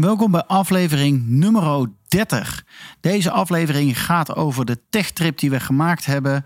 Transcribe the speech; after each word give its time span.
Welkom 0.00 0.30
bij 0.30 0.44
aflevering 0.44 1.26
nummer 1.26 1.90
30. 2.08 2.64
Deze 3.00 3.30
aflevering 3.30 4.04
gaat 4.04 4.36
over 4.36 4.64
de 4.64 4.78
techtrip 4.90 5.38
die 5.38 5.50
we 5.50 5.60
gemaakt 5.60 6.06
hebben 6.06 6.44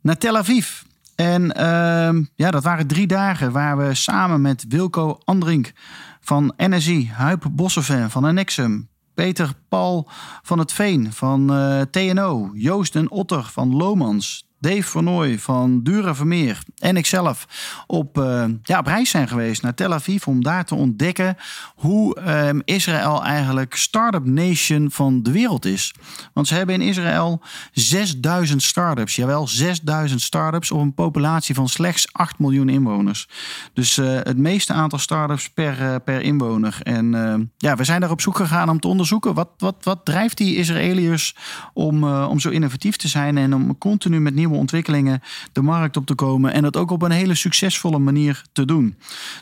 naar 0.00 0.18
Tel 0.18 0.36
Aviv. 0.36 0.82
En 1.14 1.42
uh, 1.42 2.24
ja, 2.34 2.50
dat 2.50 2.62
waren 2.62 2.86
drie 2.86 3.06
dagen 3.06 3.52
waar 3.52 3.76
we 3.76 3.94
samen 3.94 4.40
met 4.40 4.64
Wilco 4.68 5.18
Andrink 5.24 5.72
van 6.20 6.54
NSI, 6.56 7.10
Huip 7.12 7.46
Bosseven 7.50 8.10
van 8.10 8.24
Annexum, 8.24 8.88
Peter 9.14 9.52
Paul 9.68 10.08
van 10.42 10.58
het 10.58 10.72
Veen 10.72 11.12
van 11.12 11.52
uh, 11.52 11.80
TNO, 11.80 12.50
Joost 12.52 12.96
en 12.96 13.10
Otter 13.10 13.44
van 13.44 13.76
Lomans, 13.76 14.48
Dave 14.64 14.82
Vernooy 14.82 15.38
van 15.38 15.82
Dura 15.82 16.14
Vermeer 16.14 16.58
en 16.78 16.96
ikzelf 16.96 17.46
op, 17.86 18.18
uh, 18.18 18.44
ja, 18.62 18.78
op 18.78 18.86
reis 18.86 19.10
zijn 19.10 19.28
geweest 19.28 19.62
naar 19.62 19.74
Tel 19.74 19.92
Aviv 19.92 20.26
om 20.26 20.42
daar 20.42 20.64
te 20.64 20.74
ontdekken 20.74 21.36
hoe 21.74 22.16
um, 22.46 22.62
Israël 22.64 23.24
eigenlijk 23.24 23.74
start-up 23.74 24.24
nation 24.24 24.90
van 24.90 25.22
de 25.22 25.32
wereld 25.32 25.64
is. 25.64 25.94
Want 26.32 26.46
ze 26.46 26.54
hebben 26.54 26.74
in 26.74 26.80
Israël 26.80 27.42
6000 27.72 28.62
start-ups. 28.62 29.16
Jawel, 29.16 29.48
6000 29.48 30.20
start-ups 30.20 30.70
op 30.70 30.80
een 30.80 30.94
populatie 30.94 31.54
van 31.54 31.68
slechts 31.68 32.12
8 32.12 32.38
miljoen 32.38 32.68
inwoners. 32.68 33.28
Dus 33.72 33.98
uh, 33.98 34.06
het 34.12 34.38
meeste 34.38 34.72
aantal 34.72 34.98
start-ups 34.98 35.50
per, 35.50 35.80
uh, 35.80 35.94
per 36.04 36.20
inwoner. 36.20 36.78
En 36.82 37.12
ja, 37.56 37.76
we 37.76 37.84
zijn 37.84 38.00
daar 38.00 38.10
op 38.10 38.20
zoek 38.20 38.36
gegaan 38.36 38.68
om 38.68 38.80
te 38.80 38.88
onderzoeken 38.88 39.34
wat, 39.34 39.48
wat, 39.58 39.76
wat 39.82 40.04
drijft 40.04 40.36
die 40.36 40.56
Israëliërs 40.56 41.36
om, 41.72 42.04
om 42.04 42.40
zo 42.40 42.50
innovatief 42.50 42.96
te 42.96 43.08
zijn 43.08 43.38
en 43.38 43.54
om 43.54 43.78
continu 43.78 44.20
met 44.20 44.34
nieuwe 44.34 44.53
ontwikkelingen 44.56 45.22
de 45.52 45.62
markt 45.62 45.96
op 45.96 46.06
te 46.06 46.14
komen. 46.14 46.52
En 46.52 46.62
dat 46.62 46.76
ook 46.76 46.90
op 46.90 47.02
een 47.02 47.10
hele 47.10 47.34
succesvolle 47.34 47.98
manier 47.98 48.42
te 48.52 48.64
doen. 48.64 48.96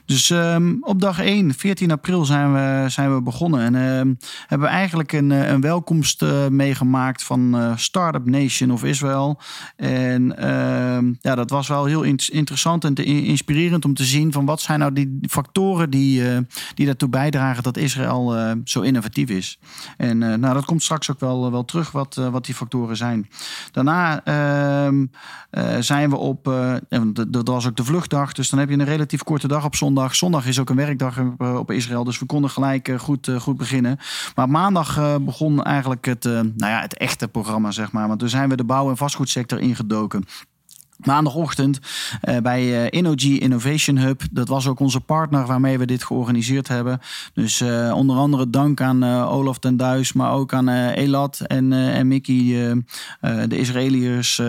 Dus 0.07 0.31
um, 0.31 0.79
op 0.81 1.01
dag 1.01 1.21
1, 1.21 1.55
14 1.55 1.91
april, 1.91 2.25
zijn 2.25 2.53
we, 2.53 2.89
zijn 2.89 3.15
we 3.15 3.23
begonnen. 3.23 3.61
En 3.61 3.75
uh, 3.75 4.15
hebben 4.47 4.69
we 4.69 4.75
eigenlijk 4.75 5.13
een, 5.13 5.31
een 5.31 5.61
welkomst 5.61 6.23
uh, 6.23 6.47
meegemaakt 6.49 7.23
van 7.23 7.57
uh, 7.57 7.77
Startup 7.77 8.27
Nation 8.27 8.71
of 8.71 8.85
Israel. 8.85 9.41
En 9.77 10.35
uh, 10.39 11.13
ja, 11.21 11.35
dat 11.35 11.51
was 11.51 11.69
wel 11.69 11.85
heel 11.85 12.03
in 12.03 12.19
interessant 12.33 12.85
en 12.85 12.95
inspirerend 13.05 13.85
om 13.85 13.95
te 13.95 14.05
zien 14.05 14.33
van 14.33 14.45
wat 14.45 14.61
zijn 14.61 14.79
nou 14.79 14.93
die 14.93 15.19
factoren 15.29 15.91
die, 15.91 16.29
eh, 16.29 16.39
die 16.75 16.87
daartoe 16.87 17.09
bijdragen 17.09 17.63
dat 17.63 17.77
Israël 17.77 18.37
eh, 18.37 18.53
zo 18.65 18.81
innovatief 18.81 19.29
is. 19.29 19.59
En 19.97 20.19
nou, 20.19 20.55
dat 20.55 20.65
komt 20.65 20.83
straks 20.83 21.11
ook 21.11 21.21
wel, 21.21 21.51
wel 21.51 21.65
terug 21.65 21.91
wat, 21.91 22.15
wat 22.15 22.45
die 22.45 22.55
factoren 22.55 22.97
zijn. 22.97 23.29
Daarna 23.71 24.23
ehm, 25.51 25.75
uh, 25.75 25.81
zijn 25.81 26.11
we 26.11 26.17
op, 26.17 26.49
uh, 26.49 26.75
dat 27.29 27.49
was 27.49 27.67
ook 27.67 27.77
de 27.77 27.85
vluchtdag, 27.85 28.33
dus 28.33 28.51
dan 28.51 28.59
heb 28.59 28.69
je 28.69 28.75
een 28.75 28.85
relatief 28.85 29.23
korte 29.23 29.49
dag 29.49 29.65
op 29.65 29.75
zondag. 29.75 30.15
Zondag 30.15 30.47
is 30.47 30.61
ook 30.61 30.71
een 30.71 30.77
werkdag 30.77 31.19
uh, 31.19 31.55
op 31.59 31.71
Israël, 31.71 32.05
dus 32.05 32.19
we 32.19 32.27
konden 32.27 32.51
gelijk 32.51 32.93
goed, 32.99 33.31
goed 33.39 33.57
beginnen. 33.57 33.99
Maar 34.35 34.49
maandag 34.49 35.19
begon 35.21 35.63
eigenlijk 35.63 36.05
het, 36.05 36.25
nou 36.25 36.53
ja, 36.57 36.81
het 36.81 36.97
echte 36.97 37.29
programma, 37.29 37.71
zeg 37.71 37.93
maar. 37.93 38.09
Want 38.09 38.19
toen 38.21 38.29
zijn 38.29 38.49
we 38.49 38.57
de 38.57 38.65
bouw- 38.65 38.91
en 38.91 38.97
vastgoedsector 38.97 39.61
ingedoken. 39.61 40.25
Maandagochtend 41.07 41.79
uh, 42.29 42.37
bij 42.37 42.93
uh, 42.93 43.41
Innovation 43.41 43.99
Hub. 43.99 44.23
Dat 44.31 44.49
was 44.49 44.67
ook 44.67 44.81
onze 44.81 45.01
partner 45.01 45.47
waarmee 45.47 45.79
we 45.79 45.87
dit 45.87 46.05
georganiseerd 46.05 46.69
hebben. 46.69 47.01
Dus 47.35 47.61
uh, 47.61 47.93
onder 47.95 48.17
andere 48.17 48.51
dank 48.51 48.81
aan 48.81 49.05
Olaf 49.05 49.59
ten 49.59 49.77
Duis, 49.77 50.13
maar 50.13 50.33
ook 50.33 50.53
aan 50.53 50.69
Elat 50.69 51.41
en, 51.41 51.73
en 51.73 52.09
Mickey, 52.09 52.35
de 53.21 53.59
Israëliërs 53.59 54.41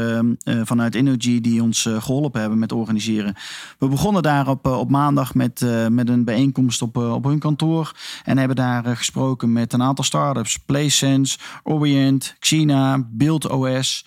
vanuit 0.63 0.95
Innogy 0.95 1.41
die 1.41 1.63
ons 1.63 1.89
geholpen 1.99 2.41
hebben 2.41 2.59
met 2.59 2.71
organiseren. 2.71 3.35
We 3.79 3.87
begonnen 3.87 4.23
daar 4.23 4.47
op, 4.47 4.67
op 4.67 4.89
maandag 4.89 5.33
met, 5.33 5.65
met 5.89 6.09
een 6.09 6.23
bijeenkomst 6.23 6.81
op, 6.81 6.97
op 6.97 7.23
hun 7.23 7.39
kantoor 7.39 7.91
en 8.23 8.37
hebben 8.37 8.55
daar 8.55 8.97
gesproken 8.97 9.51
met 9.51 9.73
een 9.73 9.81
aantal 9.81 10.03
startups. 10.03 10.57
PlaySense, 10.57 11.37
Orient, 11.63 12.35
Xina, 12.39 13.05
BuildOS. 13.09 14.05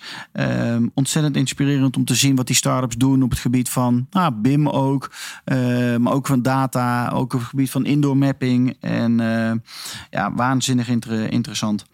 ontzettend 0.93 1.35
inspirerend 1.35 1.97
om 1.97 2.05
te 2.05 2.15
zien 2.15 2.35
wat 2.37 2.47
die 2.47 2.55
startups 2.55 2.95
doen 2.95 3.23
op 3.23 3.29
het 3.29 3.39
gebied 3.39 3.69
van 3.69 4.07
nou, 4.09 4.33
BIM 4.33 4.69
ook, 4.69 5.11
uh, 5.45 5.95
maar 5.95 6.13
ook 6.13 6.27
van 6.27 6.41
data, 6.41 7.09
ook 7.09 7.33
op 7.33 7.39
het 7.39 7.49
gebied 7.49 7.71
van 7.71 7.85
indoor 7.85 8.17
mapping. 8.17 8.77
En 8.79 9.19
uh, 9.19 9.51
ja, 10.09 10.33
waanzinnig 10.33 10.89
inter 10.89 11.31
interessant. 11.31 11.85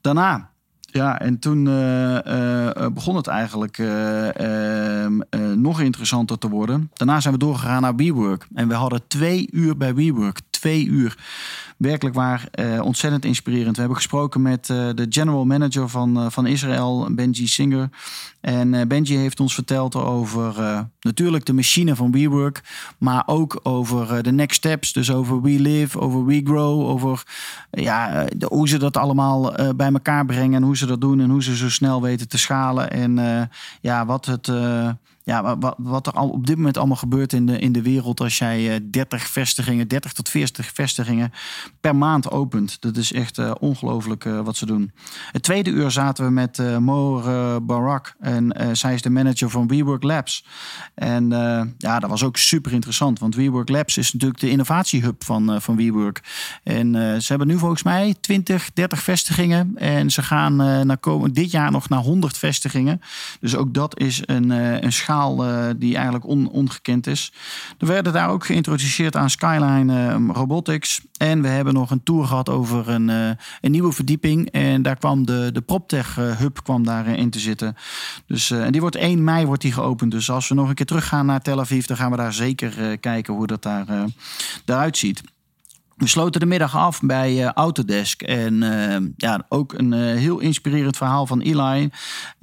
Daarna. 0.00 0.52
Ja, 0.80 1.20
en 1.20 1.38
toen 1.38 1.66
uh, 1.66 2.88
begon 2.92 3.16
het 3.16 3.26
eigenlijk 3.26 3.78
ehm, 3.78 5.18
nog 5.60 5.80
interessanter 5.80 6.38
te 6.38 6.48
worden. 6.48 6.90
Daarna 6.92 7.20
zijn 7.20 7.34
we 7.34 7.40
doorgegaan 7.40 7.82
naar 7.82 7.96
WeWork. 7.96 8.46
En 8.54 8.68
we 8.68 8.74
hadden 8.74 9.06
twee 9.06 9.48
uur 9.50 9.76
bij 9.76 9.94
WeWork. 9.94 10.40
Twee 10.50 10.86
uur 10.86 11.16
werkelijk 11.76 12.16
waar 12.16 12.48
uh, 12.60 12.84
ontzettend 12.84 13.24
inspirerend. 13.24 13.74
We 13.74 13.78
hebben 13.78 13.96
gesproken 13.96 14.42
met 14.42 14.68
uh, 14.68 14.88
de 14.94 15.06
general 15.08 15.44
manager 15.44 15.88
van, 15.88 16.18
uh, 16.18 16.26
van 16.30 16.46
Israël, 16.46 17.08
Benji 17.10 17.46
Singer. 17.46 17.88
En 18.40 18.88
Benji 18.88 19.16
heeft 19.16 19.40
ons 19.40 19.54
verteld 19.54 19.94
over 19.94 20.54
natuurlijk 21.00 21.44
de 21.44 21.52
machine 21.52 21.96
van 21.96 22.10
WeWork, 22.10 22.62
maar 22.98 23.22
ook 23.26 23.60
over 23.62 24.22
de 24.22 24.32
next 24.32 24.56
steps. 24.56 24.92
Dus 24.92 25.10
over 25.10 25.42
We 25.42 25.60
Live, 25.60 26.00
over 26.00 26.24
We 26.24 26.40
Grow, 26.44 26.88
over 26.88 27.22
ja, 27.70 28.24
de, 28.36 28.46
hoe 28.48 28.68
ze 28.68 28.78
dat 28.78 28.96
allemaal 28.96 29.52
bij 29.76 29.92
elkaar 29.92 30.26
brengen 30.26 30.54
en 30.54 30.62
hoe 30.62 30.76
ze 30.76 30.86
dat 30.86 31.00
doen 31.00 31.20
en 31.20 31.30
hoe 31.30 31.42
ze 31.42 31.56
zo 31.56 31.70
snel 31.70 32.02
weten 32.02 32.28
te 32.28 32.38
schalen. 32.38 32.90
En 32.90 33.50
ja, 33.80 34.06
wat 34.06 34.26
het 34.26 34.52
ja, 35.24 35.58
wat, 35.58 35.74
wat 35.78 36.06
er 36.06 36.12
al 36.12 36.28
op 36.28 36.46
dit 36.46 36.56
moment 36.56 36.76
allemaal 36.76 36.96
gebeurt 36.96 37.32
in 37.32 37.46
de, 37.46 37.58
in 37.58 37.72
de 37.72 37.82
wereld 37.82 38.20
als 38.20 38.38
jij 38.38 38.90
30 38.90 39.22
eh, 39.22 39.26
vestigingen, 39.26 39.88
30 39.88 40.12
tot 40.12 40.28
40 40.28 40.70
vestigingen 40.74 41.32
per 41.80 41.96
maand 41.96 42.30
opent. 42.30 42.80
Dat 42.80 42.96
is 42.96 43.12
echt 43.12 43.38
uh, 43.38 43.52
ongelooflijk 43.60 44.24
uh, 44.24 44.40
wat 44.40 44.56
ze 44.56 44.66
doen. 44.66 44.92
Het 45.32 45.42
tweede 45.42 45.70
uur 45.70 45.90
zaten 45.90 46.24
we 46.24 46.30
met 46.30 46.58
uh, 46.58 46.76
Moor 46.78 47.22
Barak 47.62 48.14
en 48.18 48.76
zij 48.76 48.94
is 48.94 49.02
de 49.02 49.10
manager 49.10 49.50
van 49.50 49.68
WeWork 49.68 50.02
Labs. 50.02 50.44
En 50.94 51.28
ja, 51.78 51.98
dat 51.98 52.10
was 52.10 52.22
ook 52.22 52.36
super 52.36 52.72
interessant, 52.72 53.18
want 53.18 53.34
WeWork 53.34 53.68
Labs 53.68 53.96
is 53.96 54.12
natuurlijk 54.12 54.40
de 54.40 54.50
innovatiehub 54.50 55.24
van, 55.24 55.62
van 55.62 55.76
WeWork. 55.76 56.22
En 56.62 56.92
ze 57.22 57.26
hebben 57.26 57.46
nu 57.46 57.58
volgens 57.58 57.82
mij 57.82 58.14
20, 58.20 58.72
30 58.72 59.02
vestigingen 59.02 59.72
en 59.76 60.10
ze 60.10 60.22
gaan 60.22 60.56
naar 60.86 60.98
komen, 60.98 61.32
dit 61.32 61.50
jaar 61.50 61.70
nog 61.70 61.88
naar 61.88 62.00
100 62.00 62.38
vestigingen. 62.38 63.00
Dus 63.40 63.56
ook 63.56 63.74
dat 63.74 63.98
is 63.98 64.22
een, 64.24 64.50
een 64.84 64.92
uh, 65.22 65.66
die 65.76 65.94
eigenlijk 65.94 66.26
on, 66.26 66.48
ongekend 66.48 67.06
is. 67.06 67.32
Er 67.78 67.86
werden 67.86 68.12
daar 68.12 68.28
ook 68.28 68.46
geïntroduceerd 68.46 69.16
aan 69.16 69.30
Skyline 69.30 70.18
uh, 70.18 70.28
Robotics. 70.32 71.00
En 71.16 71.42
we 71.42 71.48
hebben 71.48 71.74
nog 71.74 71.90
een 71.90 72.02
tour 72.02 72.24
gehad 72.24 72.48
over 72.48 72.88
een, 72.88 73.08
uh, 73.08 73.30
een 73.60 73.70
nieuwe 73.70 73.92
verdieping. 73.92 74.50
En 74.50 74.82
daar 74.82 74.96
kwam 74.96 75.26
de, 75.26 75.50
de 75.52 75.60
PropTech 75.60 76.14
Hub 76.14 76.62
kwam 76.62 76.84
daarin 76.84 77.30
te 77.30 77.38
zitten. 77.38 77.76
Dus, 78.26 78.50
en 78.50 78.72
die 78.72 78.80
wordt 78.80 78.96
1 78.96 79.24
mei 79.24 79.46
wordt 79.46 79.62
die 79.62 79.72
geopend. 79.72 80.10
Dus 80.10 80.30
als 80.30 80.48
we 80.48 80.54
nog 80.54 80.68
een 80.68 80.74
keer 80.74 80.86
teruggaan 80.86 81.26
naar 81.26 81.40
Tel 81.40 81.60
Aviv, 81.60 81.84
dan 81.84 81.96
gaan 81.96 82.10
we 82.10 82.16
daar 82.16 82.32
zeker 82.32 82.98
kijken 82.98 83.34
hoe 83.34 83.46
dat 83.46 83.62
daar, 83.62 83.86
daaruit 84.64 84.96
ziet. 84.96 85.22
We 86.04 86.10
sloten 86.10 86.40
de 86.40 86.46
middag 86.46 86.76
af 86.76 87.00
bij 87.00 87.32
uh, 87.32 87.50
Autodesk. 87.52 88.22
En 88.22 88.62
uh, 88.62 88.96
ja, 89.16 89.44
ook 89.48 89.72
een 89.72 89.92
uh, 89.92 89.98
heel 89.98 90.38
inspirerend 90.38 90.96
verhaal 90.96 91.26
van 91.26 91.40
Eli. 91.40 91.90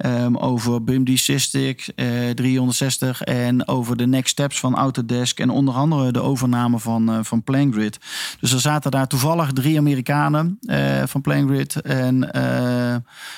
Um, 0.06 0.36
over 0.36 0.84
BIM 0.84 1.04
D60 1.10 1.94
360 2.34 3.22
en 3.22 3.68
over 3.68 3.96
de 3.96 4.06
next 4.06 4.30
steps 4.30 4.60
van 4.60 4.76
Autodesk. 4.76 5.40
En 5.40 5.50
onder 5.50 5.74
andere 5.74 6.12
de 6.12 6.20
overname 6.20 6.78
van, 6.78 7.24
van 7.24 7.42
PlaneGrid. 7.42 7.98
Dus 8.40 8.52
er 8.52 8.60
zaten 8.60 8.90
daar 8.90 9.06
toevallig 9.06 9.52
drie 9.52 9.78
Amerikanen 9.78 10.58
van 11.04 11.20
PlaneGrid. 11.20 11.80
En 11.80 12.28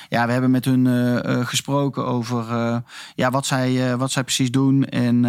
ja, 0.09 0.25
we 0.25 0.31
hebben 0.31 0.51
met 0.51 0.65
hun 0.65 0.87
gesproken 1.45 2.05
over 2.05 2.45
ja, 3.15 3.31
wat, 3.31 3.45
zij, 3.45 3.97
wat 3.97 4.11
zij 4.11 4.23
precies 4.23 4.51
doen. 4.51 4.85
En 4.85 5.21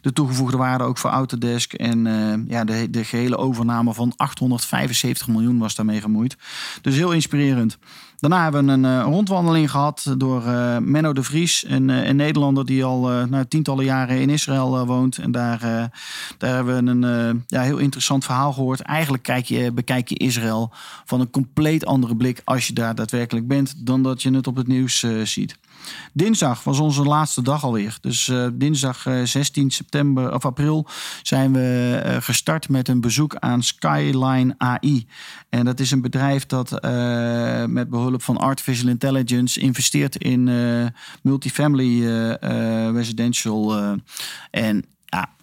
de 0.00 0.12
toegevoegde 0.12 0.56
waarde 0.56 0.84
ook 0.84 0.98
voor 0.98 1.10
Autodesk. 1.10 1.72
En 1.72 2.04
ja, 2.48 2.64
de, 2.64 2.90
de 2.90 3.04
gehele 3.04 3.36
overname 3.36 3.94
van 3.94 4.12
875 4.26 5.28
miljoen 5.28 5.58
was 5.58 5.74
daarmee 5.74 6.00
gemoeid. 6.00 6.36
Dus 6.82 6.94
heel 6.94 7.12
inspirerend. 7.12 7.78
Daarna 8.16 8.42
hebben 8.42 8.66
we 8.66 8.72
een, 8.72 8.84
een 8.84 9.02
rondwandeling 9.02 9.70
gehad 9.70 10.14
door 10.18 10.42
Menno 10.82 11.12
de 11.12 11.22
Vries, 11.22 11.64
een, 11.68 11.88
een 11.88 12.16
Nederlander 12.16 12.66
die 12.66 12.84
al 12.84 13.00
nou, 13.26 13.44
tientallen 13.48 13.84
jaren 13.84 14.20
in 14.20 14.30
Israël 14.30 14.86
woont. 14.86 15.18
En 15.18 15.30
daar, 15.30 15.60
daar 16.38 16.54
hebben 16.54 16.84
we 16.84 16.90
een 16.90 17.44
ja, 17.46 17.62
heel 17.62 17.78
interessant 17.78 18.24
verhaal 18.24 18.52
gehoord. 18.52 18.80
Eigenlijk 18.80 19.22
kijk 19.22 19.44
je, 19.44 19.72
bekijk 19.72 20.08
je 20.08 20.16
Israël 20.16 20.72
van 21.04 21.20
een 21.20 21.30
compleet 21.30 21.86
andere 21.86 22.16
blik 22.16 22.40
als 22.44 22.66
je 22.66 22.72
daar 22.72 22.94
daadwerkelijk 22.94 23.46
bent, 23.46 23.86
dan 23.86 24.02
dat 24.02 24.22
je 24.22 24.30
het 24.30 24.46
op 24.46 24.56
het 24.56 24.66
nieuws 24.66 25.06
ziet. 25.22 25.58
Dinsdag 26.12 26.64
was 26.64 26.78
onze 26.78 27.02
laatste 27.02 27.42
dag 27.42 27.64
alweer. 27.64 27.98
Dus 28.00 28.28
uh, 28.28 28.46
dinsdag 28.52 29.06
uh, 29.06 29.22
16 29.24 29.70
september 29.70 30.34
of 30.34 30.44
april 30.44 30.86
zijn 31.22 31.52
we 31.52 32.02
uh, 32.06 32.16
gestart 32.20 32.68
met 32.68 32.88
een 32.88 33.00
bezoek 33.00 33.36
aan 33.36 33.62
Skyline 33.62 34.54
AI. 34.58 35.06
En 35.48 35.64
dat 35.64 35.80
is 35.80 35.90
een 35.90 36.00
bedrijf 36.00 36.46
dat 36.46 36.70
met 37.68 37.90
behulp 37.90 38.22
van 38.22 38.36
artificial 38.36 38.88
intelligence 38.88 39.60
investeert 39.60 40.16
in 40.16 40.44
multifamily 41.22 42.06
residential. 42.92 43.76
en 44.50 44.84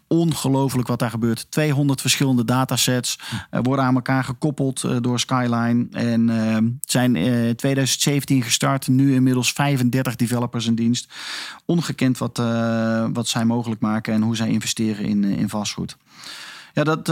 ongelooflijk 0.07 0.87
wat 0.87 0.99
daar 0.99 1.09
gebeurt. 1.09 1.51
200 1.51 2.01
verschillende 2.01 2.45
datasets 2.45 3.19
uh, 3.51 3.59
worden 3.63 3.85
aan 3.85 3.95
elkaar 3.95 4.23
gekoppeld 4.23 4.83
uh, 4.83 4.97
door 5.01 5.19
Skyline. 5.19 5.87
En 5.91 6.29
uh, 6.29 6.57
zijn 6.79 7.15
in 7.15 7.55
2017 7.55 8.43
gestart. 8.43 8.87
Nu 8.87 9.13
inmiddels 9.13 9.53
35 9.53 10.15
developers 10.15 10.65
in 10.65 10.75
dienst. 10.75 11.13
Ongekend 11.65 12.17
wat, 12.17 12.37
wat 13.13 13.27
zij 13.27 13.45
mogelijk 13.45 13.81
maken 13.81 14.13
en 14.13 14.21
hoe 14.21 14.35
zij 14.35 14.49
investeren 14.49 15.05
in, 15.05 15.23
in 15.23 15.49
vastgoed. 15.49 15.97
Ja, 16.73 16.83
dat, 16.83 17.05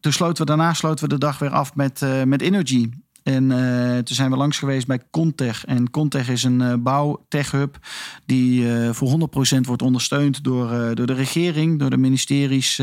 toen 0.00 0.12
sloten 0.12 0.36
we, 0.36 0.44
daarna 0.44 0.74
sloten 0.74 1.04
we 1.04 1.14
de 1.14 1.18
dag 1.18 1.38
weer 1.38 1.50
af 1.50 1.74
met, 1.74 2.04
met 2.24 2.42
Energy. 2.42 2.90
En 3.22 3.50
uh, 3.50 3.98
toen 3.98 4.16
zijn 4.16 4.30
we 4.30 4.36
langs 4.36 4.58
geweest 4.58 4.86
bij 4.86 5.00
Contech. 5.10 5.64
En 5.64 5.90
Contech 5.90 6.28
is 6.28 6.42
een 6.42 6.60
uh, 6.60 6.74
bouwtech-hub 6.78 7.78
die 8.26 8.62
uh, 8.62 8.90
voor 8.92 9.28
100% 9.54 9.60
wordt 9.60 9.82
ondersteund 9.82 10.44
door, 10.44 10.94
door 10.94 11.06
de 11.06 11.12
regering, 11.12 11.78
door 11.78 11.90
de 11.90 11.96
ministeries 11.96 12.82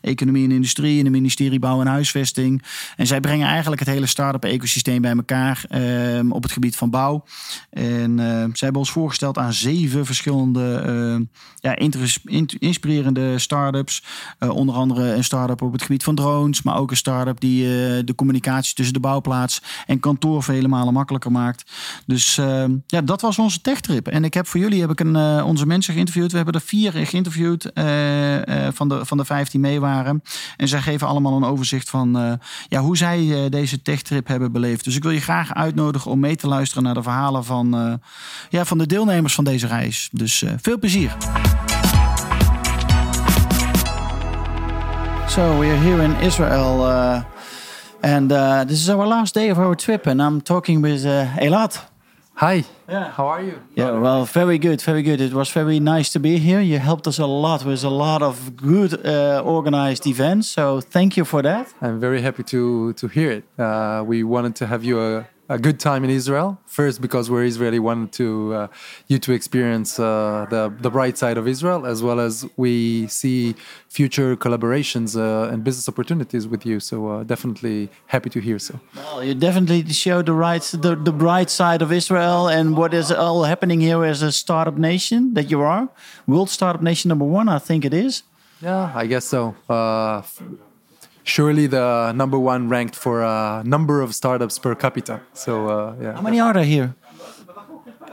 Economie 0.00 0.44
en 0.44 0.50
Industrie 0.50 0.98
en 0.98 1.04
de 1.04 1.10
ministerie 1.10 1.58
Bouw 1.58 1.80
en 1.80 1.86
Huisvesting. 1.86 2.62
En 2.96 3.06
zij 3.06 3.20
brengen 3.20 3.48
eigenlijk 3.48 3.80
het 3.80 3.88
hele 3.88 4.06
start-up 4.06 4.44
ecosysteem 4.44 5.02
bij 5.02 5.12
elkaar 5.12 5.64
ehm, 5.68 6.30
op 6.30 6.42
het 6.42 6.52
gebied 6.52 6.76
van 6.76 6.90
bouw. 6.90 7.24
En 7.70 8.16
zij 8.52 8.52
hebben 8.58 8.80
ons 8.80 8.90
voorgesteld 8.90 9.38
aan 9.38 9.52
zeven 9.52 10.06
verschillende 10.06 11.26
ja, 11.56 11.76
inspirerende 12.58 13.38
start-ups. 13.38 14.02
onder 14.38 14.74
andere 14.74 15.14
een 15.14 15.24
start-up 15.24 15.62
op 15.62 15.72
het 15.72 15.82
gebied 15.82 16.04
van 16.04 16.14
drones, 16.14 16.62
maar 16.62 16.76
ook 16.76 16.90
een 16.90 16.96
start-up 16.96 17.40
die 17.40 17.64
de 18.04 18.14
communicatie 18.14 18.74
tussen 18.74 18.94
de 18.94 19.00
bouwplaats 19.00 19.62
en 19.86 20.00
kantoor 20.00 20.42
vele 20.42 20.68
malen 20.68 20.92
makkelijker 20.92 21.32
maakt. 21.32 21.72
Dus 22.06 22.38
uh, 22.38 22.64
ja, 22.86 23.00
dat 23.00 23.20
was 23.20 23.38
onze 23.38 23.60
techtrip. 23.60 24.08
En 24.08 24.24
ik 24.24 24.34
heb 24.34 24.46
voor 24.46 24.60
jullie 24.60 24.80
heb 24.80 24.90
ik 24.90 25.00
een, 25.00 25.16
uh, 25.16 25.46
onze 25.46 25.66
mensen 25.66 25.92
geïnterviewd. 25.92 26.30
We 26.30 26.36
hebben 26.36 26.54
er 26.54 26.60
vier 26.60 26.92
geïnterviewd 26.92 27.70
uh, 27.74 27.84
van, 28.72 28.88
de, 28.88 29.06
van 29.06 29.16
de 29.16 29.24
vijf 29.24 29.48
die 29.48 29.60
mee 29.60 29.80
waren. 29.80 30.22
En 30.56 30.68
zij 30.68 30.80
geven 30.80 31.06
allemaal 31.06 31.36
een 31.36 31.44
overzicht 31.44 31.90
van 31.90 32.38
ja, 32.68 32.80
hoe 32.80 32.96
zij 32.96 33.48
deze 33.48 33.82
techtrip 33.82 34.26
hebben 34.26 34.52
beleefd. 34.52 34.84
Dus 34.84 34.96
ik 34.96 35.02
wil 35.02 35.12
je 35.12 35.20
graag 35.20 35.54
uitnodigen 35.54 36.10
om 36.10 36.20
mee 36.20 36.36
te 36.36 36.48
luisteren 36.48 36.82
naar 36.82 36.94
de 36.94 37.02
verhalen 37.02 37.44
van, 37.44 38.00
ja, 38.48 38.64
van 38.64 38.78
de 38.78 38.86
deelnemers 38.86 39.34
van 39.34 39.44
deze 39.44 39.66
reis. 39.66 40.08
Dus 40.12 40.44
veel 40.60 40.78
plezier. 40.78 41.16
So 45.28 45.58
we're 45.58 45.76
here 45.76 46.02
in 46.02 46.14
Israel. 46.20 46.76
And 48.04 48.30
uh, 48.30 48.64
this 48.64 48.82
is 48.82 48.90
our 48.90 49.06
last 49.06 49.32
day 49.34 49.48
of 49.48 49.58
our 49.58 49.74
trip, 49.74 50.06
and 50.06 50.20
I'm 50.20 50.42
talking 50.42 50.82
with 50.82 51.06
uh, 51.06 51.24
Elat. 51.40 51.80
Hi. 52.34 52.64
Yeah. 52.86 53.10
How 53.10 53.28
are 53.28 53.42
you? 53.42 53.58
Yeah. 53.76 53.92
Well, 53.92 54.26
very 54.26 54.58
good. 54.58 54.82
Very 54.82 55.02
good. 55.02 55.22
It 55.22 55.32
was 55.32 55.50
very 55.50 55.80
nice 55.80 56.10
to 56.12 56.20
be 56.20 56.36
here. 56.36 56.60
You 56.60 56.78
helped 56.80 57.06
us 57.06 57.18
a 57.18 57.24
lot 57.24 57.64
with 57.64 57.82
a 57.82 57.88
lot 57.88 58.20
of 58.20 58.56
good 58.56 59.06
uh, 59.06 59.42
organized 59.42 60.06
events. 60.06 60.48
So 60.48 60.82
thank 60.82 61.16
you 61.16 61.24
for 61.24 61.40
that. 61.42 61.72
I'm 61.80 61.98
very 61.98 62.20
happy 62.20 62.42
to 62.42 62.92
to 62.92 63.08
hear 63.08 63.30
it. 63.30 63.44
Uh, 63.58 64.04
we 64.06 64.22
wanted 64.22 64.54
to 64.56 64.66
have 64.66 64.84
you 64.84 65.00
a 65.00 65.24
a 65.54 65.58
good 65.58 65.78
time 65.78 66.02
in 66.04 66.10
Israel. 66.10 66.48
First, 66.66 67.00
because 67.00 67.30
we're 67.30 67.46
Israeli, 67.52 67.78
wanted 67.78 68.10
to 68.20 68.28
uh, 68.54 68.66
you 69.10 69.18
to 69.26 69.30
experience 69.38 69.90
uh, 69.98 70.46
the 70.54 70.62
the 70.86 70.90
bright 70.96 71.16
side 71.22 71.38
of 71.42 71.46
Israel, 71.54 71.80
as 71.92 71.98
well 72.06 72.18
as 72.28 72.32
we 72.64 72.74
see 73.20 73.54
future 73.98 74.30
collaborations 74.44 75.10
uh, 75.16 75.50
and 75.50 75.58
business 75.68 75.86
opportunities 75.92 76.44
with 76.52 76.62
you. 76.70 76.76
So 76.90 76.96
uh, 77.08 77.22
definitely 77.34 77.78
happy 78.14 78.30
to 78.36 78.40
hear 78.46 78.58
so. 78.58 78.74
Well, 78.96 79.22
you 79.28 79.34
definitely 79.48 79.80
show 80.04 80.18
the 80.30 80.36
right 80.46 80.64
the, 80.86 80.92
the 81.08 81.14
bright 81.24 81.50
side 81.60 81.80
of 81.86 81.90
Israel 82.00 82.40
and 82.56 82.66
what 82.80 82.92
is 83.00 83.08
all 83.24 83.40
happening 83.52 83.80
here 83.88 84.02
as 84.12 84.20
a 84.30 84.32
startup 84.42 84.76
nation 84.90 85.34
that 85.36 85.46
you 85.52 85.60
are, 85.74 85.88
world 86.26 86.50
startup 86.58 86.82
nation 86.90 87.08
number 87.12 87.28
one, 87.38 87.48
I 87.48 87.60
think 87.68 87.84
it 87.84 87.94
is. 88.06 88.14
Yeah, 88.60 88.92
I 89.02 89.04
guess 89.06 89.24
so 89.34 89.54
uh, 89.68 90.22
surely 91.24 91.66
the 91.66 92.12
number 92.12 92.38
one 92.38 92.68
ranked 92.68 92.94
for 92.94 93.22
a 93.22 93.62
number 93.64 94.00
of 94.00 94.14
startups 94.14 94.58
per 94.58 94.74
capita. 94.74 95.20
So 95.32 95.68
uh, 95.68 95.96
yeah. 96.00 96.12
How 96.14 96.22
many 96.22 96.38
are 96.38 96.52
there 96.52 96.64
here? 96.64 96.94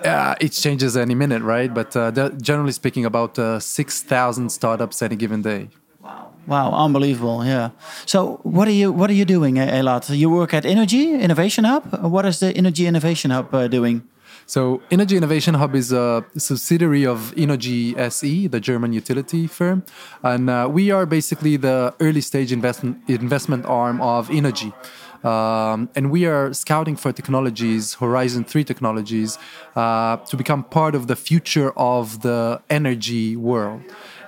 Uh, 0.03 0.33
it 0.41 0.49
changes 0.49 0.97
any 0.97 1.13
minute, 1.13 1.43
right? 1.43 1.71
But 1.71 1.95
uh, 1.95 2.29
generally 2.41 2.71
speaking, 2.71 3.05
about 3.05 3.37
uh, 3.37 3.59
six 3.59 4.01
thousand 4.01 4.49
startups 4.49 5.01
any 5.03 5.15
given 5.15 5.43
day. 5.43 5.69
Wow! 6.01 6.31
Wow! 6.47 6.71
Unbelievable! 6.73 7.45
Yeah. 7.45 7.69
So, 8.07 8.39
what 8.41 8.67
are 8.67 8.71
you 8.71 8.91
what 8.91 9.11
are 9.11 9.13
you 9.13 9.25
doing, 9.25 9.55
Elat? 9.55 10.09
You 10.09 10.31
work 10.31 10.55
at 10.55 10.65
Energy 10.65 11.13
Innovation 11.13 11.65
Hub. 11.65 11.83
What 12.01 12.25
is 12.25 12.39
the 12.39 12.51
Energy 12.57 12.87
Innovation 12.87 13.29
Hub 13.29 13.53
uh, 13.53 13.67
doing? 13.67 14.01
So, 14.51 14.81
Energy 14.91 15.15
Innovation 15.15 15.53
Hub 15.53 15.75
is 15.75 15.93
a 15.93 16.25
subsidiary 16.35 17.05
of 17.05 17.33
Innogy 17.37 17.97
SE, 17.97 18.47
the 18.47 18.59
German 18.59 18.91
utility 18.91 19.47
firm, 19.47 19.85
and 20.23 20.49
uh, 20.49 20.67
we 20.69 20.91
are 20.91 21.05
basically 21.05 21.55
the 21.55 21.95
early 22.01 22.19
stage 22.19 22.51
investment 22.51 22.97
investment 23.07 23.65
arm 23.65 24.01
of 24.01 24.27
Innogy. 24.27 24.73
Um, 25.23 25.89
and 25.95 26.11
we 26.11 26.25
are 26.25 26.51
scouting 26.51 26.97
for 26.97 27.13
technologies, 27.13 27.93
Horizon 27.93 28.43
3 28.43 28.65
technologies, 28.65 29.37
uh, 29.77 30.17
to 30.17 30.35
become 30.35 30.65
part 30.65 30.95
of 30.95 31.07
the 31.07 31.15
future 31.15 31.71
of 31.77 32.21
the 32.21 32.61
energy 32.69 33.37
world. 33.37 33.81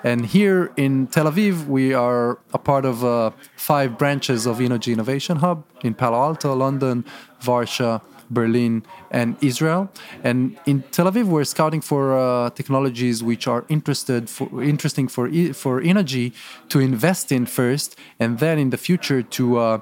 And 0.06 0.25
here 0.25 0.72
in 0.78 1.08
Tel 1.08 1.25
Aviv, 1.25 1.68
we 1.68 1.94
are 1.94 2.40
a 2.54 2.60
part 2.60 2.86
of 2.86 3.04
uh, 3.04 3.31
five 3.58 3.98
branches 3.98 4.46
of 4.46 4.60
Innogy 4.60 4.94
Innovation 4.94 5.38
Hub 5.38 5.66
in 5.84 5.94
Palo 5.94 6.18
Alto, 6.18 6.56
London, 6.56 7.04
Varsha, 7.42 8.02
Berlin, 8.34 8.84
and 9.12 9.38
Israel. 9.42 9.90
And 10.24 10.58
in 10.66 10.84
Tel 10.92 11.10
Aviv, 11.12 11.26
we're 11.26 11.44
scouting 11.44 11.82
for 11.82 12.18
uh, 12.18 12.50
technologies 12.52 13.24
which 13.24 13.48
are 13.48 13.66
interested 13.70 14.30
for, 14.30 14.64
interesting 14.64 15.08
for 15.08 15.30
for 15.54 15.82
energy 15.82 16.34
to 16.70 16.80
invest 16.80 17.32
in 17.32 17.46
first, 17.46 17.96
and 18.20 18.40
then 18.40 18.58
in 18.60 18.70
the 18.70 18.78
future 18.78 19.22
to 19.38 19.44
uh, 19.58 19.80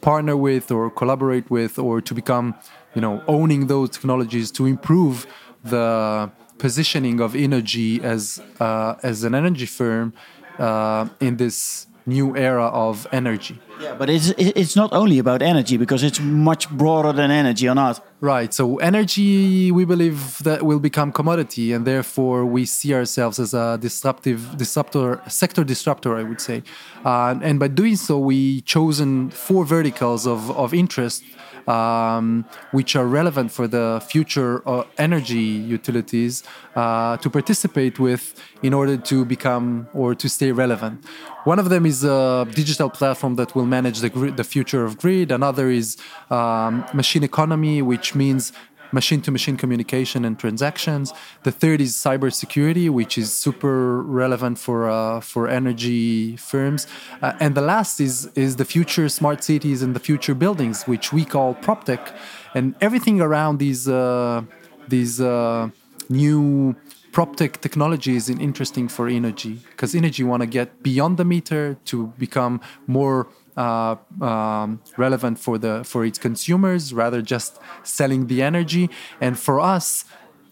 partner 0.00 0.36
with 0.36 0.70
or 0.70 0.90
collaborate 0.90 1.50
with 1.50 1.78
or 1.78 2.00
to 2.00 2.14
become, 2.14 2.54
you 2.94 3.00
know, 3.00 3.22
owning 3.26 3.66
those 3.66 3.90
technologies 3.90 4.50
to 4.52 4.66
improve 4.66 5.26
the 5.62 6.30
positioning 6.58 7.20
of 7.20 7.34
energy 7.34 8.00
as 8.02 8.40
uh, 8.60 8.94
as 9.02 9.24
an 9.24 9.34
energy 9.34 9.66
firm 9.66 10.12
uh, 10.58 11.08
in 11.20 11.36
this 11.36 11.86
new 12.06 12.36
era 12.36 12.66
of 12.66 13.06
energy. 13.12 13.58
Yeah, 13.80 13.94
but 13.94 14.10
it's 14.10 14.28
it's 14.36 14.76
not 14.76 14.92
only 14.92 15.18
about 15.18 15.40
energy 15.42 15.76
because 15.78 16.02
it's 16.02 16.20
much 16.20 16.68
broader 16.70 17.12
than 17.12 17.30
energy, 17.30 17.68
or 17.68 17.74
not? 17.74 18.04
Right. 18.20 18.52
So 18.52 18.76
energy, 18.78 19.72
we 19.72 19.84
believe 19.86 20.38
that 20.44 20.62
will 20.62 20.80
become 20.80 21.12
commodity, 21.12 21.72
and 21.72 21.86
therefore 21.86 22.44
we 22.44 22.66
see 22.66 22.92
ourselves 22.94 23.38
as 23.38 23.54
a 23.54 23.78
disruptive 23.80 24.56
disruptor, 24.56 25.22
sector 25.28 25.64
disruptor, 25.64 26.16
I 26.16 26.24
would 26.24 26.40
say. 26.40 26.62
Uh, 27.04 27.38
and 27.42 27.58
by 27.58 27.68
doing 27.68 27.96
so, 27.96 28.18
we 28.18 28.60
chosen 28.62 29.30
four 29.30 29.64
verticals 29.64 30.26
of 30.26 30.50
of 30.50 30.74
interest 30.74 31.24
um, 31.70 32.44
which 32.72 32.96
are 32.96 33.06
relevant 33.06 33.48
for 33.52 33.66
the 33.76 33.86
future 34.12 34.52
uh, 34.68 34.84
energy 34.98 35.48
utilities 35.76 36.42
uh, 36.74 37.16
to 37.18 37.28
participate 37.30 37.98
with 37.98 38.24
in 38.62 38.72
order 38.74 38.96
to 38.96 39.24
become 39.24 39.88
or 39.94 40.14
to 40.14 40.28
stay 40.28 40.50
relevant. 40.52 41.04
One 41.44 41.58
of 41.58 41.70
them 41.70 41.86
is 41.86 42.04
a 42.04 42.46
digital 42.60 42.90
platform 42.90 43.36
that 43.36 43.54
will 43.54 43.64
manage 43.78 44.00
the, 44.00 44.10
the 44.40 44.44
future 44.44 44.84
of 44.84 44.98
grid. 44.98 45.32
Another 45.32 45.70
is 45.70 45.96
um, 46.30 46.84
machine 46.92 47.24
economy, 47.32 47.80
which 47.80 48.14
means 48.14 48.52
machine 48.92 49.20
to 49.22 49.30
machine 49.30 49.56
communication 49.56 50.24
and 50.24 50.38
transactions. 50.38 51.12
The 51.42 51.52
third 51.52 51.80
is 51.80 51.94
cybersecurity, 51.94 52.90
which 52.90 53.16
is 53.18 53.32
super 53.32 54.02
relevant 54.02 54.58
for 54.58 54.88
uh, 54.88 55.20
for 55.20 55.48
energy 55.48 56.36
firms. 56.36 56.86
Uh, 57.22 57.32
and 57.40 57.54
the 57.54 57.62
last 57.62 58.00
is 58.00 58.30
is 58.34 58.56
the 58.56 58.64
future 58.64 59.08
smart 59.08 59.42
cities 59.44 59.82
and 59.82 59.94
the 59.94 60.00
future 60.00 60.34
buildings, 60.34 60.84
which 60.84 61.12
we 61.12 61.24
call 61.24 61.54
PropTech, 61.54 62.12
and 62.54 62.74
everything 62.80 63.20
around 63.20 63.58
these 63.58 63.88
uh, 63.88 64.42
these 64.88 65.20
uh, 65.20 65.68
new 66.08 66.74
PropTech 67.12 67.60
technology 67.60 68.14
is 68.14 68.28
interesting 68.30 68.86
for 68.88 69.08
energy 69.08 69.60
because 69.70 69.94
energy 69.94 70.22
want 70.22 70.42
to 70.42 70.46
get 70.46 70.82
beyond 70.82 71.16
the 71.16 71.24
meter 71.24 71.76
to 71.86 72.06
become 72.18 72.60
more 72.86 73.26
uh, 73.56 73.96
um, 74.20 74.80
relevant 74.96 75.38
for 75.38 75.58
the 75.58 75.84
for 75.84 76.04
its 76.04 76.18
consumers 76.18 76.92
rather 76.92 77.22
just 77.22 77.58
selling 77.82 78.26
the 78.26 78.42
energy. 78.42 78.90
And 79.20 79.38
for 79.38 79.60
us 79.60 80.04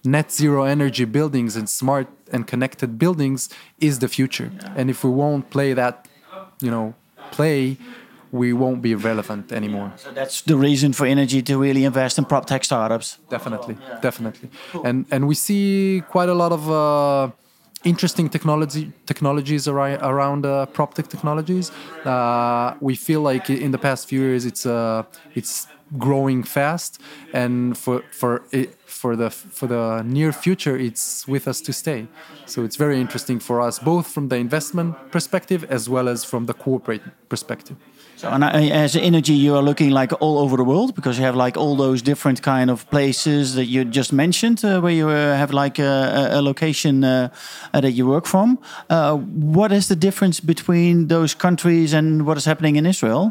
net 0.04 0.32
zero 0.32 0.64
energy 0.64 1.04
buildings 1.04 1.56
and 1.56 1.68
smart 1.68 2.08
and 2.32 2.46
connected 2.46 2.98
buildings 2.98 3.48
is 3.80 3.98
the 3.98 4.08
future. 4.08 4.50
And 4.76 4.90
if 4.90 5.04
we 5.04 5.10
won't 5.10 5.50
play 5.50 5.72
that 5.74 6.06
you 6.60 6.70
know 6.70 6.94
play 7.30 7.76
we 8.32 8.52
won't 8.52 8.82
be 8.82 8.94
relevant 8.94 9.52
anymore. 9.52 9.92
So 9.96 10.10
that's 10.10 10.42
the 10.42 10.56
reason 10.56 10.92
for 10.92 11.06
Energy 11.06 11.42
to 11.42 11.58
really 11.58 11.84
invest 11.84 12.18
in 12.18 12.24
prop 12.24 12.46
tech 12.46 12.64
startups. 12.64 13.18
definitely. 13.30 13.76
Definitely. 14.02 14.50
And 14.84 15.06
and 15.10 15.26
we 15.26 15.34
see 15.34 16.02
quite 16.08 16.28
a 16.28 16.34
lot 16.34 16.52
of 16.52 16.70
uh, 16.70 17.30
interesting 17.88 18.28
technology 18.28 18.92
technologies 19.06 19.66
ari- 19.68 19.98
around 20.12 20.44
uh, 20.46 20.66
prop 20.66 20.94
tech 20.94 21.08
technologies. 21.08 21.70
Uh, 22.04 22.74
we 22.80 22.94
feel 22.94 23.20
like 23.22 23.50
in 23.50 23.70
the 23.72 23.78
past 23.78 24.08
few 24.08 24.20
years 24.20 24.44
it's 24.44 24.64
uh, 24.66 25.02
it's 25.34 25.68
growing 25.96 26.42
fast. 26.44 27.00
And 27.32 27.76
for 27.76 28.02
for 28.10 28.32
it, 28.52 28.74
for 28.86 29.16
the 29.16 29.30
for 29.30 29.66
the 29.68 30.02
near 30.02 30.32
future 30.32 30.76
it's 30.76 31.26
with 31.26 31.48
us 31.48 31.60
to 31.62 31.72
stay. 31.72 32.08
So 32.44 32.64
it's 32.64 32.76
very 32.76 33.00
interesting 33.00 33.40
for 33.40 33.60
us 33.60 33.78
both 33.78 34.06
from 34.14 34.28
the 34.28 34.36
investment 34.36 34.96
perspective 35.10 35.64
as 35.70 35.88
well 35.88 36.08
as 36.08 36.24
from 36.24 36.46
the 36.46 36.54
corporate 36.54 37.02
perspective 37.28 37.76
So, 38.18 38.28
and 38.30 38.42
as 38.42 38.96
Energy, 38.96 39.34
you 39.34 39.54
are 39.54 39.62
looking 39.62 39.90
like 39.90 40.12
all 40.20 40.38
over 40.38 40.56
the 40.56 40.64
world 40.64 40.96
because 40.96 41.18
you 41.18 41.24
have 41.24 41.36
like 41.36 41.56
all 41.56 41.76
those 41.76 42.02
different 42.02 42.42
kind 42.42 42.68
of 42.68 42.84
places 42.90 43.54
that 43.54 43.66
you 43.66 43.84
just 43.84 44.12
mentioned, 44.12 44.64
uh, 44.64 44.80
where 44.80 44.90
you 44.92 45.08
uh, 45.08 45.36
have 45.36 45.52
like 45.52 45.78
a, 45.78 45.84
a- 46.32 46.40
a 46.40 46.42
location 46.42 47.04
uh, 47.04 47.28
uh, 47.72 47.80
that 47.80 47.92
you 47.92 48.08
work 48.08 48.26
from. 48.26 48.58
Uh, 48.90 49.14
what 49.58 49.70
is 49.70 49.86
the 49.86 49.94
difference 49.94 50.40
between 50.40 51.06
those 51.06 51.32
countries 51.32 51.92
and 51.92 52.26
what 52.26 52.36
is 52.36 52.44
happening 52.44 52.74
in 52.74 52.86
Israel? 52.86 53.30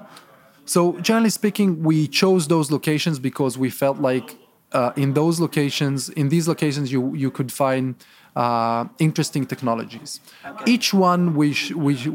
So 0.63 0.93
generally 1.01 1.31
speaking, 1.31 1.83
we 1.83 2.07
chose 2.07 2.47
those 2.47 2.71
locations 2.71 3.19
because 3.19 3.57
we 3.57 3.69
felt 3.69 3.97
like 3.99 4.37
uh, 4.71 4.93
in 4.95 5.15
those 5.15 5.41
locations, 5.41 6.07
in 6.09 6.29
these 6.29 6.47
locations, 6.47 6.93
you 6.93 7.13
you 7.13 7.29
could 7.29 7.51
find 7.51 7.95
uh, 8.37 8.85
interesting 8.99 9.45
technologies. 9.47 10.19
Each 10.73 10.93
one 10.93 11.23
which 11.35 11.71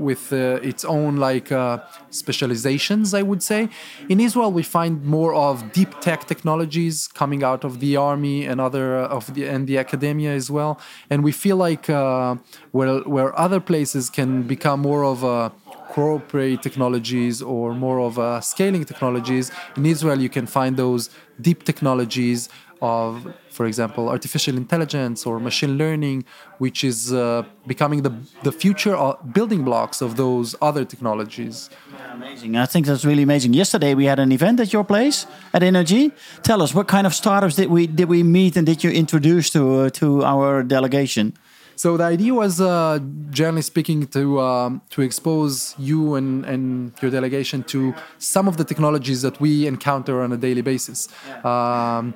with 0.09 0.33
uh, 0.33 0.71
its 0.71 0.85
own 0.85 1.17
like 1.17 1.51
uh, 1.51 1.79
specializations, 2.11 3.13
I 3.13 3.23
would 3.23 3.43
say. 3.43 3.69
In 4.09 4.21
Israel, 4.21 4.53
we 4.53 4.63
find 4.63 5.05
more 5.05 5.35
of 5.35 5.73
deep 5.73 5.93
tech 6.01 6.21
technologies 6.33 7.09
coming 7.09 7.43
out 7.43 7.65
of 7.65 7.81
the 7.81 7.97
army 7.97 8.39
and 8.47 8.61
other 8.61 8.87
uh, 8.99 9.17
of 9.19 9.35
the 9.35 9.43
and 9.55 9.67
the 9.67 9.79
academia 9.79 10.33
as 10.41 10.49
well. 10.57 10.73
And 11.11 11.19
we 11.29 11.33
feel 11.33 11.57
like 11.57 11.91
uh, 11.91 12.37
where 12.77 13.01
where 13.15 13.31
other 13.47 13.61
places 13.71 14.05
can 14.19 14.31
become 14.55 14.79
more 14.91 15.05
of 15.05 15.19
a 15.25 15.53
corporate 15.99 16.63
technologies 16.63 17.43
or 17.43 17.75
more 17.75 17.99
of 18.09 18.19
uh, 18.19 18.41
scaling 18.41 18.85
technologies. 18.85 19.51
In 19.77 19.85
Israel, 19.95 20.19
you 20.21 20.31
can 20.37 20.47
find 20.47 20.77
those 20.77 21.11
deep 21.41 21.65
technologies 21.65 22.49
of, 22.83 23.33
for 23.49 23.65
example, 23.65 24.09
artificial 24.09 24.57
intelligence 24.57 25.25
or 25.25 25.39
machine 25.39 25.79
learning, 25.79 26.25
which 26.59 26.83
is 26.83 27.13
uh, 27.13 27.45
becoming 27.67 28.03
the, 28.03 28.13
the 28.43 28.51
future 28.53 28.97
uh, 28.97 29.15
building 29.33 29.63
blocks 29.63 30.03
of 30.03 30.17
those 30.17 30.57
other 30.61 30.85
technologies. 30.85 31.71
Amazing. 32.13 32.57
I 32.57 32.67
think 32.67 32.87
that's 32.87 33.05
really 33.05 33.23
amazing. 33.23 33.55
Yesterday 33.55 33.95
we 33.95 34.07
had 34.07 34.19
an 34.19 34.33
event 34.33 34.59
at 34.61 34.73
your 34.73 34.85
place 34.85 35.27
at 35.55 35.63
Energy. 35.63 36.13
Tell 36.43 36.61
us 36.61 36.75
what 36.75 36.89
kind 36.89 37.07
of 37.07 37.15
startups 37.15 37.55
did 37.57 37.71
we 37.71 37.87
did 37.87 38.09
we 38.09 38.23
meet 38.23 38.57
and 38.57 38.67
did 38.67 38.85
you 38.85 38.91
introduce 38.91 39.49
to 39.51 39.63
uh, 39.81 39.91
to 39.91 40.25
our 40.25 40.63
delegation? 40.63 41.35
So 41.77 41.97
the 41.97 42.05
idea 42.05 42.35
was, 42.35 42.61
uh, 42.61 42.99
generally 43.31 43.63
speaking, 43.63 44.07
to 44.09 44.41
um, 44.41 44.83
to 44.91 45.03
expose 45.03 45.75
you 45.79 46.15
and, 46.15 46.45
and 46.45 46.93
your 47.01 47.11
delegation 47.11 47.63
to 47.65 47.95
some 48.19 48.47
of 48.47 48.57
the 48.57 48.65
technologies 48.65 49.23
that 49.23 49.41
we 49.41 49.67
encounter 49.67 50.23
on 50.23 50.33
a 50.33 50.37
daily 50.37 50.63
basis. 50.63 51.09
Um, 51.45 52.15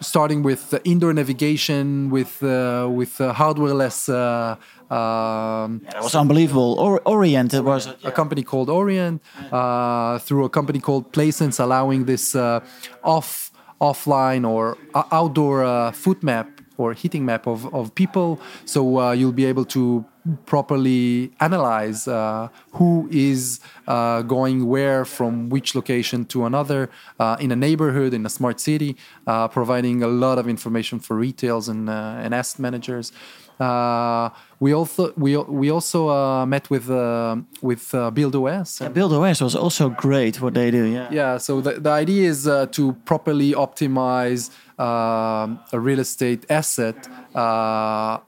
starting 0.00 0.42
with 0.42 0.70
the 0.70 0.80
indoor 0.84 1.12
navigation, 1.12 2.10
with 2.10 2.42
uh, 2.42 2.88
with 2.90 3.20
uh, 3.20 3.32
hardware-less. 3.32 4.08
Uh, 4.08 4.56
um, 4.90 5.80
That 5.90 6.02
was 6.02 6.14
unbelievable. 6.14 6.76
Or, 6.78 7.00
Orient 7.04 7.54
it 7.54 7.64
was. 7.64 7.86
a 8.04 8.10
company 8.10 8.42
called 8.42 8.68
Orient, 8.68 9.22
uh, 9.52 10.18
through 10.18 10.44
a 10.44 10.48
company 10.50 10.80
called 10.80 11.12
Placense, 11.12 11.58
allowing 11.58 12.06
this 12.06 12.34
uh, 12.34 12.60
off 13.02 13.50
offline 13.80 14.44
or 14.46 14.76
o- 14.94 15.06
outdoor 15.10 15.64
uh, 15.64 15.92
foot 15.92 16.22
map 16.22 16.48
or 16.76 16.92
heating 16.92 17.24
map 17.24 17.46
of, 17.46 17.72
of 17.74 17.94
people. 17.94 18.38
So 18.64 18.98
uh, 18.98 19.12
you'll 19.12 19.32
be 19.32 19.46
able 19.46 19.64
to 19.66 20.04
properly 20.46 21.30
analyze 21.40 22.06
uh, 22.08 22.48
who 22.72 23.08
is 23.10 23.60
uh, 23.88 24.22
going 24.22 24.66
where 24.66 25.04
from 25.04 25.48
which 25.48 25.74
location 25.74 26.24
to 26.26 26.44
another 26.44 26.90
uh, 27.18 27.36
in 27.40 27.50
a 27.52 27.56
neighborhood 27.56 28.12
in 28.14 28.24
a 28.26 28.28
smart 28.28 28.60
city, 28.60 28.96
uh, 29.26 29.48
providing 29.48 30.02
a 30.02 30.08
lot 30.08 30.38
of 30.38 30.46
information 30.48 30.98
for 31.00 31.16
retails 31.16 31.68
and 31.68 31.88
uh, 31.88 32.22
and 32.24 32.34
asset 32.34 32.60
managers. 32.60 33.12
Uh, 33.58 34.30
we 34.58 34.72
also 34.72 35.12
we 35.16 35.36
we 35.36 35.70
also 35.70 36.08
uh, 36.08 36.46
met 36.46 36.70
with 36.70 36.88
uh, 36.90 37.36
with 37.62 37.94
uh, 37.94 38.10
BuildOS. 38.10 38.80
and- 38.80 38.94
Build 38.94 39.12
OS 39.12 39.40
was 39.42 39.54
also 39.54 39.90
great 39.90 40.40
what 40.40 40.54
they 40.54 40.70
do. 40.70 40.84
Yeah. 40.86 41.08
yeah, 41.12 41.36
so 41.38 41.60
the, 41.60 41.72
the 41.80 41.90
idea 41.90 42.28
is 42.28 42.46
uh, 42.46 42.66
to 42.72 42.92
properly 43.04 43.52
optimize 43.52 44.50
um 44.78 45.58
a 45.72 45.78
real 45.78 45.98
estate 46.00 46.46
asset 46.48 46.96
uh, 47.34 48.18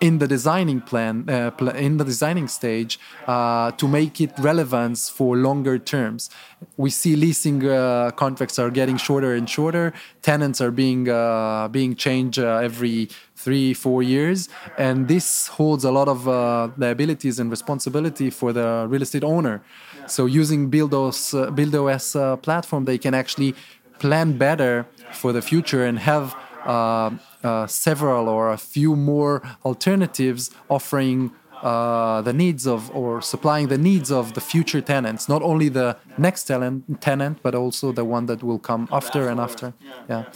in 0.00 0.18
the 0.18 0.28
designing 0.28 0.80
plan, 0.80 1.28
uh, 1.28 1.50
pl- 1.50 1.70
in 1.70 1.96
the 1.96 2.04
designing 2.04 2.48
stage, 2.48 2.98
uh, 3.26 3.72
to 3.72 3.88
make 3.88 4.20
it 4.20 4.32
relevance 4.38 5.08
for 5.08 5.36
longer 5.36 5.78
terms. 5.78 6.30
We 6.76 6.90
see 6.90 7.16
leasing 7.16 7.68
uh, 7.68 8.10
contracts 8.12 8.58
are 8.58 8.70
getting 8.70 8.96
shorter 8.96 9.34
and 9.34 9.48
shorter. 9.48 9.92
Tenants 10.22 10.60
are 10.60 10.70
being 10.70 11.08
uh, 11.08 11.68
being 11.68 11.96
changed 11.96 12.38
uh, 12.38 12.58
every 12.58 13.08
three, 13.36 13.74
four 13.74 14.02
years, 14.02 14.48
and 14.76 15.08
this 15.08 15.48
holds 15.48 15.84
a 15.84 15.90
lot 15.90 16.08
of 16.08 16.28
uh, 16.28 16.68
liabilities 16.76 17.38
and 17.38 17.50
responsibility 17.50 18.30
for 18.30 18.52
the 18.52 18.86
real 18.88 19.02
estate 19.02 19.24
owner. 19.24 19.62
So 20.06 20.26
using 20.26 20.70
BuildOS, 20.70 21.34
uh, 21.34 21.50
BuildOS 21.50 22.42
platform, 22.42 22.84
they 22.84 22.98
can 22.98 23.14
actually 23.14 23.54
plan 23.98 24.38
better 24.38 24.86
for 25.12 25.32
the 25.32 25.42
future 25.42 25.84
and 25.84 25.98
have 25.98 26.34
uh, 26.64 27.10
uh, 27.44 27.66
several 27.66 28.28
or 28.28 28.50
a 28.52 28.56
few 28.58 28.96
more 28.96 29.42
alternatives 29.64 30.50
offering 30.68 31.30
uh, 31.62 32.22
the 32.22 32.32
needs 32.32 32.66
of 32.68 32.88
or 32.94 33.20
supplying 33.20 33.66
the 33.68 33.76
needs 33.78 34.12
of 34.12 34.34
the 34.34 34.40
future 34.40 34.80
tenants, 34.80 35.28
not 35.28 35.42
only 35.42 35.68
the 35.68 35.96
next 36.16 36.44
tenant, 36.44 36.84
tenant 37.00 37.38
but 37.42 37.52
also 37.54 37.90
the 37.92 38.04
one 38.04 38.26
that 38.26 38.42
will 38.44 38.60
come 38.60 38.86
after 38.92 39.28
and 39.28 39.40
after. 39.40 39.72
Yeah, 40.08 40.18
and 40.18 40.26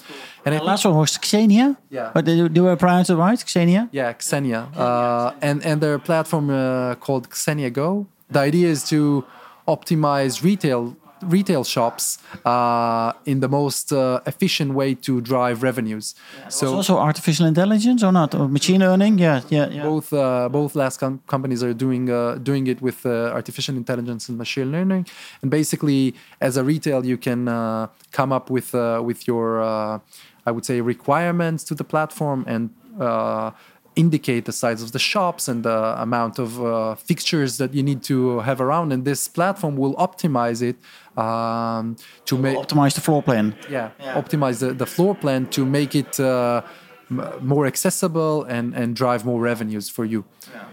The 0.45 0.51
think- 0.51 0.65
last 0.65 0.85
one 0.85 0.97
was 0.97 1.17
Xenia. 1.25 1.77
Yeah. 1.91 2.11
But 2.15 2.25
do, 2.25 2.49
do 2.49 2.69
I 2.69 2.75
pronounce 2.75 3.09
it 3.09 3.15
right? 3.17 3.39
Xenia? 3.39 3.89
yeah, 3.93 4.13
Xenia, 4.21 4.61
uh, 4.77 5.33
and 5.41 5.65
and 5.65 5.81
their 5.81 5.99
platform 6.01 6.51
uh, 6.51 6.97
called 6.97 7.29
Xenia 7.33 7.71
Go. 7.71 8.07
The 8.31 8.41
idea 8.41 8.69
is 8.69 8.83
to 8.89 9.25
optimize 9.69 10.43
retail 10.43 10.97
retail 11.23 11.65
shops 11.65 12.19
uh, 12.45 13.13
in 13.25 13.41
the 13.41 13.49
most 13.49 13.93
uh, 13.93 14.21
efficient 14.27 14.75
way 14.75 14.95
to 14.95 15.21
drive 15.21 15.63
revenues. 15.63 16.15
So 16.49 16.75
also 16.75 16.99
artificial 16.99 17.47
intelligence 17.47 18.03
or 18.03 18.13
not? 18.13 18.35
Or 18.35 18.49
machine 18.49 18.81
learning? 18.81 19.19
Yeah, 19.19 19.43
yeah, 19.49 19.69
yeah. 19.69 19.83
both 19.83 20.13
uh, 20.13 20.49
both 20.49 20.75
last 20.75 20.99
com- 20.99 21.21
companies 21.27 21.63
are 21.63 21.75
doing 21.75 22.11
uh, 22.11 22.37
doing 22.43 22.67
it 22.67 22.81
with 22.81 23.07
uh, 23.07 23.33
artificial 23.33 23.77
intelligence 23.77 24.29
and 24.29 24.39
machine 24.39 24.71
learning 24.73 25.07
and 25.43 25.51
basically 25.51 26.15
as 26.41 26.57
a 26.57 26.65
retail 26.65 27.05
you 27.05 27.17
can 27.17 27.49
uh, 27.49 27.87
come 28.11 28.33
up 28.33 28.51
with 28.51 28.75
uh, 28.75 29.01
with 29.05 29.27
your 29.27 29.63
uh, 29.63 29.99
i 30.47 30.51
would 30.51 30.65
say 30.65 30.81
requirements 30.81 31.65
to 31.65 31.75
the 31.75 31.85
platform 31.85 32.45
and 32.47 32.71
uh, 33.01 33.51
indicate 33.97 34.45
the 34.47 34.53
size 34.53 34.83
of 34.83 34.93
the 34.93 34.99
shops 34.99 35.49
and 35.49 35.65
the 35.65 35.81
amount 36.03 36.39
of 36.39 36.63
uh, 36.65 36.95
fixtures 36.95 37.59
that 37.59 37.75
you 37.75 37.83
need 37.83 38.03
to 38.03 38.41
have 38.41 38.61
around 38.61 38.93
and 38.93 39.05
this 39.05 39.29
platform 39.29 39.77
will 39.77 39.95
optimize 39.97 40.63
it 40.63 40.77
um, 41.23 41.97
to 42.25 42.39
make 42.39 42.57
Optimize 42.57 42.95
the 42.95 43.01
floor 43.01 43.23
plan. 43.23 43.55
yeah, 43.69 43.91
optimize 44.15 44.61
the, 44.61 44.73
the 44.73 44.87
floor 44.87 45.15
plan 45.15 45.47
to 45.49 45.65
make 45.67 45.95
it 45.95 46.19
uh, 46.19 46.63
m- 47.11 47.23
more 47.41 47.67
accessible 47.67 48.45
and, 48.45 48.75
and 48.75 48.97
drive 48.97 49.25
more 49.25 49.41
revenues 49.41 49.89
for 49.91 50.05
you. 50.05 50.25
Yeah, 50.55 50.65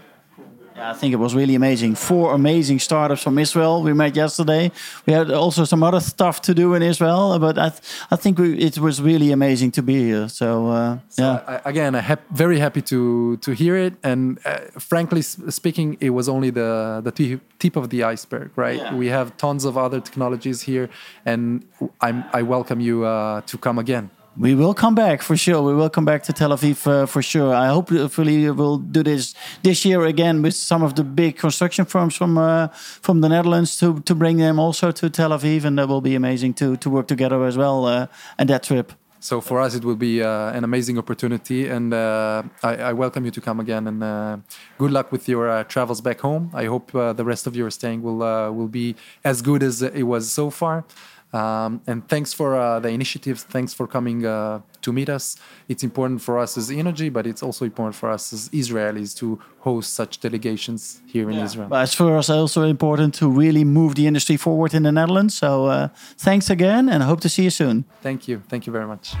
I 0.82 0.94
think 0.94 1.12
it 1.12 1.18
was 1.18 1.34
really 1.34 1.54
amazing. 1.54 1.94
Four 1.94 2.34
amazing 2.34 2.78
startups 2.78 3.22
from 3.22 3.38
Israel 3.38 3.82
we 3.82 3.92
met 3.92 4.16
yesterday. 4.16 4.70
We 5.06 5.12
had 5.12 5.30
also 5.30 5.64
some 5.64 5.82
other 5.82 6.00
stuff 6.00 6.40
to 6.42 6.54
do 6.54 6.74
in 6.74 6.82
Israel, 6.82 7.38
but 7.38 7.58
I, 7.58 7.68
th- 7.68 7.82
I 8.10 8.16
think 8.16 8.38
we, 8.38 8.58
it 8.58 8.78
was 8.78 9.00
really 9.00 9.30
amazing 9.32 9.72
to 9.72 9.82
be 9.82 10.04
here. 10.04 10.28
So, 10.28 10.68
uh, 10.68 10.98
yeah. 11.18 11.42
I, 11.46 11.68
again, 11.68 11.94
I'm 11.94 12.02
hap- 12.02 12.28
very 12.30 12.58
happy 12.58 12.82
to 12.82 13.36
to 13.38 13.50
hear 13.52 13.76
it. 13.76 13.94
And 14.02 14.38
uh, 14.44 14.58
frankly 14.78 15.22
speaking, 15.22 15.96
it 16.00 16.10
was 16.10 16.28
only 16.28 16.50
the 16.50 17.00
the 17.04 17.12
tip 17.58 17.76
of 17.76 17.90
the 17.90 18.04
iceberg, 18.04 18.50
right? 18.56 18.78
Yeah. 18.78 18.94
We 18.94 19.08
have 19.08 19.36
tons 19.36 19.64
of 19.64 19.76
other 19.76 20.00
technologies 20.00 20.62
here, 20.62 20.88
and 21.24 21.64
I'm, 22.00 22.24
I 22.32 22.42
welcome 22.42 22.80
you 22.80 23.04
uh, 23.04 23.42
to 23.42 23.58
come 23.58 23.78
again. 23.78 24.10
We 24.36 24.54
will 24.54 24.74
come 24.74 24.94
back 24.94 25.22
for 25.22 25.36
sure. 25.36 25.60
We 25.60 25.74
will 25.74 25.90
come 25.90 26.04
back 26.04 26.22
to 26.24 26.32
Tel 26.32 26.50
Aviv 26.50 26.86
uh, 26.86 27.06
for 27.06 27.20
sure. 27.20 27.52
I 27.52 27.66
hope 27.66 27.90
hopefully 27.90 28.48
we'll 28.50 28.78
do 28.78 29.02
this 29.02 29.34
this 29.62 29.84
year 29.84 30.04
again 30.04 30.40
with 30.42 30.54
some 30.54 30.84
of 30.84 30.94
the 30.94 31.02
big 31.02 31.36
construction 31.36 31.84
firms 31.84 32.14
from 32.14 32.38
uh, 32.38 32.68
from 33.02 33.22
the 33.22 33.28
Netherlands 33.28 33.76
to 33.78 34.00
to 34.00 34.14
bring 34.14 34.36
them 34.38 34.58
also 34.60 34.92
to 34.92 35.10
Tel 35.10 35.30
Aviv, 35.30 35.64
and 35.64 35.78
that 35.78 35.88
will 35.88 36.00
be 36.00 36.14
amazing 36.14 36.54
to 36.54 36.76
to 36.76 36.88
work 36.88 37.08
together 37.08 37.44
as 37.44 37.56
well 37.56 37.86
uh, 37.86 38.06
at 38.38 38.46
that 38.46 38.62
trip. 38.62 38.92
So 39.22 39.42
for 39.42 39.60
us, 39.60 39.74
it 39.74 39.84
will 39.84 39.96
be 39.96 40.22
uh, 40.22 40.56
an 40.56 40.64
amazing 40.64 40.96
opportunity, 40.96 41.68
and 41.68 41.92
uh, 41.92 42.42
I, 42.62 42.76
I, 42.76 42.92
welcome 42.94 43.26
you 43.26 43.30
to 43.32 43.40
come 43.40 43.60
again. 43.60 43.86
And 43.86 44.02
uh, 44.02 44.38
good 44.78 44.92
luck 44.92 45.12
with 45.12 45.28
your 45.28 45.50
uh, 45.50 45.64
travels 45.64 46.00
back 46.00 46.20
home. 46.20 46.50
I 46.54 46.64
hope 46.64 46.94
uh, 46.94 47.12
the 47.12 47.24
rest 47.24 47.46
of 47.46 47.54
your 47.54 47.70
staying 47.70 48.00
will 48.00 48.22
uh, 48.22 48.50
will 48.50 48.68
be 48.68 48.96
as 49.22 49.42
good 49.42 49.62
as 49.62 49.82
it 49.82 50.04
was 50.04 50.32
so 50.32 50.48
far. 50.48 50.84
Um, 51.32 51.80
and 51.86 52.06
thanks 52.08 52.32
for 52.32 52.56
uh, 52.56 52.80
the 52.80 52.88
initiatives. 52.88 53.44
Thanks 53.44 53.72
for 53.72 53.86
coming 53.86 54.26
uh, 54.26 54.60
to 54.82 54.92
meet 54.92 55.08
us. 55.08 55.36
It's 55.68 55.84
important 55.84 56.20
for 56.22 56.38
us 56.38 56.56
as 56.56 56.70
Energy, 56.70 57.08
but 57.08 57.26
it's 57.26 57.42
also 57.42 57.64
important 57.64 57.94
for 57.94 58.10
us 58.10 58.32
as 58.32 58.48
Israelis 58.48 59.16
to 59.18 59.38
host 59.60 59.94
such 59.94 60.18
delegations 60.18 61.00
here 61.06 61.30
in 61.30 61.36
yeah. 61.36 61.44
Israel. 61.44 61.68
But 61.68 61.84
it's 61.84 61.94
for 61.94 62.16
us 62.16 62.30
also 62.30 62.64
important 62.64 63.14
to 63.14 63.30
really 63.30 63.64
move 63.64 63.94
the 63.94 64.06
industry 64.06 64.36
forward 64.36 64.74
in 64.74 64.82
the 64.82 64.92
Netherlands. 64.92 65.36
So 65.36 65.66
uh, 65.66 65.88
thanks 66.18 66.50
again 66.50 66.88
and 66.88 67.02
hope 67.02 67.20
to 67.20 67.28
see 67.28 67.44
you 67.44 67.50
soon. 67.50 67.84
Thank 68.02 68.26
you. 68.26 68.42
Thank 68.48 68.66
you 68.66 68.72
very 68.72 68.86
much. 68.86 69.14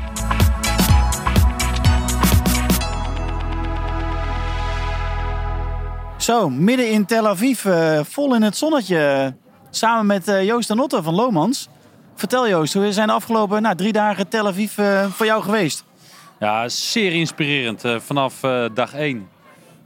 Zo, 6.18 6.50
midden 6.50 6.90
in 6.90 7.06
Tel 7.06 7.26
Aviv, 7.26 7.64
uh, 7.64 8.00
vol 8.04 8.34
in 8.34 8.42
het 8.42 8.56
zonnetje. 8.56 9.34
Samen 9.70 10.06
met 10.06 10.28
uh, 10.28 10.44
Joost 10.44 10.70
en 10.70 10.80
Otto 10.80 11.02
van 11.02 11.14
Lomans. 11.14 11.68
Vertel 12.20 12.48
Joost, 12.48 12.74
hoe 12.74 12.92
zijn 12.92 13.06
de 13.06 13.12
afgelopen 13.12 13.62
nou, 13.62 13.76
drie 13.76 13.92
dagen 13.92 14.28
Tel 14.28 14.46
Aviv 14.46 14.78
uh, 14.78 15.06
voor 15.06 15.26
jou 15.26 15.42
geweest? 15.42 15.84
Ja, 16.40 16.68
zeer 16.68 17.12
inspirerend. 17.12 17.84
Uh, 17.84 17.98
vanaf 17.98 18.42
uh, 18.42 18.64
dag 18.74 18.94
één. 18.94 19.28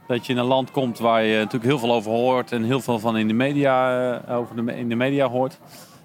Dat 0.07 0.25
je 0.25 0.33
in 0.33 0.39
een 0.39 0.45
land 0.45 0.71
komt 0.71 0.99
waar 0.99 1.23
je 1.23 1.37
natuurlijk 1.37 1.63
heel 1.63 1.79
veel 1.79 1.93
over 1.93 2.11
hoort 2.11 2.51
en 2.51 2.63
heel 2.63 2.81
veel 2.81 2.99
van 2.99 3.17
in 3.17 3.27
de 3.27 3.33
media, 3.33 4.21
over 4.29 4.65
de, 4.65 4.75
in 4.77 4.89
de 4.89 4.95
media 4.95 5.27
hoort. 5.27 5.59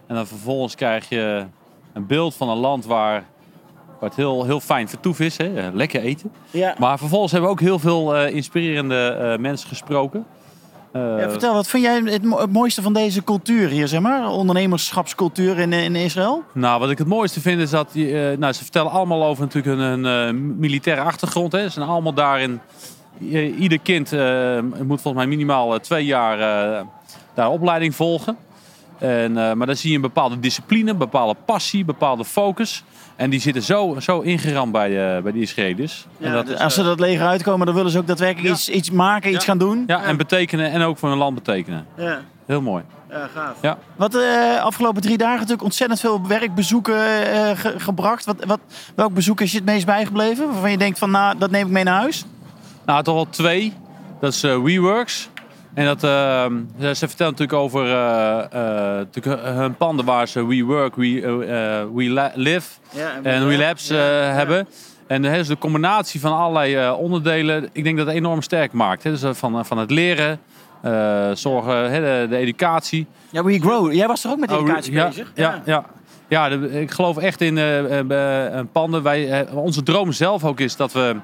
En 0.06 0.14
dan 0.14 0.26
vervolgens 0.26 0.74
krijg 0.74 1.08
je 1.08 1.46
een 1.92 2.06
beeld 2.06 2.34
van 2.34 2.48
een 2.48 2.58
land 2.58 2.84
waar, 2.84 3.24
waar 3.98 4.08
het 4.08 4.16
heel, 4.16 4.44
heel 4.44 4.60
fijn 4.60 4.88
vertoef 4.88 5.20
is. 5.20 5.36
Hè? 5.36 5.70
Lekker 5.72 6.00
eten. 6.00 6.32
Ja. 6.50 6.74
Maar 6.78 6.98
vervolgens 6.98 7.32
hebben 7.32 7.50
we 7.50 7.56
ook 7.56 7.62
heel 7.62 7.78
veel 7.78 8.26
inspirerende 8.26 9.36
mensen 9.40 9.68
gesproken. 9.68 10.26
Ja, 10.92 11.30
vertel, 11.30 11.54
wat 11.54 11.66
vind 11.68 11.82
jij 11.82 12.02
het, 12.04 12.50
mooiste 12.52 12.82
van 12.82 12.92
deze 12.92 13.24
cultuur 13.24 13.68
hier, 13.68 13.88
zeg 13.88 14.00
maar? 14.00 14.28
Ondernemerschapscultuur 14.28 15.58
in, 15.58 15.72
in 15.72 15.96
Israël? 15.96 16.44
Nou, 16.52 16.80
wat 16.80 16.90
ik 16.90 16.98
het 16.98 17.06
mooiste 17.06 17.40
vind 17.40 17.60
is 17.60 17.70
dat 17.70 17.90
uh, 17.94 18.36
nou, 18.36 18.52
ze 18.52 18.62
vertellen 18.62 18.90
allemaal 18.90 19.24
over 19.24 19.44
natuurlijk 19.44 19.78
een, 19.78 20.04
een 20.04 20.34
uh, 20.34 20.40
militaire 20.56 21.02
achtergrond. 21.02 21.52
Hè. 21.52 21.62
Ze 21.62 21.70
zijn 21.70 21.88
allemaal 21.88 22.14
daarin. 22.14 22.60
Ieder 23.58 23.78
kind 23.78 24.10
moet 24.82 25.00
volgens 25.00 25.14
mij 25.14 25.26
minimaal 25.26 25.80
twee 25.80 26.04
jaar 26.04 26.38
daar 27.34 27.50
opleiding 27.50 27.94
volgen. 27.94 28.36
En, 28.98 29.32
maar 29.32 29.66
dan 29.66 29.76
zie 29.76 29.90
je 29.90 29.96
een 29.96 30.02
bepaalde 30.02 30.40
discipline, 30.40 30.90
een 30.90 30.98
bepaalde 30.98 31.36
passie, 31.44 31.80
een 31.80 31.86
bepaalde 31.86 32.24
focus. 32.24 32.84
En 33.20 33.30
die 33.30 33.40
zitten 33.40 33.62
zo, 33.62 33.96
zo 33.98 34.20
ingeramd 34.20 34.72
bij, 34.72 35.16
uh, 35.16 35.22
bij 35.22 35.32
die 35.32 35.42
Israëli's. 35.42 36.06
Ja, 36.18 36.32
dat 36.32 36.48
is, 36.48 36.58
als 36.58 36.74
ze 36.74 36.82
dat 36.82 37.00
leger 37.00 37.26
uitkomen, 37.26 37.66
dan 37.66 37.74
willen 37.74 37.90
ze 37.90 37.98
ook 37.98 38.06
daadwerkelijk 38.06 38.46
ja. 38.46 38.52
iets, 38.52 38.68
iets 38.68 38.90
maken, 38.90 39.32
iets 39.32 39.44
gaan 39.44 39.58
doen. 39.58 39.84
Ja, 39.86 40.02
en 40.02 40.16
betekenen 40.16 40.70
en 40.70 40.82
ook 40.82 40.98
voor 40.98 41.08
hun 41.08 41.18
land 41.18 41.34
betekenen. 41.34 41.86
Ja. 41.96 42.20
Heel 42.46 42.60
mooi. 42.60 42.82
Ja, 43.10 43.28
gaaf. 43.34 43.56
Ja. 43.62 43.78
Wat 43.96 44.12
de 44.12 44.54
uh, 44.56 44.64
afgelopen 44.64 45.02
drie 45.02 45.18
dagen 45.18 45.36
natuurlijk 45.36 45.62
ontzettend 45.62 46.00
veel 46.00 46.26
werkbezoeken 46.26 46.94
uh, 46.94 47.50
ge 47.54 47.74
gebracht. 47.76 48.24
Wat, 48.24 48.44
wat, 48.44 48.60
welk 48.94 49.14
bezoek 49.14 49.40
is 49.40 49.50
je 49.50 49.56
het 49.56 49.66
meest 49.66 49.86
bijgebleven? 49.86 50.46
Waarvan 50.46 50.70
je 50.70 50.78
denkt 50.78 50.98
van, 50.98 51.10
nou, 51.10 51.38
dat 51.38 51.50
neem 51.50 51.66
ik 51.66 51.72
mee 51.72 51.84
naar 51.84 52.00
huis? 52.00 52.24
Nou, 52.86 53.02
toch 53.02 53.14
wel 53.14 53.28
twee. 53.30 53.72
Dat 54.20 54.32
is 54.32 54.40
WeWorks. 54.40 55.29
En 55.74 55.84
dat, 55.84 56.04
uh, 56.04 56.90
ze 56.92 57.08
vertellen 57.08 57.32
natuurlijk 57.32 57.52
over 57.52 57.86
uh, 57.86 59.04
uh, 59.26 59.54
hun 59.54 59.76
panden 59.76 60.04
waar 60.04 60.28
ze 60.28 60.46
We 60.46 60.62
Work, 60.62 60.96
We, 60.96 61.88
we 61.94 62.30
Live 62.34 62.70
ja, 62.90 63.10
en 63.22 63.46
We 63.46 63.56
Labs 63.56 63.88
ja, 63.88 63.96
hebben. 63.96 64.68
En 65.06 65.22
dus 65.22 65.48
de 65.48 65.58
combinatie 65.58 66.20
van 66.20 66.32
allerlei 66.32 66.90
onderdelen, 66.90 67.68
ik 67.72 67.84
denk 67.84 67.96
dat 67.96 68.06
het 68.06 68.16
enorm 68.16 68.42
sterk 68.42 68.72
maakt. 68.72 69.02
Hè. 69.02 69.10
Dus 69.10 69.38
van, 69.38 69.66
van 69.66 69.78
het 69.78 69.90
leren, 69.90 70.38
zorgen, 71.34 71.92
de, 71.92 72.26
de, 72.28 72.36
educatie. 72.36 73.06
Ja, 73.30 73.44
We 73.44 73.60
Grow. 73.60 73.92
Jij 73.92 74.06
was 74.06 74.24
er 74.24 74.30
ook 74.30 74.38
met 74.38 74.50
educatie 74.50 74.98
oh, 74.98 75.06
bezig? 75.06 75.32
Ja, 75.34 75.62
ja. 75.64 75.84
ja. 76.28 76.48
de, 76.48 76.80
ik 76.80 76.90
geloof 76.90 77.16
echt 77.16 77.40
in 77.40 77.58
panden. 78.72 79.02
Wij, 79.02 79.48
onze 79.50 79.82
droom 79.82 80.12
zelf 80.12 80.44
ook 80.44 80.60
is 80.60 80.76
dat 80.76 80.92
we 80.92 81.16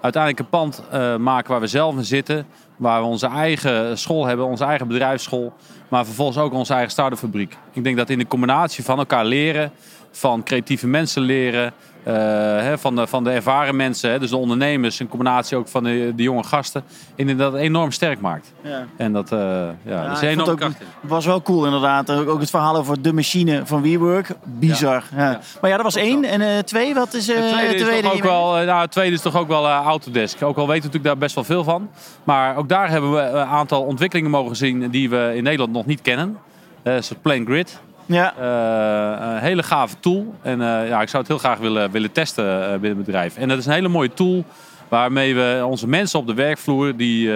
uiteindelijk 0.00 0.42
een 0.42 0.58
pand 0.58 0.82
maken 1.18 1.50
waar 1.50 1.60
we 1.60 1.66
zelf 1.66 1.96
in 1.96 2.04
zitten 2.04 2.46
Waar 2.76 3.00
we 3.00 3.06
onze 3.06 3.26
eigen 3.26 3.98
school 3.98 4.26
hebben, 4.26 4.46
onze 4.46 4.64
eigen 4.64 4.88
bedrijfsschool. 4.88 5.52
Maar 5.88 6.04
vervolgens 6.04 6.38
ook 6.38 6.52
onze 6.52 6.72
eigen 6.72 6.90
start-up. 6.90 7.34
Ik 7.72 7.84
denk 7.84 7.96
dat 7.96 8.10
in 8.10 8.18
de 8.18 8.26
combinatie 8.26 8.84
van 8.84 8.98
elkaar 8.98 9.24
leren, 9.24 9.72
van 10.10 10.42
creatieve 10.42 10.86
mensen 10.86 11.22
leren, 11.22 11.72
hè, 12.12 12.78
van, 12.78 12.96
de, 12.96 13.06
van 13.06 13.24
de 13.24 13.30
ervaren 13.30 13.76
mensen, 13.76 14.10
hè, 14.10 14.18
dus 14.18 14.30
de 14.30 14.36
ondernemers, 14.36 15.00
in 15.00 15.08
combinatie 15.08 15.56
ook 15.56 15.68
van 15.68 15.84
de, 15.84 16.12
de 16.16 16.22
jonge 16.22 16.42
gasten, 16.44 16.84
het 17.16 17.54
enorm 17.54 17.90
sterk 17.90 18.20
maakt. 18.20 18.52
Ja. 18.60 18.86
En 18.96 19.12
dat, 19.12 19.32
uh, 19.32 19.38
ja, 19.38 19.74
ja, 19.82 20.08
dat 20.08 20.22
is 20.22 20.28
enorm 20.28 20.50
ook, 20.50 20.56
krachtig. 20.56 20.86
Was 21.00 21.26
wel 21.26 21.42
cool 21.42 21.64
inderdaad. 21.64 22.10
Ook 22.10 22.40
het 22.40 22.50
verhaal 22.50 22.76
over 22.76 23.02
de 23.02 23.12
machine 23.12 23.62
van 23.64 23.82
WeWork. 23.82 24.28
Bizar. 24.44 25.04
Ja. 25.16 25.40
Maar 25.60 25.70
ja, 25.70 25.76
dat 25.76 25.84
was 25.84 25.96
één. 25.96 26.24
En 26.24 26.64
twee, 26.64 26.94
wat 26.94 27.14
is 27.14 27.26
het 27.26 27.48
tweede? 27.48 27.84
tweede 27.84 27.96
is 27.96 28.02
toch 28.02 28.14
ook 28.14 28.22
wel, 28.22 28.64
nou, 28.64 28.80
het 28.80 28.90
tweede 28.90 29.14
is 29.14 29.20
toch 29.20 29.36
ook 29.36 29.48
wel 29.48 29.68
Autodesk. 29.68 30.42
Ook 30.42 30.56
al 30.56 30.66
weten 30.66 30.66
we 30.66 30.74
natuurlijk 30.74 31.04
daar 31.04 31.18
best 31.18 31.34
wel 31.34 31.44
veel 31.44 31.64
van. 31.64 31.90
Maar 32.24 32.56
ook 32.56 32.68
daar 32.68 32.90
hebben 32.90 33.12
we 33.12 33.20
een 33.20 33.46
aantal 33.46 33.82
ontwikkelingen 33.82 34.30
mogen 34.30 34.56
zien 34.56 34.90
die 34.90 35.10
we 35.10 35.32
in 35.34 35.42
Nederland 35.42 35.72
nog 35.72 35.86
niet 35.86 36.02
kennen. 36.02 36.38
Uh, 36.82 36.92
zoals 36.92 37.14
Plain 37.22 37.46
Grid. 37.46 37.80
Ja. 38.06 38.34
Uh, 38.38 39.34
een 39.34 39.40
hele 39.40 39.62
gave 39.62 39.94
tool. 40.00 40.34
En 40.42 40.60
uh, 40.60 40.88
ja, 40.88 41.00
ik 41.00 41.08
zou 41.08 41.22
het 41.22 41.28
heel 41.28 41.38
graag 41.38 41.58
willen, 41.58 41.90
willen 41.90 42.12
testen 42.12 42.44
uh, 42.44 42.68
binnen 42.68 42.96
het 42.96 43.06
bedrijf. 43.06 43.36
En 43.36 43.48
dat 43.48 43.58
is 43.58 43.66
een 43.66 43.72
hele 43.72 43.88
mooie 43.88 44.14
tool 44.14 44.44
waarmee 44.88 45.34
we 45.34 45.62
onze 45.66 45.88
mensen 45.88 46.18
op 46.18 46.26
de 46.26 46.34
werkvloer, 46.34 46.96
die 46.96 47.30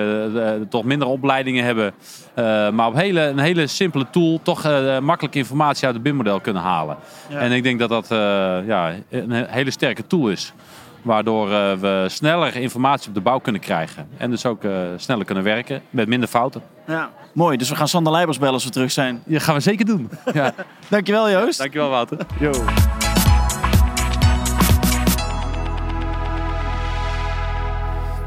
toch 0.68 0.85
minder 0.85 1.09
opleidingen 1.09 1.64
hebben, 1.64 1.92
maar 2.74 2.87
op 2.87 2.94
hele, 2.94 3.20
een 3.20 3.38
hele 3.38 3.66
simpele 3.66 4.07
tool 4.11 4.40
toch 4.42 4.62
makkelijk 5.00 5.35
informatie 5.35 5.87
uit 5.87 5.94
het 5.94 6.02
BIM-model 6.02 6.40
kunnen 6.40 6.62
halen. 6.62 6.96
Ja. 7.28 7.38
En 7.38 7.52
ik 7.52 7.62
denk 7.62 7.78
dat 7.78 7.88
dat 7.88 8.07
ja, 8.66 8.94
een 9.11 9.33
hele 9.33 9.70
sterke 9.70 10.07
tool 10.07 10.28
is. 10.28 10.52
Waardoor 11.09 11.49
we 11.81 12.05
sneller 12.09 12.57
informatie 12.57 13.09
op 13.09 13.14
de 13.14 13.21
bouw 13.21 13.38
kunnen 13.38 13.61
krijgen. 13.61 14.09
En 14.16 14.31
dus 14.31 14.47
ook 14.47 14.62
sneller 14.97 15.25
kunnen 15.25 15.44
werken 15.44 15.83
met 15.90 16.09
minder 16.09 16.29
fouten. 16.29 16.62
Ja, 16.87 17.11
mooi. 17.33 17.57
Dus 17.57 17.68
we 17.68 17.77
gaan 17.77 17.88
Sander 17.88 18.12
Leibers 18.12 18.38
bellen 18.38 18.55
als 18.55 18.64
we 18.64 18.71
terug 18.71 18.90
zijn. 18.90 19.23
Ja, 19.27 19.38
gaan 19.38 19.55
we 19.55 19.61
zeker 19.61 19.85
doen. 19.85 20.11
Ja. 20.33 20.55
Dankjewel 20.88 21.31
Joost. 21.31 21.59
Dankjewel 21.59 21.88
Wouter. 21.88 22.18
Yo. 22.40 22.51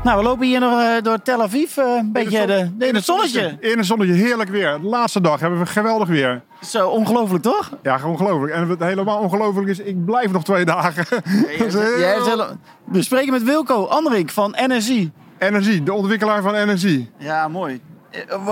Nou, 0.04 0.18
we 0.18 0.24
lopen 0.24 0.48
hier 0.48 0.60
nog 0.60 0.80
uh, 0.80 1.02
door 1.02 1.22
Tel 1.22 1.42
Aviv. 1.42 1.78
Uh, 1.78 1.96
een 1.96 2.12
beetje 2.12 2.46
de, 2.48 2.72
de, 2.78 2.88
in 2.88 2.96
het 2.96 3.06
zonnetje. 3.06 3.58
In 3.60 3.78
het 3.78 3.86
zonnetje, 3.86 4.14
heerlijk 4.14 4.50
weer. 4.50 4.78
De 4.82 4.88
laatste 4.88 5.22
dag 5.22 5.40
hebben 5.40 5.60
we 5.60 5.66
geweldig 5.66 6.08
weer. 6.08 6.42
Zo, 6.62 6.90
ongelooflijk 6.90 7.44
toch? 7.44 7.70
Ja, 7.84 8.00
ongelooflijk. 8.06 8.54
En 8.54 8.68
wat 8.68 8.80
helemaal 8.80 9.20
ongelooflijk 9.20 9.68
is, 9.68 9.80
ik 9.80 10.06
blijf 10.06 10.32
nog 10.32 10.44
twee 10.44 10.66
dagen. 10.66 11.06
Ja, 12.00 12.24
heel... 12.24 12.46
We 12.84 13.02
spreken 13.02 13.32
met 13.34 13.44
Wilco 13.44 13.86
Andrik 13.86 14.30
van 14.30 14.56
NSI. 14.68 15.12
Energie, 15.38 15.84
de 15.84 15.94
ontwikkelaar 15.94 16.42
van 16.42 16.56
Energie. 16.56 17.10
Ja, 17.18 17.48
mooi. 17.48 17.82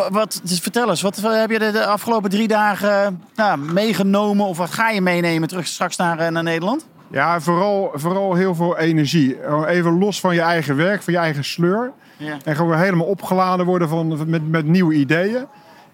Wat, 0.09 0.41
dus 0.43 0.59
vertel 0.59 0.89
eens, 0.89 1.01
wat 1.01 1.21
heb 1.21 1.51
je 1.51 1.59
de, 1.59 1.71
de 1.71 1.85
afgelopen 1.85 2.29
drie 2.29 2.47
dagen 2.47 3.23
nou, 3.35 3.57
meegenomen 3.57 4.45
of 4.45 4.57
wat 4.57 4.71
ga 4.71 4.89
je 4.89 5.01
meenemen 5.01 5.47
terug 5.47 5.67
straks 5.67 5.95
naar, 5.95 6.31
naar 6.31 6.43
Nederland? 6.43 6.85
Ja, 7.11 7.39
vooral, 7.39 7.91
vooral 7.93 8.33
heel 8.33 8.55
veel 8.55 8.77
energie. 8.77 9.37
Even 9.67 9.97
los 9.97 10.19
van 10.19 10.35
je 10.35 10.41
eigen 10.41 10.75
werk, 10.75 11.01
van 11.01 11.13
je 11.13 11.19
eigen 11.19 11.43
sleur. 11.43 11.91
Ja. 12.17 12.37
En 12.43 12.55
gewoon 12.55 12.77
helemaal 12.77 13.05
opgeladen 13.05 13.65
worden 13.65 13.89
van, 13.89 14.29
met, 14.29 14.49
met 14.49 14.65
nieuwe 14.65 14.93
ideeën. 14.93 15.45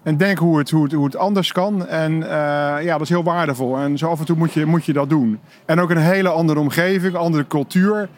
En 0.02 0.16
denk 0.16 0.38
hoe 0.38 0.58
het, 0.58 0.70
hoe 0.70 0.82
het, 0.82 0.92
hoe 0.92 1.04
het 1.04 1.16
anders 1.16 1.52
kan. 1.52 1.86
En 1.86 2.12
uh, 2.12 2.28
ja, 2.82 2.92
dat 2.92 3.00
is 3.00 3.08
heel 3.08 3.22
waardevol. 3.22 3.78
En 3.78 3.98
zo 3.98 4.08
af 4.08 4.18
en 4.18 4.24
toe 4.24 4.36
moet 4.36 4.52
je, 4.52 4.66
moet 4.66 4.84
je 4.84 4.92
dat 4.92 5.08
doen. 5.08 5.40
En 5.64 5.80
ook 5.80 5.90
een 5.90 5.96
hele 5.96 6.28
andere 6.28 6.60
omgeving, 6.60 7.14
andere 7.14 7.46
cultuur. 7.46 8.08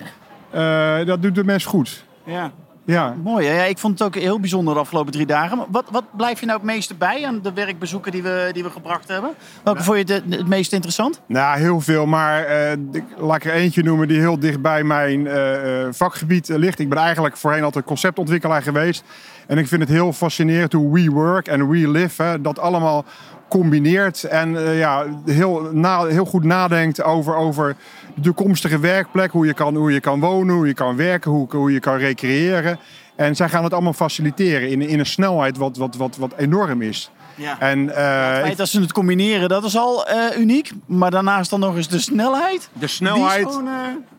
Uh, 0.55 1.05
dat 1.05 1.23
doet 1.23 1.35
de 1.35 1.45
mens 1.45 1.65
goed. 1.65 2.05
Ja. 2.25 2.51
Ja. 2.89 3.15
Mooi. 3.23 3.47
Hè? 3.47 3.55
Ja, 3.55 3.63
ik 3.63 3.79
vond 3.79 3.99
het 3.99 4.09
ook 4.09 4.15
heel 4.15 4.41
bijzonder 4.41 4.75
de 4.75 4.81
afgelopen 4.81 5.13
drie 5.13 5.27
dagen. 5.27 5.67
Wat, 5.71 5.85
wat 5.91 6.05
blijf 6.17 6.41
je 6.41 6.47
nou 6.47 6.59
het 6.59 6.67
meeste 6.67 6.95
bij 6.95 7.27
aan 7.27 7.41
de 7.43 7.53
werkbezoeken 7.53 8.13
die 8.13 8.23
we, 8.23 8.51
die 8.53 8.63
we 8.63 8.71
gebracht 8.71 9.09
hebben? 9.09 9.31
Welke 9.63 9.79
ja. 9.79 9.85
vond 9.85 10.09
je 10.09 10.15
het, 10.15 10.25
het 10.31 10.49
meest 10.49 10.73
interessant? 10.73 11.21
Nou, 11.27 11.59
heel 11.59 11.81
veel. 11.81 12.07
Maar 12.07 12.51
uh, 12.51 12.73
ik, 12.73 13.05
laat 13.19 13.37
ik 13.37 13.45
er 13.45 13.53
eentje 13.53 13.83
noemen 13.83 14.09
die 14.09 14.19
heel 14.19 14.39
dicht 14.39 14.61
bij 14.61 14.85
mijn 14.85 15.21
uh, 15.21 15.87
vakgebied 15.91 16.49
ligt. 16.49 16.79
Ik 16.79 16.89
ben 16.89 16.99
eigenlijk 16.99 17.37
voorheen 17.37 17.63
altijd 17.63 17.85
conceptontwikkelaar 17.85 18.63
geweest. 18.63 19.05
En 19.47 19.59
ik 19.59 19.69
vind 19.69 19.81
het 19.81 19.91
heel 19.91 20.13
fascinerend 20.13 20.73
hoe 20.73 20.93
we 20.93 21.11
work 21.11 21.49
en 21.49 21.69
we 21.69 21.89
live, 21.89 22.23
hè, 22.23 22.41
dat 22.41 22.59
allemaal 22.59 23.05
combineert 23.49 24.25
en 24.25 24.57
eh, 24.57 24.79
ja, 24.79 25.05
heel, 25.25 25.71
na, 25.73 26.05
heel 26.05 26.25
goed 26.25 26.45
nadenkt 26.45 27.03
over, 27.03 27.35
over 27.37 27.77
de 28.15 28.21
toekomstige 28.21 28.79
werkplek. 28.79 29.31
Hoe 29.31 29.47
je, 29.47 29.55
kan, 29.55 29.75
hoe 29.77 29.93
je 29.93 30.01
kan 30.01 30.21
wonen, 30.21 30.55
hoe 30.55 30.67
je 30.67 30.75
kan 30.75 30.97
werken, 30.97 31.31
hoe, 31.31 31.47
hoe 31.51 31.73
je 31.73 31.81
kan 31.81 31.97
recreëren. 31.97 32.79
En 33.17 33.37
zij 33.37 33.49
gaan 33.49 33.65
het 33.65 33.73
allemaal 33.73 33.93
faciliteren 33.93 34.69
in, 34.71 34.83
in 34.83 34.99
een 34.99 35.07
snelheid 35.07 35.57
wat, 35.57 35.77
wat, 35.77 35.97
wat, 35.97 36.17
wat 36.17 36.33
enorm 36.37 36.83
is. 36.83 37.11
Ja. 37.35 37.61
En, 37.61 37.97
eh, 37.97 38.33
Het 38.33 38.45
feit 38.45 38.57
dat 38.57 38.69
ze 38.69 38.81
het 38.81 38.93
combineren, 38.93 39.49
dat 39.49 39.65
is 39.65 39.77
al 39.77 40.07
eh, 40.07 40.39
uniek. 40.39 40.73
Maar 40.87 41.11
daarnaast 41.11 41.51
dan 41.51 41.61
nog 41.61 41.77
eens 41.77 41.89
de 41.89 41.99
snelheid. 41.99 42.69
de 42.73 42.87
snelheid. 42.87 43.47
gewoon, 43.47 43.67
eh, 43.67 43.73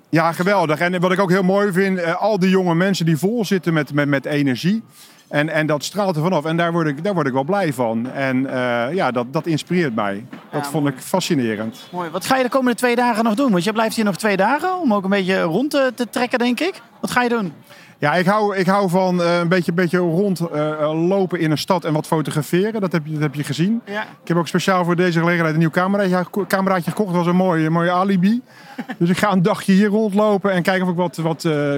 Ja, 0.09 0.31
geweldig. 0.31 0.79
En 0.79 0.99
wat 0.99 1.11
ik 1.11 1.19
ook 1.19 1.29
heel 1.29 1.43
mooi 1.43 1.71
vind, 1.71 1.97
eh, 1.97 2.21
al 2.21 2.39
die 2.39 2.49
jonge 2.49 2.75
mensen 2.75 3.05
die 3.05 3.17
vol 3.17 3.45
zitten 3.45 3.73
met, 3.73 3.93
met, 3.93 4.07
met 4.07 4.25
energie. 4.25 4.83
En, 5.29 5.49
en 5.49 5.65
dat 5.67 5.83
straalt 5.83 6.15
er 6.15 6.21
vanaf. 6.21 6.45
En 6.45 6.57
daar 6.57 6.71
word 6.71 6.87
ik, 6.87 7.03
daar 7.03 7.13
word 7.13 7.27
ik 7.27 7.33
wel 7.33 7.43
blij 7.43 7.73
van. 7.73 8.11
En 8.11 8.45
eh, 8.45 8.93
ja, 8.95 9.11
dat, 9.11 9.33
dat 9.33 9.45
inspireert 9.45 9.95
mij. 9.95 10.25
Dat 10.51 10.63
Ja, 10.63 10.69
vond 10.69 10.87
ik 10.87 10.97
fascinerend. 10.99 11.87
mooi. 11.91 12.09
Wat 12.09 12.25
ga 12.25 12.37
je 12.37 12.43
de 12.43 12.49
komende 12.49 12.77
twee 12.77 12.95
dagen 12.95 13.23
nog 13.23 13.33
doen? 13.35 13.51
Want 13.51 13.63
je 13.63 13.71
blijft 13.73 13.95
hier 13.95 14.05
nog 14.05 14.17
twee 14.17 14.37
dagen 14.37 14.79
om 14.79 14.93
ook 14.93 15.03
een 15.03 15.09
beetje 15.09 15.41
rond 15.41 15.71
te, 15.71 15.91
te 15.95 16.09
trekken, 16.09 16.39
denk 16.39 16.59
ik. 16.59 16.81
Wat 17.01 17.11
ga 17.11 17.21
je 17.23 17.29
doen? 17.29 17.53
Ja, 17.97 18.13
ik 18.15 18.25
hou, 18.25 18.55
ik 18.55 18.67
hou 18.67 18.89
van 18.89 19.21
eh, 19.21 19.39
een 19.39 19.47
beetje, 19.47 19.73
beetje 19.73 19.97
rondlopen 19.97 21.39
in 21.39 21.51
een 21.51 21.57
stad 21.57 21.85
en 21.85 21.93
wat 21.93 22.07
fotograferen. 22.07 22.81
Dat 22.81 22.91
heb 22.91 23.05
je, 23.05 23.11
dat 23.13 23.21
heb 23.21 23.35
je 23.35 23.43
gezien. 23.43 23.81
Ja. 23.85 24.01
Ik 24.01 24.27
heb 24.27 24.37
ook 24.37 24.47
speciaal 24.47 24.85
voor 24.85 24.95
deze 24.95 25.19
gelegenheid 25.19 25.53
een 25.53 25.59
nieuw 25.59 25.69
cameraatje, 25.69 26.25
cameraatje 26.47 26.91
gekocht. 26.91 27.07
Dat 27.13 27.17
was 27.17 27.27
een 27.27 27.35
mooi, 27.35 27.65
een 27.65 27.71
mooie 27.71 27.91
alibi. 27.91 28.41
dus 28.99 29.09
ik 29.09 29.17
ga 29.17 29.31
een 29.31 29.41
dagje 29.41 29.73
hier 29.73 29.87
rondlopen 29.87 30.51
en 30.51 30.63
kijken 30.63 30.85
of 30.85 30.91
ik 30.91 30.97
wat, 30.97 31.15
wat 31.17 31.45
eh, 31.45 31.73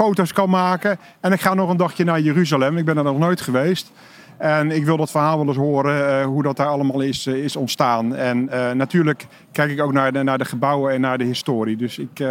streetfoto's 0.00 0.32
kan 0.32 0.50
maken. 0.50 0.98
En 1.20 1.32
ik 1.32 1.40
ga 1.40 1.54
nog 1.54 1.70
een 1.70 1.76
dagje 1.76 2.04
naar 2.04 2.20
Jeruzalem. 2.20 2.76
Ik 2.76 2.84
ben 2.84 2.96
er 2.96 3.04
nog 3.04 3.18
nooit 3.18 3.40
geweest. 3.40 3.92
En 4.38 4.70
ik 4.70 4.84
wil 4.84 4.96
dat 4.96 5.10
verhaal 5.10 5.38
wel 5.38 5.46
eens 5.46 5.56
horen, 5.56 6.08
eh, 6.08 6.24
hoe 6.24 6.42
dat 6.42 6.56
daar 6.56 6.66
allemaal 6.66 7.00
is, 7.00 7.26
eh, 7.26 7.34
is 7.34 7.56
ontstaan. 7.56 8.16
En 8.16 8.48
eh, 8.48 8.72
natuurlijk 8.72 9.26
kijk 9.52 9.70
ik 9.70 9.80
ook 9.80 9.92
naar 9.92 10.12
de, 10.12 10.22
naar 10.22 10.38
de 10.38 10.44
gebouwen 10.44 10.92
en 10.92 11.00
naar 11.00 11.18
de 11.18 11.24
historie. 11.24 11.76
Dus 11.76 11.98
ik, 11.98 12.24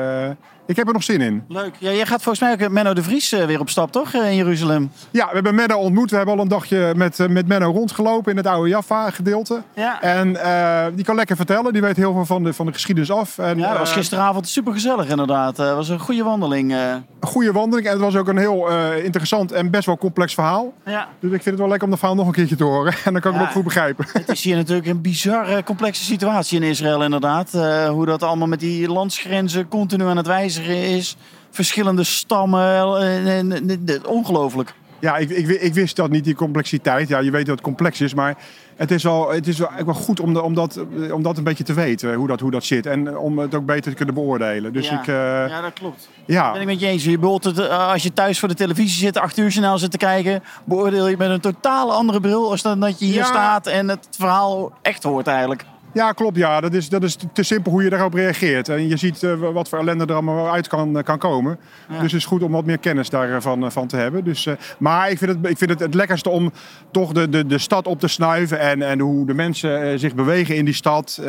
ik 0.70 0.76
heb 0.76 0.88
er 0.88 0.94
nog 0.94 1.04
zin 1.04 1.22
in. 1.22 1.44
Leuk. 1.48 1.76
Ja, 1.80 1.92
jij 1.92 2.06
gaat 2.06 2.22
volgens 2.22 2.40
mij 2.40 2.52
ook 2.52 2.60
met 2.60 2.72
Menno 2.72 2.94
de 2.94 3.04
Vries 3.04 3.32
eh, 3.32 3.46
weer 3.46 3.60
op 3.60 3.70
stap, 3.70 3.92
toch? 3.92 4.14
eh, 4.14 4.30
in 4.30 4.36
Jeruzalem. 4.36 4.92
Ja, 5.12 5.26
we 5.28 5.34
hebben 5.34 5.56
Menno 5.56 5.78
ontmoet. 5.78 6.10
We 6.12 6.16
hebben 6.18 6.36
al 6.36 6.42
een 6.42 6.48
dagje 6.48 6.94
met, 6.96 7.20
eh, 7.20 7.28
met 7.28 7.48
Menno 7.48 7.72
rondgelopen 7.72 8.32
in 8.32 8.38
het 8.38 8.48
oude 8.48 8.70
Jaffa 8.70 9.10
gedeelte. 9.10 9.62
Ja. 9.76 10.02
En 10.02 10.44
eh, 10.44 10.86
die 10.96 11.06
kan 11.06 11.16
lekker 11.16 11.36
vertellen. 11.36 11.74
Die 11.74 11.82
weet 11.82 11.96
heel 11.98 12.14
veel 12.14 12.26
van 12.26 12.44
de, 12.44 12.54
van 12.54 12.66
de 12.66 12.74
geschiedenis 12.74 13.12
af. 13.12 13.38
En, 13.38 13.58
Ja, 13.58 13.70
dat 13.70 13.78
was 13.78 13.90
eh, 13.90 13.96
gisteravond 13.96 14.48
super 14.48 14.74
gezellig 14.74 15.10
inderdaad. 15.10 15.58
Het 15.58 15.74
was 15.76 15.90
een 15.90 16.00
goede 16.00 16.24
wandeling. 16.24 16.72
eh. 16.74 16.92
een 17.20 17.28
goede 17.28 17.52
wandeling. 17.52 17.88
En 17.88 17.94
het 17.94 18.02
was 18.02 18.16
ook 18.16 18.28
een 18.28 18.38
heel 18.38 18.70
eh, 18.70 19.04
interessant 19.04 19.52
en 19.52 19.70
best 19.70 19.86
wel 19.86 19.98
complex 19.98 20.34
verhaal. 20.34 20.74
Ja. 20.86 21.08
Dus 21.20 21.32
ik 21.32 21.42
vind 21.42 21.46
het 21.46 21.58
wel 21.60 21.68
lekker 21.68 21.84
om 21.84 21.90
dat 21.90 22.00
verhaal 22.00 22.18
nog 22.18 22.28
een 22.28 22.34
keertje 22.34 22.56
te 22.56 22.64
horen. 22.64 22.94
En 23.06 23.14
dan 23.14 23.22
kan 23.22 23.32
ik 23.32 23.38
Ja. 23.38 23.44
hem 23.44 23.48
ook 23.48 23.56
goed 23.56 23.64
begrijpen. 23.64 24.06
Het 24.14 24.30
is 24.30 24.44
hier 24.44 24.56
natuurlijk 24.56 24.88
een 24.88 25.02
bizarre, 25.02 25.64
complexe 25.64 26.04
situatie 26.04 26.62
in 26.62 26.68
Israël 26.68 27.04
inderdaad. 27.04 27.54
Eh, 27.54 27.90
hoe 27.90 28.06
dat 28.06 28.24
allemaal 28.24 28.48
met 28.48 28.60
die 28.60 28.90
landsgrenzen 28.90 29.68
continu 29.68 30.06
aan 30.06 30.18
het 30.18 30.28
wijzigen 30.68 30.96
is. 30.98 31.16
Verschillende 31.52 32.04
stammen. 32.04 32.62
eh, 32.62 33.38
en- 33.38 33.52
en- 33.52 33.70
en- 33.88 34.06
Ongelooflijk. 34.08 34.74
Ja, 35.02 35.18
ik, 35.18 35.30
ik, 35.30 35.48
ik 35.48 35.74
wist 35.74 35.96
dat 35.96 36.10
niet, 36.10 36.24
die 36.24 36.36
complexiteit. 36.36 37.08
Ja, 37.08 37.20
je 37.20 37.32
weet 37.32 37.46
dat 37.46 37.56
het 37.56 37.64
complex 37.64 38.02
is, 38.02 38.14
maar 38.14 38.38
het 38.76 38.92
is 38.92 39.04
wel, 39.04 39.30
het 39.32 39.48
is 39.48 39.58
wel, 39.58 39.70
wel 39.86 39.94
goed 39.94 40.20
om, 40.20 40.34
de- 40.34 40.42
om, 40.42 40.54
dat, 40.54 40.80
om 41.12 41.24
dat 41.24 41.38
een 41.38 41.44
beetje 41.44 41.64
te 41.64 41.74
weten, 41.74 42.14
hoe 42.14 42.28
dat, 42.28 42.40
hoe 42.40 42.52
dat 42.52 42.64
zit. 42.64 42.86
En 42.86 43.18
om 43.18 43.38
het 43.40 43.56
ook 43.56 43.66
beter 43.66 43.92
te 43.92 43.98
kunnen 43.98 44.16
beoordelen. 44.16 44.74
Dus 44.74 44.90
ja. 44.90 45.00
ik, 45.00 45.08
eh, 45.08 45.14
ja, 45.50 45.62
dat 45.62 45.74
klopt. 45.74 46.10
ja. 46.26 46.52
Ben 46.52 46.62
ik 46.62 46.68
met 46.68 46.80
je 46.80 46.88
eens. 46.88 47.04
Je 47.04 47.12
bedoelt 47.20 47.44
het, 47.44 47.60
eh, 47.60 47.92
als 47.92 48.04
je 48.04 48.14
thuis 48.14 48.40
voor 48.40 48.48
de 48.48 48.54
televisie 48.56 49.00
zit, 49.06 49.18
acht 49.18 49.38
uur 49.38 49.48
journaal 49.50 49.78
zit 49.78 49.92
te 49.92 49.98
kijken, 49.98 50.44
beoordeel 50.64 51.08
je 51.08 51.18
met 51.18 51.30
een 51.30 51.40
totaal 51.40 51.94
andere 51.94 52.20
bril 52.20 52.50
als 52.50 52.62
dan 52.62 52.80
dat 52.80 53.00
je 53.00 53.06
hier 53.06 53.16
Ja. 53.16 53.24
staat 53.26 53.68
en 53.68 53.88
het 53.88 54.08
verhaal 54.12 54.72
echt 54.82 55.04
hoort 55.04 55.28
eigenlijk. 55.28 55.66
Ja, 55.94 56.12
klopt. 56.12 56.38
Ja. 56.38 56.62
Dat, 56.62 56.74
is, 56.74 56.90
dat 56.90 57.04
is 57.04 57.18
te 57.34 57.44
simpel 57.44 57.72
hoe 57.72 57.84
je 57.84 57.90
daarop 57.90 58.14
reageert. 58.14 58.70
En 58.70 58.88
je 58.88 58.98
ziet 58.98 59.24
eh, 59.24 59.34
wat 59.54 59.70
voor 59.70 59.80
ellende 59.80 60.06
er 60.06 60.14
allemaal 60.14 60.52
uit 60.52 60.68
kan, 60.68 60.98
eh, 60.98 61.04
kan 61.04 61.18
komen. 61.18 61.60
Dus 61.88 62.02
het 62.02 62.14
is 62.14 62.26
goed 62.26 62.44
om 62.44 62.52
wat 62.52 62.66
meer 62.66 62.78
kennis 62.78 63.10
daarvan 63.10 63.64
eh, 63.64 63.70
van 63.70 63.88
te 63.88 63.96
hebben. 63.96 64.24
Dus, 64.24 64.48
maar 64.78 65.10
ik 65.10 65.18
vind, 65.18 65.32
het, 65.32 65.50
ik 65.50 65.58
vind 65.58 65.70
het 65.70 65.80
het 65.80 65.94
lekkerste 65.94 66.30
om 66.30 66.52
toch 66.92 67.12
de, 67.12 67.30
de, 67.30 67.46
de 67.46 67.58
stad 67.58 67.88
op 67.88 68.00
te 68.00 68.08
snuiven. 68.08 68.60
En, 68.60 68.82
en 68.82 69.00
hoe 69.00 69.26
de 69.26 69.34
mensen 69.34 70.00
zich 70.00 70.16
bewegen 70.16 70.56
in 70.56 70.66
die 70.66 70.74
stad. 70.74 71.22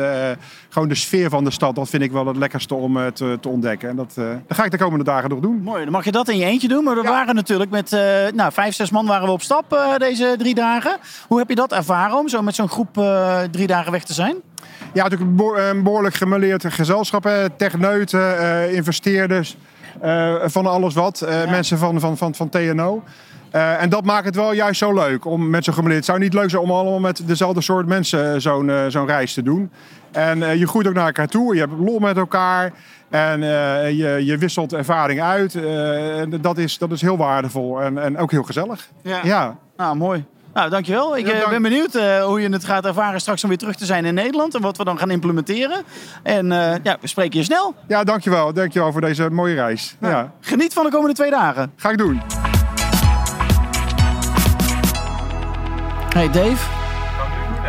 Gewoon 0.69 0.87
de 0.87 0.95
sfeer 0.95 1.29
van 1.29 1.43
de 1.43 1.51
stad. 1.51 1.75
Dat 1.75 1.89
vind 1.89 2.03
ik 2.03 2.11
wel 2.11 2.27
het 2.27 2.37
lekkerste 2.37 2.75
om 2.75 3.13
te, 3.13 3.37
te 3.41 3.49
ontdekken. 3.49 3.89
En 3.89 3.95
dat, 3.95 4.13
dat 4.15 4.57
ga 4.57 4.63
ik 4.63 4.71
de 4.71 4.77
komende 4.77 5.03
dagen 5.03 5.29
nog 5.29 5.39
doen. 5.39 5.61
Mooi, 5.61 5.83
dan 5.83 5.91
mag 5.91 6.05
je 6.05 6.11
dat 6.11 6.29
in 6.29 6.37
je 6.37 6.45
eentje 6.45 6.67
doen. 6.67 6.83
Maar 6.83 6.95
we 6.95 7.01
waren 7.01 7.35
natuurlijk 7.35 7.71
met 7.71 7.91
nou, 8.35 8.51
vijf, 8.51 8.75
zes 8.75 8.91
man 8.91 9.05
waren 9.05 9.27
we 9.27 9.33
op 9.33 9.41
stap 9.41 9.95
deze 9.97 10.35
drie 10.37 10.55
dagen. 10.55 10.97
Hoe 11.27 11.39
heb 11.39 11.49
je 11.49 11.55
dat 11.55 11.71
ervaren 11.71 12.17
om 12.17 12.27
zo 12.27 12.41
met 12.41 12.55
zo'n 12.55 12.69
groep 12.69 12.93
drie 13.51 13.67
dagen 13.67 13.91
weg 13.91 14.03
te 14.03 14.13
zijn? 14.13 14.35
Ja, 14.93 15.03
natuurlijk 15.03 15.29
een 15.29 15.35
behoor- 15.35 15.59
een 15.59 15.83
behoorlijk 15.83 16.15
gemêleerd 16.15 16.67
gezelschap. 16.73 17.23
hè. 17.23 17.49
Techneuten, 17.49 18.37
eh, 18.39 18.73
investeerders, 18.73 19.57
eh, 20.01 20.35
van 20.43 20.65
alles 20.65 20.93
wat. 20.93 21.21
Eh, 21.21 21.49
Mensen 21.49 21.77
van, 21.77 21.99
van, 21.99 22.17
van, 22.17 22.35
van 22.35 22.49
TNO. 22.49 23.03
En 23.51 23.89
dat 23.89 24.05
maakt 24.05 24.25
het 24.25 24.35
wel 24.35 24.53
juist 24.53 24.79
zo 24.79 24.93
leuk 24.93 25.25
om 25.25 25.49
met 25.49 25.63
zo'n 25.63 25.73
gemêleerd. 25.73 25.95
Het 25.95 26.05
zou 26.05 26.19
niet 26.19 26.33
leuk 26.33 26.49
zijn 26.49 26.61
om 26.61 26.71
allemaal 26.71 26.99
met 26.99 27.27
dezelfde 27.27 27.61
soort 27.61 27.87
mensen 27.87 28.41
zo'n 28.41 28.71
zo'n 28.87 29.05
reis 29.07 29.33
te 29.33 29.43
doen. 29.43 29.71
En 30.11 30.57
je 30.59 30.67
groeit 30.67 30.87
ook 30.87 30.93
naar 30.93 31.05
elkaar 31.05 31.27
toe. 31.27 31.53
Je 31.53 31.59
hebt 31.59 31.73
lol 31.79 31.99
met 31.99 32.17
elkaar. 32.17 32.71
En 33.09 33.41
je, 33.95 34.21
je 34.25 34.37
wisselt 34.37 34.73
ervaring 34.73 35.21
uit. 35.21 35.55
En 35.55 36.29
dat, 36.41 36.57
is, 36.57 36.77
dat 36.77 36.91
is 36.91 37.01
heel 37.01 37.17
waardevol 37.17 37.81
en, 37.81 37.97
en 37.97 38.17
ook 38.17 38.31
heel 38.31 38.43
gezellig. 38.43 38.89
Ja. 39.23 39.57
Nou, 39.77 39.95
mooi. 39.95 40.25
Nou, 40.53 40.69
dankjewel. 40.69 41.17
Ik 41.17 41.25
Ja, 41.25 41.31
eh, 41.33 41.39
dank. 41.39 41.51
ben 41.51 41.61
benieuwd 41.61 41.95
eh, 41.95 42.23
hoe 42.23 42.41
je 42.41 42.49
het 42.49 42.65
gaat 42.65 42.85
ervaren 42.85 43.19
straks 43.21 43.43
om 43.43 43.49
weer 43.49 43.57
terug 43.57 43.75
te 43.75 43.85
zijn 43.85 44.05
in 44.05 44.13
Nederland. 44.13 44.55
En 44.55 44.61
wat 44.61 44.77
we 44.77 44.83
dan 44.83 44.97
gaan 44.97 45.11
implementeren. 45.11 45.83
En 46.23 46.51
eh, 46.51 46.75
ja, 46.83 46.97
we 47.01 47.07
spreken 47.07 47.39
je 47.39 47.45
snel. 47.45 47.75
ja, 47.87 48.03
dankjewel. 48.03 48.53
Dankjewel 48.53 48.91
voor 48.91 49.01
deze 49.01 49.29
mooie 49.29 49.55
reis. 49.55 49.95
Ja, 50.01 50.31
Geniet 50.41 50.73
van 50.73 50.83
de 50.85 50.91
komende 50.91 51.13
twee 51.15 51.29
dagen. 51.29 51.71
ga 51.75 51.89
ik 51.89 51.97
doen. 51.97 52.21
Hey 56.13 56.29
Dave. 56.31 56.69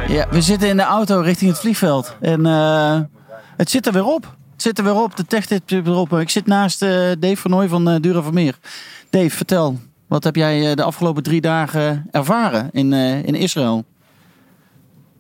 Ja, 0.07 0.27
we 0.31 0.41
zitten 0.41 0.69
in 0.69 0.77
de 0.77 0.83
auto 0.83 1.21
richting 1.21 1.51
het 1.51 1.61
vliegveld. 1.61 2.17
En 2.21 2.45
het 3.57 3.71
zit 3.71 3.87
er 3.87 3.93
weer 3.93 4.05
op. 4.07 4.37
Het 4.53 4.63
zit 4.63 4.79
er 4.79 4.85
weer 4.85 4.95
op. 5.03 5.17
De 5.17 5.27
tech 5.27 5.45
zit 5.47 5.63
erop. 5.73 6.13
Ik 6.13 6.31
zit 6.31 6.47
naast 6.47 6.81
Dave 7.21 7.37
van 7.69 7.89
eh 7.89 7.97
Dura 8.01 8.23
Vermeer. 8.23 8.55
Dave, 9.11 9.31
vertel. 9.31 9.79
Wat 10.13 10.25
heb 10.25 10.37
jij 10.37 10.71
eh, 10.71 10.77
de 10.77 10.83
afgelopen 10.83 11.23
drie 11.23 11.41
dagen 11.41 12.07
ervaren 12.11 12.69
in, 12.73 12.93
eh, 12.93 13.25
in 13.25 13.35
Israël? 13.35 13.85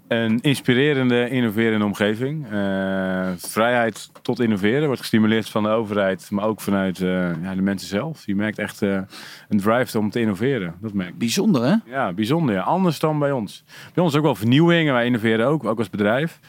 Een 0.08 0.40
inspirerende, 0.40 1.28
innoverende 1.28 1.84
omgeving. 1.84 2.46
Eh, 2.50 3.30
vrijheid 3.36 4.10
tot 4.22 4.40
innoveren 4.40 4.86
wordt 4.86 5.00
gestimuleerd 5.00 5.48
van 5.48 5.62
de 5.62 5.68
overheid, 5.68 6.30
maar 6.30 6.44
ook 6.44 6.60
vanuit 6.60 6.98
ja, 6.98 7.54
de 7.54 7.62
mensen 7.62 7.88
zelf. 7.88 8.26
Je 8.26 8.34
merkt 8.34 8.58
echt 8.58 8.80
een 8.80 9.06
drive 9.48 9.98
om 9.98 10.10
te 10.10 10.20
innoveren. 10.20 10.74
Dat 10.80 10.92
merk 10.92 11.08
ik. 11.08 11.18
Bijzonder, 11.18 11.62
hè? 11.62 11.74
Ja, 11.86 12.12
bijzonder. 12.12 12.54
Ja. 12.54 12.60
Anders 12.62 12.98
dan 12.98 13.18
bij 13.18 13.32
ons. 13.32 13.64
Bij 13.94 14.04
ons 14.04 14.16
ook 14.16 14.22
wel 14.22 14.34
vernieuwing 14.34 14.88
en 14.88 14.94
wij 14.94 15.06
innoveren 15.06 15.46
ook, 15.46 15.64
ook 15.64 15.78
als 15.78 15.90
bedrijf. 15.90 16.40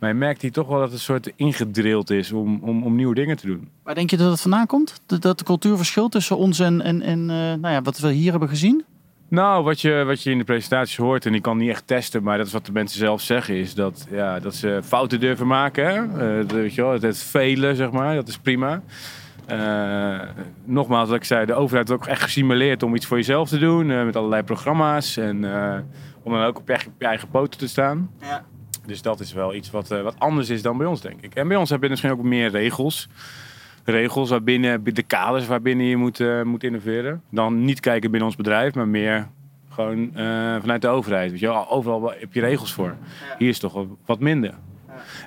Maar 0.00 0.08
je 0.08 0.14
merkt 0.14 0.42
hier 0.42 0.52
toch 0.52 0.66
wel 0.68 0.76
dat 0.78 0.84
het 0.84 0.92
een 0.94 1.00
soort 1.04 1.32
ingedrild 1.36 2.10
is 2.10 2.32
om, 2.32 2.58
om, 2.62 2.82
om 2.82 2.94
nieuwe 2.96 3.14
dingen 3.14 3.36
te 3.36 3.46
doen. 3.46 3.68
Waar 3.82 3.94
denk 3.94 4.10
je 4.10 4.16
dat 4.16 4.30
het 4.30 4.40
vandaan 4.40 4.66
komt? 4.66 5.00
Dat, 5.06 5.22
dat 5.22 5.38
de 5.38 5.44
cultuur 5.44 5.76
verschilt 5.76 6.12
tussen 6.12 6.36
ons 6.36 6.58
en, 6.58 6.80
en, 6.80 7.02
en 7.02 7.20
eh, 7.20 7.36
nou 7.36 7.68
ja, 7.68 7.82
wat 7.82 7.98
we 7.98 8.10
hier 8.12 8.30
hebben 8.30 8.48
gezien? 8.48 8.84
Nou, 9.28 9.64
wat 9.64 9.80
je, 9.80 10.02
wat 10.06 10.22
je 10.22 10.30
in 10.30 10.38
de 10.38 10.44
presentaties 10.44 10.96
hoort, 10.96 11.26
en 11.26 11.34
ik 11.34 11.42
kan 11.42 11.56
niet 11.56 11.68
echt 11.68 11.86
testen, 11.86 12.22
maar 12.22 12.36
dat 12.38 12.46
is 12.46 12.52
wat 12.52 12.66
de 12.66 12.72
mensen 12.72 12.98
zelf 12.98 13.20
zeggen, 13.20 13.54
is 13.54 13.74
dat, 13.74 14.06
ja, 14.10 14.38
dat 14.40 14.54
ze 14.54 14.80
fouten 14.84 15.20
durven 15.20 15.46
maken. 15.46 15.86
Hè? 15.86 16.02
Eh, 16.02 16.36
dat- 16.36 16.50
weet 16.52 16.74
je 16.74 16.82
wel, 16.82 16.92
het, 16.92 17.02
het 17.02 17.18
velen, 17.18 17.76
zeg 17.76 17.90
maar, 17.90 18.14
dat 18.14 18.28
is 18.28 18.38
prima. 18.38 18.82
Eh, 19.46 20.18
nogmaals, 20.64 21.08
wat 21.08 21.16
ik 21.16 21.24
zei, 21.24 21.46
de 21.46 21.54
overheid 21.54 21.88
heeft 21.88 22.00
ook 22.00 22.06
echt 22.08 22.22
gesimuleerd 22.22 22.82
om 22.82 22.94
iets 22.94 23.06
voor 23.06 23.16
jezelf 23.16 23.48
te 23.48 23.58
doen, 23.58 23.90
eh, 23.90 24.04
met 24.04 24.16
allerlei 24.16 24.42
programma's. 24.42 25.16
En 25.16 25.44
eh, 25.54 25.78
om 26.22 26.32
dan 26.32 26.42
ook 26.44 26.58
op 26.58 26.66
je, 26.66 26.72
eigen- 26.72 26.92
op 26.92 27.00
je 27.00 27.06
eigen 27.06 27.28
poten 27.28 27.58
te 27.58 27.68
staan. 27.68 28.10
Ja. 28.20 28.44
Dus 28.90 29.02
dat 29.02 29.20
is 29.20 29.32
wel 29.32 29.54
iets 29.54 29.70
wat, 29.70 29.90
eh, 29.90 30.02
wat 30.02 30.14
anders 30.18 30.48
is 30.50 30.62
dan 30.62 30.76
bij 30.76 30.86
ons, 30.86 31.00
denk 31.00 31.20
ik. 31.20 31.34
En 31.34 31.48
bij 31.48 31.56
ons 31.56 31.70
heb 31.70 31.82
je 31.82 31.88
misschien 31.88 32.10
ook 32.10 32.22
meer 32.22 32.50
regels. 32.50 33.08
Regels 33.84 34.30
waarbinnen, 34.30 34.84
de 34.84 35.02
kaders 35.02 35.46
waarbinnen 35.46 35.86
je 35.86 35.96
moet, 35.96 36.20
eh, 36.20 36.42
moet 36.42 36.64
innoveren. 36.64 37.22
Dan 37.30 37.64
niet 37.64 37.80
kijken 37.80 38.10
binnen 38.10 38.28
ons 38.28 38.36
bedrijf, 38.36 38.74
maar 38.74 38.88
meer 38.88 39.28
gewoon 39.68 40.16
eh, 40.16 40.24
vanuit 40.60 40.82
de 40.82 40.88
overheid. 40.88 41.30
Weet 41.30 41.40
je, 41.40 41.68
overal 41.68 42.12
heb 42.18 42.32
je 42.32 42.40
regels 42.40 42.72
voor. 42.72 42.96
Hier 43.38 43.48
is 43.48 43.58
toch 43.58 43.86
wat 44.06 44.20
minder. 44.20 44.54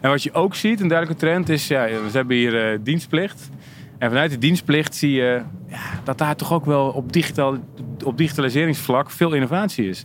En 0.01 0.09
wat 0.09 0.23
je 0.23 0.33
ook 0.33 0.55
ziet, 0.55 0.81
een 0.81 0.87
duidelijke 0.87 1.25
trend 1.25 1.49
is, 1.49 1.67
ja, 1.67 1.85
we 1.85 2.09
hebben 2.11 2.35
hier 2.35 2.83
dienstplicht. 2.83 3.49
En 3.97 4.09
vanuit 4.09 4.31
de 4.31 4.37
dienstplicht 4.37 4.95
zie 4.95 5.11
je 5.11 5.41
ja, 5.67 5.81
dat 6.03 6.17
daar 6.17 6.35
toch 6.35 6.53
ook 6.53 6.65
wel 6.65 6.89
op, 6.89 7.13
digitaal, 7.13 7.57
op 8.03 8.17
digitaliseringsvlak 8.17 9.09
veel 9.09 9.33
innovatie 9.33 9.89
is. 9.89 10.03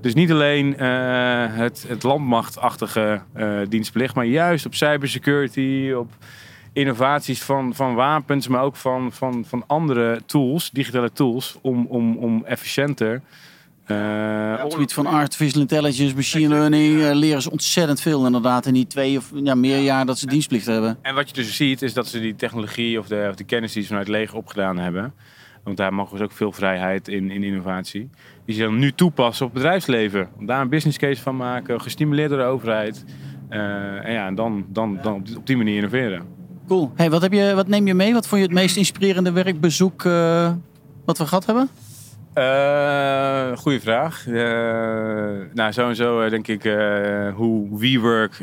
Dus 0.00 0.14
niet 0.14 0.30
alleen 0.30 0.76
eh, 0.76 0.88
het, 1.48 1.84
het 1.88 2.02
landmachtachtige 2.02 3.22
eh, 3.32 3.58
dienstplicht, 3.68 4.14
maar 4.14 4.24
juist 4.24 4.66
op 4.66 4.74
cybersecurity, 4.74 5.92
op 5.96 6.12
innovaties 6.72 7.42
van, 7.42 7.74
van 7.74 7.94
wapens, 7.94 8.48
maar 8.48 8.62
ook 8.62 8.76
van, 8.76 9.12
van, 9.12 9.44
van 9.46 9.64
andere 9.66 10.20
tools, 10.26 10.70
digitale 10.70 11.12
tools, 11.12 11.58
om, 11.60 11.86
om, 11.86 12.16
om 12.16 12.44
efficiënter 12.44 13.22
Eh, 13.90 14.52
Op 14.56 14.62
het 14.62 14.72
gebied 14.72 14.92
van 14.92 15.06
artificial 15.06 15.60
intelligence, 15.60 16.14
machine 16.14 16.48
learning 16.48 17.02
eh, 17.02 17.10
leren 17.14 17.42
ze 17.42 17.50
ontzettend 17.50 18.00
veel 18.00 18.26
inderdaad. 18.26 18.66
In 18.66 18.74
die 18.74 18.86
twee 18.86 19.16
of 19.16 19.30
ja, 19.34 19.54
meer 19.54 19.78
jaar 19.78 20.06
dat 20.06 20.18
ze 20.18 20.26
dienstplicht 20.26 20.66
hebben. 20.66 20.98
En 21.02 21.14
wat 21.14 21.28
je 21.28 21.34
dus 21.34 21.56
ziet, 21.56 21.82
is 21.82 21.92
dat 21.92 22.08
ze 22.08 22.20
die 22.20 22.36
technologie 22.36 22.98
of 22.98 23.06
de, 23.06 23.26
of 23.30 23.36
de 23.36 23.44
kennis 23.44 23.72
die 23.72 23.82
ze 23.82 23.88
vanuit 23.88 24.06
het 24.06 24.16
leger 24.16 24.36
opgedaan 24.36 24.78
hebben. 24.78 25.14
Want 25.64 25.76
daar 25.76 25.94
mogen 25.94 26.18
ze 26.18 26.24
ook 26.24 26.32
veel 26.32 26.52
vrijheid 26.52 27.08
in, 27.08 27.30
in 27.30 27.42
innovatie. 27.42 28.10
Die 28.44 28.54
ze 28.54 28.62
dan 28.62 28.78
nu 28.78 28.92
toepassen 28.92 29.46
op 29.46 29.52
bedrijfsleven. 29.54 30.28
Om 30.38 30.46
daar 30.46 30.60
een 30.60 30.68
business 30.68 30.98
case 30.98 31.22
van 31.22 31.36
maken, 31.36 31.80
gestimuleerd 31.80 32.28
door 32.30 32.38
de 32.38 32.44
overheid. 32.44 33.04
Eh, 33.48 34.04
en 34.06 34.12
ja, 34.12 34.30
dan, 34.30 34.64
dan, 34.68 34.98
dan 35.02 35.14
op 35.36 35.46
die- 35.46 35.56
manier 35.56 35.76
innoveren. 35.76 36.22
Cool. 36.68 36.92
Hey, 36.94 37.10
wat, 37.10 37.22
heb 37.22 37.32
je, 37.32 37.52
wat 37.54 37.68
neem 37.68 37.86
je 37.86 37.94
mee? 37.94 38.12
Wat 38.12 38.26
vond 38.28 38.40
je 38.40 38.46
het 38.46 38.56
meest 38.56 38.76
inspirerende 38.76 39.32
werkbezoek 39.32 40.04
eh, 40.04 40.52
wat 41.04 41.18
we 41.18 41.26
gehad 41.26 41.46
hebben? 41.46 41.68
Eh 42.34 43.56
goeie 43.56 43.80
vraag. 43.80 44.26
Eh, 44.26 44.34
nou, 45.52 45.72
sowieso 45.72 46.20
eh, 46.20 46.30
denk 46.30 46.48
ik 46.48 46.62
hoe 47.34 47.78
WeWork 47.78 48.34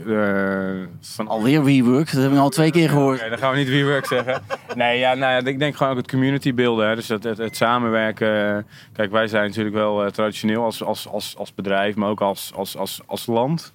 van 1.01 1.27
Alweer 1.27 1.63
WeWork, 1.63 2.05
dat 2.05 2.21
hebben 2.21 2.33
we 2.33 2.39
al 2.39 2.49
twee 2.49 2.71
keer 2.71 2.89
gehoord. 2.89 3.19
Oké, 3.19 3.29
dan 3.29 3.37
gaan 3.37 3.51
we 3.51 3.57
niet 3.57 3.69
WeWork 3.69 4.05
zeggen. 4.05 4.41
Nee, 4.75 4.99
ja, 4.99 5.13
nou 5.13 5.31
ja, 5.31 5.49
ik 5.49 5.59
denk 5.59 5.75
gewoon 5.75 5.91
ook 5.91 5.97
het 5.97 6.09
community 6.09 6.53
beelden. 6.53 6.87
Hè. 6.87 6.95
Dus 6.95 7.07
het, 7.07 7.23
het, 7.23 7.37
het 7.37 7.55
samenwerken. 7.55 8.65
Kijk, 8.93 9.11
wij 9.11 9.27
zijn 9.27 9.47
natuurlijk 9.47 9.75
wel 9.75 10.11
traditioneel 10.11 10.63
als, 10.63 10.83
als, 10.83 11.07
als, 11.07 11.35
als 11.37 11.53
bedrijf, 11.53 11.95
maar 11.95 12.09
ook 12.09 12.21
als, 12.21 12.51
als, 12.55 12.77
als, 12.77 13.01
als 13.05 13.25
land. 13.25 13.73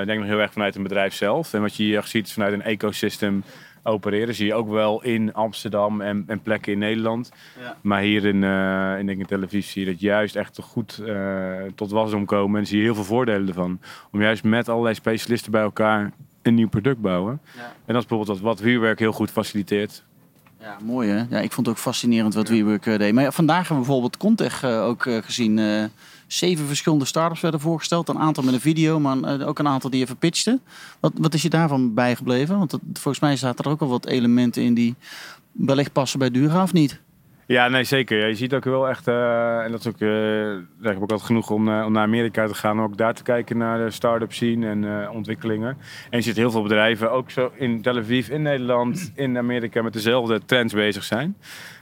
Ik 0.00 0.06
denk 0.06 0.18
nog 0.18 0.28
heel 0.28 0.40
erg 0.40 0.52
vanuit 0.52 0.76
een 0.76 0.82
bedrijf 0.82 1.14
zelf. 1.14 1.54
En 1.54 1.60
wat 1.60 1.76
je 1.76 1.82
hier 1.82 2.02
ziet 2.04 2.26
is 2.26 2.32
vanuit 2.32 2.52
een 2.52 2.62
ecosystem 2.62 3.44
opereren. 3.88 4.34
Zie 4.34 4.46
je 4.46 4.54
ook 4.54 4.68
wel 4.68 5.02
in 5.02 5.34
Amsterdam 5.34 6.00
en, 6.00 6.24
en 6.26 6.42
plekken 6.42 6.72
in 6.72 6.78
Nederland. 6.78 7.30
Ja. 7.60 7.76
Maar 7.80 8.00
hier 8.00 8.24
in, 8.24 8.44
eh 8.44 8.98
in, 8.98 9.06
denk 9.06 9.20
ik, 9.20 9.26
televisie 9.26 9.72
zie 9.72 9.84
je 9.84 9.90
dat 9.90 10.00
juist 10.00 10.36
echt 10.36 10.58
goed 10.62 10.98
eh, 10.98 11.52
tot 11.74 11.90
wasdom 11.90 12.24
komen. 12.24 12.60
En 12.60 12.66
zie 12.66 12.78
je 12.78 12.82
heel 12.82 12.94
veel 12.94 13.04
voordelen 13.04 13.48
ervan. 13.48 13.80
Om 14.12 14.22
juist 14.22 14.44
met 14.44 14.68
allerlei 14.68 14.94
specialisten 14.94 15.52
bij 15.52 15.62
elkaar 15.62 16.12
een 16.42 16.54
nieuw 16.54 16.68
product 16.68 17.00
bouwen. 17.00 17.40
Ja. 17.56 17.62
En 17.62 17.94
dat 17.94 18.02
is 18.02 18.08
bijvoorbeeld 18.08 18.40
wat, 18.40 18.56
wat 18.56 18.60
WeWork 18.60 18.98
heel 18.98 19.12
goed 19.12 19.30
faciliteert. 19.30 20.04
Ja, 20.60 20.76
mooi 20.82 21.08
hè? 21.10 21.24
Ja, 21.30 21.40
ik 21.40 21.52
vond 21.52 21.66
het 21.66 21.76
ook 21.76 21.82
fascinerend 21.82 22.34
wat 22.34 22.48
WeWork 22.48 22.86
eh, 22.86 22.98
deed. 22.98 23.12
Maar 23.12 23.24
ja, 23.24 23.32
vandaag 23.32 23.68
hebben 23.68 23.76
we 23.76 23.82
bijvoorbeeld 23.82 24.16
Contech 24.16 24.64
ook 24.64 25.02
gezien. 25.02 25.58
Zeven 26.28 26.66
verschillende 26.66 27.04
startups 27.04 27.40
werden 27.40 27.60
voorgesteld. 27.60 28.08
Een 28.08 28.18
aantal 28.18 28.44
met 28.44 28.54
een 28.54 28.60
video, 28.60 29.00
maar 29.00 29.22
eh, 29.22 29.48
ook 29.48 29.58
een 29.58 29.68
aantal 29.68 29.90
die 29.90 30.02
even 30.02 30.16
pitchten. 30.16 30.60
Wat, 31.00 31.12
wat 31.16 31.34
is 31.34 31.42
je 31.42 31.48
daarvan 31.48 31.94
bijgebleven? 31.94 32.58
Want 32.58 32.78
volgens 32.92 33.20
mij 33.20 33.36
zaten 33.36 33.64
er 33.64 33.70
ook 33.70 33.80
al 33.80 33.88
wat 33.88 34.06
elementen 34.06 34.62
in 34.62 34.74
die 34.74 34.94
wellicht 35.52 35.92
passen 35.92 36.18
bij 36.18 36.30
Dura 36.30 36.62
of 36.62 36.72
niet? 36.72 37.00
Ja, 37.46 37.68
nee, 37.68 37.84
zeker. 37.84 38.18
Ja, 38.18 38.26
je 38.26 38.34
ziet 38.34 38.54
ook 38.54 38.64
wel 38.64 38.88
echt, 38.88 39.08
eh, 39.08 39.64
en 39.64 39.70
dat 39.70 39.80
is 39.80 39.86
ook, 39.86 40.00
eh, 40.00 40.08
daar 40.08 40.64
heb 40.82 40.96
ik 40.96 41.02
ook 41.02 41.10
altijd 41.10 41.22
genoeg 41.22 41.50
om, 41.50 41.64
naar 41.64 41.96
Amerika 41.96 42.46
te 42.46 42.54
gaan, 42.54 42.80
ook 42.80 42.96
daar 42.96 43.14
te 43.14 43.22
kijken 43.22 43.56
naar 43.56 43.78
de 43.78 43.90
start-up 43.90 44.32
scene 44.32 44.68
en 44.68 45.10
ontwikkelingen. 45.10 45.76
En 46.10 46.18
je 46.18 46.24
ziet 46.24 46.36
heel 46.36 46.50
veel 46.50 46.62
bedrijven, 46.62 47.10
ook 47.10 47.30
zo 47.30 47.50
in 47.54 47.82
Tel 47.82 47.96
Aviv, 47.96 48.28
in 48.28 48.42
Nederland, 48.42 49.12
in 49.14 49.38
Amerika, 49.38 49.82
met 49.82 49.92
dezelfde 49.92 50.40
trends 50.44 50.74
bezig 50.74 51.04
zijn. 51.04 51.36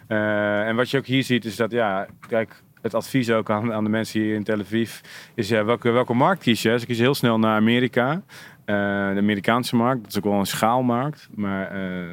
En 0.06 0.76
wat 0.76 0.90
je 0.90 0.98
ook 0.98 1.06
hier 1.06 1.24
ziet, 1.24 1.44
is 1.44 1.56
dat, 1.56 1.70
ja, 1.70 2.06
kijk, 2.28 2.62
het 2.86 2.94
advies 2.94 3.30
ook 3.30 3.50
aan, 3.50 3.84
de 3.84 3.90
mensen 3.90 4.20
hier 4.20 4.34
in 4.34 4.44
Tel 4.44 4.60
Aviv 4.60 5.00
is 5.34 5.48
ja, 5.48 5.64
welke, 5.64 5.90
welke 5.90 6.14
markt 6.14 6.42
kies 6.42 6.62
je? 6.62 6.78
Ze 6.78 6.86
kiezen 6.86 7.04
heel 7.04 7.14
snel 7.14 7.38
naar 7.38 7.56
Amerika. 7.56 8.22
Eh, 8.64 8.74
de 9.12 9.18
Amerikaanse 9.18 9.76
markt, 9.76 10.02
dat 10.02 10.10
is 10.10 10.18
ook 10.18 10.24
wel 10.24 10.38
een 10.38 10.46
schaalmarkt. 10.46 11.28
Maar 11.34 11.70
eh, 11.70 12.04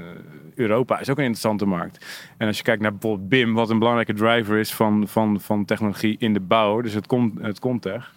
Europa 0.56 1.00
is 1.00 1.10
ook 1.10 1.18
een 1.18 1.24
interessante 1.24 1.66
markt. 1.66 2.06
En 2.38 2.48
als 2.48 2.58
je 2.58 2.64
kijkt 2.64 2.82
naar 2.82 2.92
bijvoorbeeld 2.92 3.30
BIM, 3.30 3.54
wat 3.54 3.70
een 3.70 3.80
belangrijke 3.80 4.14
driver 4.14 4.58
is 4.58 4.74
van, 4.74 5.08
van, 5.08 5.42
van 5.42 5.66
technologie 5.66 6.16
in 6.20 6.34
de 6.34 6.40
bouw, 6.40 6.82
dus 6.82 6.94
het, 6.94 7.08
komt 7.08 7.42
het 7.42 7.60
Comtech. 7.60 8.14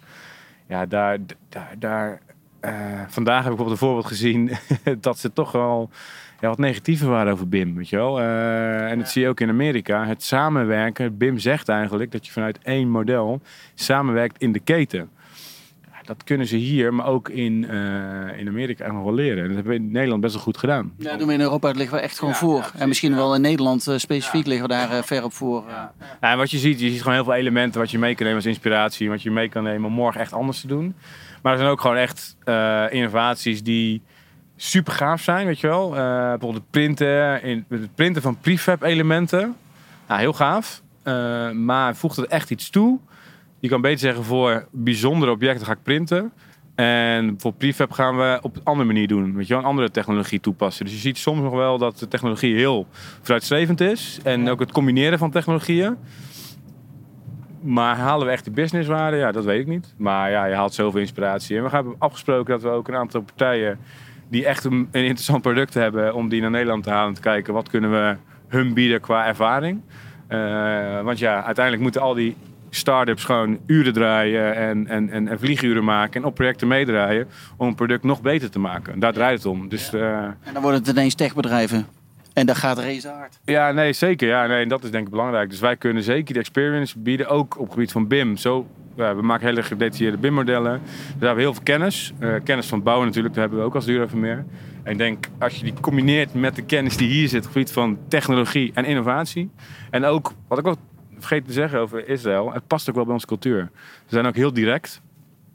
Ja, 0.67 0.85
daar, 0.85 1.17
daar, 1.49 1.75
daar 1.79 2.21
eh, 2.59 3.01
vandaag 3.07 3.43
heb 3.43 3.51
ik 3.51 3.57
bijvoorbeeld 3.57 3.69
een 3.69 3.87
voorbeeld 3.87 4.05
gezien 4.05 4.51
dat 5.07 5.19
ze 5.19 5.33
toch 5.33 5.51
wel 5.51 5.89
ja, 6.39 6.47
wat 6.47 6.57
negatiever 6.57 7.09
waren 7.09 7.33
over 7.33 7.49
BIM, 7.49 7.75
weet 7.75 7.89
je 7.89 7.95
wel. 7.95 8.19
Eh, 8.19 8.91
en 8.91 8.99
dat 8.99 9.09
zie 9.09 9.21
je 9.21 9.27
ook 9.27 9.39
in 9.39 9.49
Amerika. 9.49 10.05
Het 10.05 10.23
samenwerken, 10.23 11.17
BIM 11.17 11.37
zegt 11.37 11.69
eigenlijk 11.69 12.11
dat 12.11 12.25
je 12.25 12.31
vanuit 12.31 12.59
één 12.63 12.89
model 12.89 13.41
samenwerkt 13.73 14.41
in 14.41 14.51
de 14.51 14.59
keten. 14.59 15.09
Dat 16.07 16.23
kunnen 16.23 16.47
ze 16.47 16.55
hier, 16.55 16.93
maar 16.93 17.05
ook 17.05 17.29
in, 17.29 17.69
eh, 17.69 18.39
in 18.39 18.47
Amerika 18.47 18.83
echt 18.83 18.93
nog 18.93 19.03
wel 19.03 19.13
leren. 19.13 19.37
En 19.37 19.45
dat 19.45 19.55
hebben 19.55 19.73
we 19.73 19.79
in 19.79 19.91
Nederland 19.91 20.21
best 20.21 20.33
wel 20.33 20.43
goed 20.43 20.57
gedaan. 20.57 20.93
Ja, 20.97 21.17
doen 21.17 21.27
we 21.27 21.33
in 21.33 21.41
Europa 21.41 21.71
liggen 21.71 21.97
we 21.97 22.03
echt 22.03 22.19
gewoon 22.19 22.35
voor. 22.35 22.71
en 22.77 22.87
misschien 22.87 23.15
wel 23.15 23.35
in 23.35 23.41
Nederland 23.41 23.87
eh, 23.87 23.97
specifiek 23.97 24.45
liggen 24.45 24.67
we 24.67 24.73
daar 24.73 25.03
ver 25.03 25.23
op 25.23 25.33
voor. 25.33 25.63
Ja, 25.67 25.93
en 26.19 26.37
wat 26.37 26.51
je 26.51 26.57
ziet, 26.57 26.79
je 26.79 26.89
ziet 26.89 26.99
gewoon 26.99 27.13
heel 27.13 27.23
veel 27.23 27.33
elementen 27.33 27.79
wat 27.79 27.91
je 27.91 27.99
mee 27.99 28.15
kan 28.15 28.25
nemen 28.25 28.41
als 28.41 28.49
inspiratie. 28.49 29.09
Wat 29.09 29.21
je 29.21 29.31
mee 29.31 29.49
kan 29.49 29.63
nemen 29.63 29.87
om 29.87 29.93
morgen 29.93 30.21
echt 30.21 30.33
anders 30.33 30.61
te 30.61 30.67
doen. 30.67 30.95
Maar 31.41 31.51
er 31.51 31.57
zijn 31.57 31.71
ook 31.71 31.81
gewoon 31.81 31.97
echt 31.97 32.35
eh, 32.43 32.85
innovaties 32.89 33.63
die 33.63 34.01
super 34.57 34.93
gaaf 34.93 35.21
zijn, 35.21 35.45
weet 35.45 35.59
je 35.59 35.67
wel. 35.67 35.95
Eh, 35.95 36.01
bijvoorbeeld 36.01 36.53
het 36.53 36.69
printen, 36.71 37.43
in, 37.43 37.65
het 37.69 37.95
printen 37.95 38.21
van 38.21 38.37
prefab 38.39 38.81
elementen. 38.81 39.55
Nou, 40.07 40.19
heel 40.19 40.33
gaaf. 40.33 40.81
Eh, 41.03 41.51
maar 41.51 41.95
voegt 41.95 42.17
er 42.17 42.27
echt 42.27 42.51
iets 42.51 42.69
toe. 42.69 42.99
Je 43.59 43.69
kan 43.69 43.81
beter 43.81 43.99
zeggen 43.99 44.23
voor 44.23 44.67
bijzondere 44.71 45.31
objecten 45.31 45.65
ga 45.65 45.71
ik 45.71 45.83
printen. 45.83 46.31
En 46.75 47.35
voor 47.37 47.53
prefab 47.53 47.91
gaan 47.91 48.17
we 48.17 48.39
op 48.41 48.55
een 48.55 48.63
andere 48.63 48.87
manier 48.87 49.07
doen. 49.07 49.35
Weet 49.35 49.47
je 49.47 49.53
wel, 49.53 49.63
een 49.63 49.69
andere 49.69 49.91
technologie 49.91 50.39
toepassen. 50.39 50.85
Dus 50.85 50.93
je 50.93 50.99
ziet 50.99 51.17
soms 51.17 51.41
nog 51.41 51.53
wel 51.53 51.77
dat 51.77 51.99
de 51.99 52.07
technologie 52.07 52.55
heel 52.55 52.87
vooruitstrevend 53.21 53.81
is. 53.81 54.19
En 54.23 54.49
ook 54.49 54.59
het 54.59 54.71
combineren 54.71 55.17
van 55.17 55.31
technologieën. 55.31 55.97
Maar 57.61 57.97
halen 57.97 58.25
we 58.25 58.31
echt 58.31 58.45
de 58.45 58.51
businesswaarde? 58.51 59.17
Ja, 59.17 59.31
dat 59.31 59.45
weet 59.45 59.59
ik 59.59 59.67
niet. 59.67 59.93
Maar 59.97 60.31
ja, 60.31 60.45
je 60.45 60.55
haalt 60.55 60.73
zoveel 60.73 60.99
inspiratie. 60.99 61.57
En 61.57 61.63
we 61.63 61.69
hebben 61.69 61.95
afgesproken 61.97 62.53
dat 62.53 62.61
we 62.61 62.69
ook 62.69 62.87
een 62.87 62.95
aantal 62.95 63.21
partijen 63.21 63.79
die 64.29 64.45
echt 64.45 64.63
een, 64.63 64.87
een 64.91 65.03
interessant 65.03 65.41
product 65.41 65.73
hebben, 65.73 66.13
om 66.13 66.29
die 66.29 66.41
naar 66.41 66.49
Nederland 66.49 66.83
te 66.83 66.89
halen 66.89 67.07
en 67.07 67.13
te 67.13 67.21
kijken 67.21 67.53
wat 67.53 67.69
kunnen 67.69 67.91
we 67.91 68.15
hun 68.47 68.73
bieden 68.73 69.01
qua 69.01 69.25
ervaring. 69.25 69.81
Eh, 70.27 71.01
want 71.01 71.19
ja, 71.19 71.43
uiteindelijk 71.43 71.83
moeten 71.83 72.01
al 72.01 72.13
die 72.13 72.35
start-ups 72.69 73.23
gewoon 73.23 73.59
uren 73.65 73.93
draaien 73.93 74.55
en, 74.55 74.87
en, 74.87 75.09
en, 75.09 75.27
en 75.27 75.39
vlieguren 75.39 75.83
maken 75.83 76.21
en 76.21 76.27
op 76.27 76.35
projecten 76.35 76.67
meedraaien 76.67 77.27
om 77.57 77.67
een 77.67 77.75
product 77.75 78.03
nog 78.03 78.21
beter 78.21 78.49
te 78.49 78.59
maken. 78.59 78.93
En 78.93 78.99
daar 78.99 79.13
draait 79.13 79.37
het 79.37 79.45
om. 79.45 79.69
Dus 79.69 79.93
eh, 79.93 80.23
En 80.23 80.53
dan 80.53 80.61
worden 80.61 80.79
het 80.79 80.89
ineens 80.89 81.15
techbedrijven. 81.15 81.85
En 82.37 82.45
dat 82.45 82.57
gaat 82.57 82.77
race 82.77 83.07
hard. 83.07 83.39
ja, 83.45 83.71
nee, 83.71 83.93
zeker. 83.93 84.27
Ja, 84.27 84.45
nee, 84.45 84.65
dat 84.65 84.83
is 84.83 84.91
denk 84.91 85.05
ik 85.05 85.11
belangrijk. 85.11 85.49
Dus 85.49 85.59
wij 85.59 85.75
kunnen 85.75 86.03
zeker 86.03 86.33
de 86.33 86.39
experience 86.39 86.99
bieden, 86.99 87.27
ook 87.27 87.57
op 87.57 87.63
het 87.63 87.73
gebied 87.73 87.91
van 87.91 88.07
BIM. 88.07 88.37
Zo, 88.37 88.67
ja, 88.95 89.15
we 89.15 89.21
maken 89.21 89.47
hele 89.47 89.63
gedetailleerde 89.63 90.17
BIM-modellen. 90.17 90.81
Dus 90.83 90.91
daar 91.05 91.19
hebben 91.19 91.35
we 91.35 91.41
heel 91.41 91.53
veel 91.53 91.63
kennis. 91.63 92.13
Eh, 92.19 92.33
kennis 92.43 92.67
van 92.67 92.77
het 92.77 92.85
bouwen 92.85 93.07
natuurlijk, 93.07 93.33
dat 93.33 93.43
hebben 93.43 93.61
we 93.61 93.65
ook 93.65 93.75
als 93.75 93.85
Dura 93.85 94.05
meer. 94.13 94.45
En 94.83 94.91
ik 94.91 94.97
denk, 94.97 95.27
als 95.39 95.55
je 95.55 95.63
die 95.63 95.73
combineert 95.81 96.33
met 96.33 96.55
de 96.55 96.61
kennis 96.61 96.97
die 96.97 97.09
hier 97.09 97.27
zit 97.27 97.37
op 97.37 97.43
het 97.43 97.51
gebied 97.51 97.71
van 97.71 97.97
technologie 98.07 98.71
en 98.73 98.85
innovatie. 98.85 99.49
En 99.89 100.05
ook, 100.05 100.31
wat 100.47 100.57
ik 100.57 100.67
ook 100.67 100.77
vergeten 101.17 101.47
te 101.47 101.53
zeggen 101.53 101.79
over 101.79 102.07
Israël, 102.09 102.53
het 102.53 102.67
past 102.67 102.89
ook 102.89 102.95
wel 102.95 103.03
bij 103.03 103.13
onze 103.13 103.27
cultuur. 103.27 103.69
Ze 103.81 104.13
zijn 104.13 104.25
ook 104.25 104.35
heel 104.35 104.53
direct. 104.53 105.01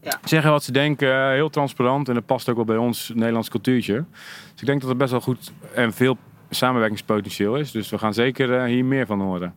Ja. 0.01 0.19
Zeggen 0.25 0.51
wat 0.51 0.65
ze 0.65 0.73
denken, 0.73 1.33
heel 1.33 1.51
transparant. 1.51 2.09
En 2.09 2.15
dat 2.15 2.27
past 2.27 2.49
ook 2.49 2.57
wel 2.57 2.65
bij 2.65 2.77
ons 2.77 3.11
Nederlands 3.15 3.49
cultuurtje. 3.49 4.05
Dus 4.53 4.61
ik 4.61 4.67
denk 4.67 4.81
dat 4.81 4.91
er 4.91 4.97
best 4.97 5.11
wel 5.11 5.21
goed 5.21 5.53
en 5.75 5.93
veel 5.93 6.17
samenwerkingspotentieel 6.55 7.57
is. 7.57 7.71
Dus 7.71 7.91
we 7.91 7.99
gaan 7.99 8.15
zeker 8.15 8.59
eh, 8.59 8.65
hier 8.65 8.85
meer 8.85 9.07
van 9.07 9.21
horen. 9.21 9.55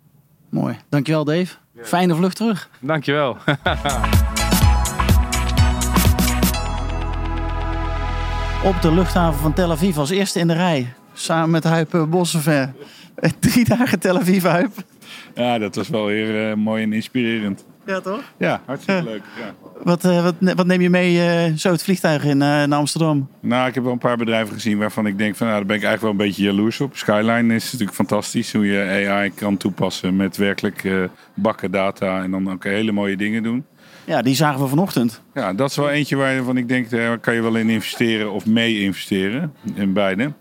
Mooi. 0.50 0.76
Dankjewel 0.90 1.24
Dave. 1.24 1.56
Fijne 1.82 2.16
vlucht 2.16 2.36
terug. 2.36 2.70
Dankjewel. 2.80 3.38
Op 8.64 8.82
de 8.82 8.92
luchthaven 8.92 9.40
van 9.40 9.54
Tel 9.54 9.72
Aviv 9.72 9.98
als 9.98 10.10
eerste 10.10 10.40
in 10.40 10.48
de 10.48 10.54
rij. 10.54 10.94
Samen 11.14 11.50
met 11.50 11.64
Huip 11.64 11.94
eh, 11.94 12.04
Bossever. 12.04 12.74
Drie 13.40 13.66
dagen 13.66 14.00
Tel 14.00 14.18
Aviv, 14.18 14.44
Huip. 14.44 14.72
Ja, 15.36 15.58
dat 15.58 15.76
was 15.76 15.90
wel 15.90 16.06
weer 16.06 16.50
eh, 16.50 16.56
mooi 16.56 16.84
en 16.84 16.94
inspirerend. 16.94 17.66
Ja, 17.86 18.00
toch? 18.00 18.22
Ja, 18.38 18.62
hartstikke 18.66 19.04
leuk. 19.04 19.24
Ja. 19.40 19.54
Wat, 19.84 20.06
eh, 20.06 20.24
wat, 20.24 20.36
wat 20.56 20.66
neem 20.66 20.82
je 20.82 20.90
mee 20.90 21.22
eh, 21.22 21.54
zo 21.56 21.72
het 21.72 21.84
vliegtuig 21.84 22.24
in 22.24 22.42
eh, 22.42 22.48
naar 22.48 22.74
Amsterdam? 22.74 23.28
Nou, 23.40 23.68
ik 23.68 23.74
heb 23.74 23.84
wel 23.84 23.92
een 23.92 23.98
paar 23.98 24.18
bedrijven 24.18 24.54
gezien 24.54 24.78
waarvan 24.78 25.08
ik 25.08 25.18
denk 25.18 25.36
van, 25.36 25.48
nou, 25.48 25.60
daar 25.60 25.68
ben 25.68 25.78
ik 25.78 25.84
eigenlijk 25.84 26.18
wel 26.18 26.26
een 26.26 26.32
beetje 26.32 26.44
jaloers 26.44 26.82
op. 26.82 26.96
Skyline 26.96 27.56
is 27.56 27.64
natuurlijk 27.64 27.98
fantastisch, 27.98 28.54
hoe 28.54 28.66
je 28.66 29.08
AI 29.08 29.34
kan 29.34 29.58
toepassen 29.58 30.16
met 30.16 30.38
werkelijk 30.38 30.84
eh, 30.84 31.04
bakken 31.34 31.72
data 31.72 32.24
en 32.24 32.32
dan 32.32 32.52
ook 32.52 32.64
hele 32.64 32.92
mooie 32.92 33.18
dingen 33.18 33.44
doen. 33.44 33.66
Ja, 34.06 34.22
die 34.22 34.36
zagen 34.36 34.62
we 34.62 34.68
vanochtend. 34.68 35.22
Ja, 35.34 35.54
dat 35.54 35.70
is 35.70 35.76
wel 35.76 35.90
eentje 35.90 36.16
waarvan 36.16 36.58
ik 36.58 36.68
denk, 36.68 36.90
daar 36.90 37.20
kan 37.20 37.34
je 37.34 37.42
wel 37.42 37.56
in 37.56 37.70
investeren 37.70 38.32
of 38.32 38.46
mee 38.46 38.80
investeren, 38.80 39.54
in 39.74 39.94
beide. 39.94 40.32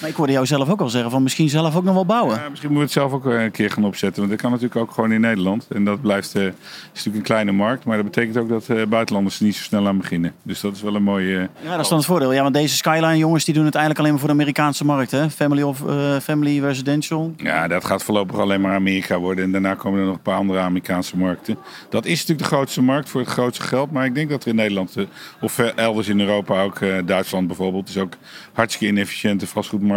Maar 0.00 0.08
ik 0.10 0.14
hoorde 0.16 0.32
jou 0.32 0.46
zelf 0.46 0.70
ook 0.70 0.80
al 0.80 0.88
zeggen 0.88 1.10
van 1.10 1.22
misschien 1.22 1.48
zelf 1.48 1.76
ook 1.76 1.84
nog 1.84 1.94
wel 1.94 2.06
bouwen. 2.06 2.34
Ja, 2.36 2.48
misschien 2.48 2.72
moeten 2.72 2.94
we 2.94 3.00
het 3.00 3.10
zelf 3.10 3.12
ook 3.12 3.24
een 3.40 3.50
keer 3.50 3.70
gaan 3.70 3.84
opzetten. 3.84 4.18
Want 4.18 4.30
dat 4.32 4.40
kan 4.40 4.50
natuurlijk 4.50 4.80
ook 4.80 4.90
gewoon 4.90 5.12
in 5.12 5.20
Nederland. 5.20 5.66
En 5.68 5.84
dat 5.84 6.00
blijft, 6.00 6.34
eh, 6.34 6.42
is 6.42 6.52
natuurlijk 6.92 7.16
een 7.16 7.22
kleine 7.22 7.52
markt. 7.52 7.84
Maar 7.84 7.96
dat 7.96 8.04
betekent 8.04 8.36
ook 8.36 8.48
dat 8.48 8.68
eh, 8.68 8.86
buitenlanders 8.86 9.38
er 9.38 9.44
niet 9.44 9.56
zo 9.56 9.62
snel 9.62 9.86
aan 9.86 9.98
beginnen. 9.98 10.32
Dus 10.42 10.60
dat 10.60 10.74
is 10.74 10.82
wel 10.82 10.94
een 10.94 11.02
mooie... 11.02 11.38
eh, 11.38 11.64
Ja, 11.64 11.70
dat 11.70 11.80
is 11.80 11.88
dan 11.88 11.98
het 11.98 12.06
voordeel. 12.06 12.32
Ja, 12.32 12.42
want 12.42 12.54
deze 12.54 12.76
Skyline 12.76 13.16
jongens 13.16 13.44
die 13.44 13.54
doen 13.54 13.64
het 13.64 13.74
eigenlijk 13.74 13.98
alleen 13.98 14.10
maar 14.10 14.20
voor 14.26 14.36
de 14.36 14.40
Amerikaanse 14.40 14.84
markt. 14.84 15.10
Hè? 15.10 15.30
Family 15.30 15.62
of 15.62 15.86
eh, 15.86 16.16
Family 16.16 16.60
Residential. 16.60 17.32
Ja, 17.36 17.68
dat 17.68 17.84
gaat 17.84 18.02
voorlopig 18.02 18.38
alleen 18.38 18.60
maar 18.60 18.74
Amerika 18.74 19.18
worden. 19.18 19.44
En 19.44 19.52
daarna 19.52 19.74
komen 19.74 20.00
er 20.00 20.06
nog 20.06 20.14
een 20.14 20.22
paar 20.22 20.36
andere 20.36 20.60
Amerikaanse 20.60 21.16
markten. 21.16 21.56
Dat 21.88 22.04
is 22.04 22.18
natuurlijk 22.18 22.38
de 22.48 22.54
grootste 22.56 22.82
markt 22.82 23.08
voor 23.08 23.20
het 23.20 23.30
grootste 23.30 23.62
geld. 23.62 23.90
Maar 23.90 24.04
ik 24.04 24.14
denk 24.14 24.30
dat 24.30 24.42
er 24.42 24.48
in 24.48 24.56
Nederland, 24.56 24.96
eh, 24.96 25.04
of 25.40 25.58
eh, 25.58 25.76
elders 25.76 26.08
in 26.08 26.20
Europa 26.20 26.62
ook, 26.62 26.80
eh, 26.80 26.94
Duitsland 27.06 27.46
bijvoorbeeld, 27.46 27.88
is 27.88 27.98
ook 27.98 28.12
hartstikke 28.52 28.92
inefficiënte 28.94 29.46
vastgoedmarkt. 29.46 29.88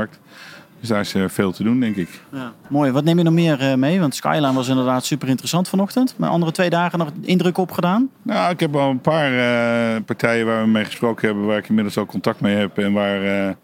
Dus 0.83 0.91
daar 0.91 1.01
is 1.01 1.13
eh, 1.13 1.23
veel 1.27 1.51
te 1.51 1.63
doen, 1.63 1.79
denk 1.79 1.95
ik. 1.95 2.09
Ja. 2.31 2.53
Mooi. 2.69 2.91
Wat 2.91 3.03
neem 3.03 3.17
je 3.17 3.23
nog 3.23 3.33
meer 3.33 3.59
eh, 3.59 3.73
mee? 3.73 3.99
Want 3.99 4.15
Skyline 4.15 4.53
was 4.53 4.67
inderdaad 4.67 5.05
super 5.05 5.27
interessant 5.27 5.69
vanochtend. 5.69 6.13
Maar 6.17 6.29
andere 6.29 6.51
twee 6.51 6.69
dagen 6.69 6.99
nog 6.99 7.11
indruk 7.21 7.57
opgedaan. 7.57 8.09
Nou, 8.21 8.51
ik 8.51 8.59
heb 8.59 8.75
al 8.75 8.89
een 8.89 9.01
paar 9.01 9.31
eh, 9.33 10.01
partijen 10.05 10.45
waar 10.45 10.61
we 10.63 10.69
mee 10.69 10.85
gesproken 10.85 11.27
hebben, 11.27 11.45
waar 11.45 11.57
ik 11.57 11.67
inmiddels 11.67 11.97
al 11.97 12.05
contact 12.05 12.39
mee 12.39 12.55
heb. 12.55 12.77
En 12.77 12.93
waar. 12.93 13.55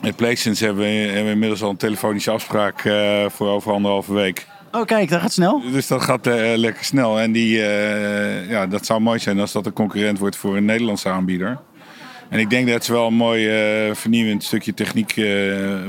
met 0.00 0.16
Placesense 0.16 0.64
hebben 0.64 0.82
we, 0.82 0.90
hebben 0.90 1.24
we 1.24 1.30
inmiddels 1.30 1.62
al 1.62 1.70
een 1.70 1.76
telefonische 1.76 2.30
afspraak 2.30 2.80
voor 3.28 3.48
over 3.48 3.72
anderhalve 3.72 4.14
week. 4.14 4.46
Oh 4.72 4.84
kijk, 4.84 5.08
dat 5.08 5.20
gaat 5.20 5.32
snel. 5.32 5.62
Dus 5.72 5.86
dat 5.86 6.02
gaat 6.02 6.26
lekker 6.56 6.84
snel. 6.84 7.20
En 7.20 7.32
die, 7.32 7.58
ja, 8.48 8.66
dat 8.66 8.86
zou 8.86 9.00
mooi 9.00 9.18
zijn 9.18 9.40
als 9.40 9.52
dat 9.52 9.66
een 9.66 9.72
concurrent 9.72 10.18
wordt 10.18 10.36
voor 10.36 10.56
een 10.56 10.64
Nederlandse 10.64 11.08
aanbieder. 11.08 11.58
En 12.28 12.38
ik 12.38 12.50
denk 12.50 12.68
dat 12.68 12.84
ze 12.84 12.92
wel 12.92 13.06
een 13.06 13.14
mooi 13.14 13.48
eh, 13.48 13.94
vernieuwend 13.94 14.44
stukje 14.44 14.74
techniek 14.74 15.16
eh, 15.16 15.24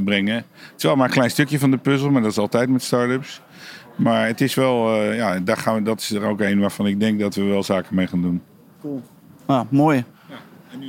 brengen. 0.06 0.36
Het 0.36 0.74
is 0.78 0.84
wel 0.84 0.96
maar 0.96 1.08
een 1.08 1.14
klein 1.14 1.30
stukje 1.30 1.60
van 1.60 1.72
de 1.72 1.78
puzzel, 1.78 2.10
maar 2.10 2.22
dat 2.22 2.32
is 2.32 2.38
altijd 2.38 2.70
met 2.70 2.84
start-ups. 2.84 3.42
Maar 3.96 4.28
het 4.28 4.42
is 4.42 4.54
wel, 4.56 5.02
eh, 5.02 5.16
ja, 5.16 5.40
daar 5.40 5.58
gaan 5.58 5.76
we, 5.76 5.82
dat 5.82 6.00
is 6.00 6.12
er 6.12 6.24
ook 6.24 6.42
een 6.42 6.60
waarvan 6.60 6.88
ik 6.88 7.00
denk 7.00 7.20
dat 7.20 7.36
we 7.36 7.44
wel 7.44 7.64
zaken 7.64 7.96
mee 7.96 8.08
gaan 8.08 8.22
doen. 8.22 8.42
Ah, 9.46 9.62
mooi. 9.70 10.04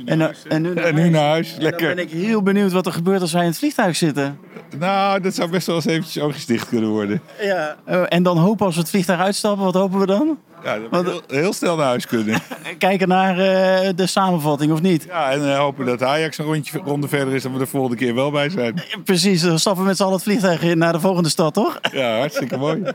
En, 0.05 0.21
eh, 0.21 0.27
en 0.47 0.61
nu, 0.61 0.73
En 0.73 0.95
nu 0.95 1.09
naar 1.19 1.29
huis, 1.29 1.55
En 1.55 1.61
lekker. 1.61 1.87
dan 1.87 1.95
ben 1.95 2.03
ik 2.03 2.11
heel 2.11 2.41
benieuwd 2.41 2.71
wat 2.71 2.85
er 2.85 2.91
gebeurt 2.91 3.21
als 3.21 3.31
wij 3.33 3.41
in 3.41 3.47
het 3.47 3.57
vliegtuig 3.57 3.95
zitten. 3.95 4.39
Nou, 4.77 5.21
dat 5.21 5.35
zou 5.35 5.49
best 5.49 5.67
wel 5.67 5.75
eens 5.75 5.85
eventjes 5.85 6.23
oogjes 6.23 6.45
dicht 6.45 6.67
kunnen 6.67 6.89
worden. 6.89 7.21
Ja. 7.41 7.75
En 8.07 8.23
dan 8.23 8.37
hopen 8.37 8.65
als 8.65 8.75
we 8.75 8.81
het 8.81 8.89
vliegtuig 8.89 9.19
uitstappen, 9.19 9.65
wat 9.65 9.73
hopen 9.73 9.99
we 9.99 10.05
dan? 10.05 10.37
Ja, 10.63 10.77
heel, 10.91 11.21
heel 11.27 11.53
snel 11.53 11.75
naar 11.75 11.85
huis 11.85 12.05
kunnen. 12.05 12.41
Kijken 12.77 13.07
naar 13.07 13.37
eh, 13.39 13.89
de 13.95 14.07
samenvatting 14.07 14.71
of 14.71 14.81
niet? 14.81 15.03
Ja, 15.03 15.31
en 15.31 15.51
eh, 15.51 15.57
hopen 15.57 15.85
dat 15.85 16.03
Ajax 16.03 16.37
een 16.37 16.45
rondje, 16.45 16.79
ronde 16.83 17.07
verder 17.07 17.33
is, 17.33 17.43
dat 17.43 17.51
we 17.51 17.57
de 17.57 17.65
volgende 17.65 17.97
keer 17.97 18.15
wel 18.15 18.31
bij 18.31 18.49
zijn. 18.49 18.83
Precies, 19.03 19.41
dan 19.41 19.59
stappen 19.59 19.81
we 19.81 19.87
met 19.87 19.97
z'n 19.97 20.03
allen 20.03 20.15
het 20.15 20.23
vliegtuig 20.23 20.61
in 20.61 20.77
naar 20.77 20.93
de 20.93 20.99
volgende 20.99 21.29
stad, 21.29 21.53
toch? 21.53 21.79
Ja, 21.91 22.17
hartstikke 22.17 22.57
mooi. 22.57 22.83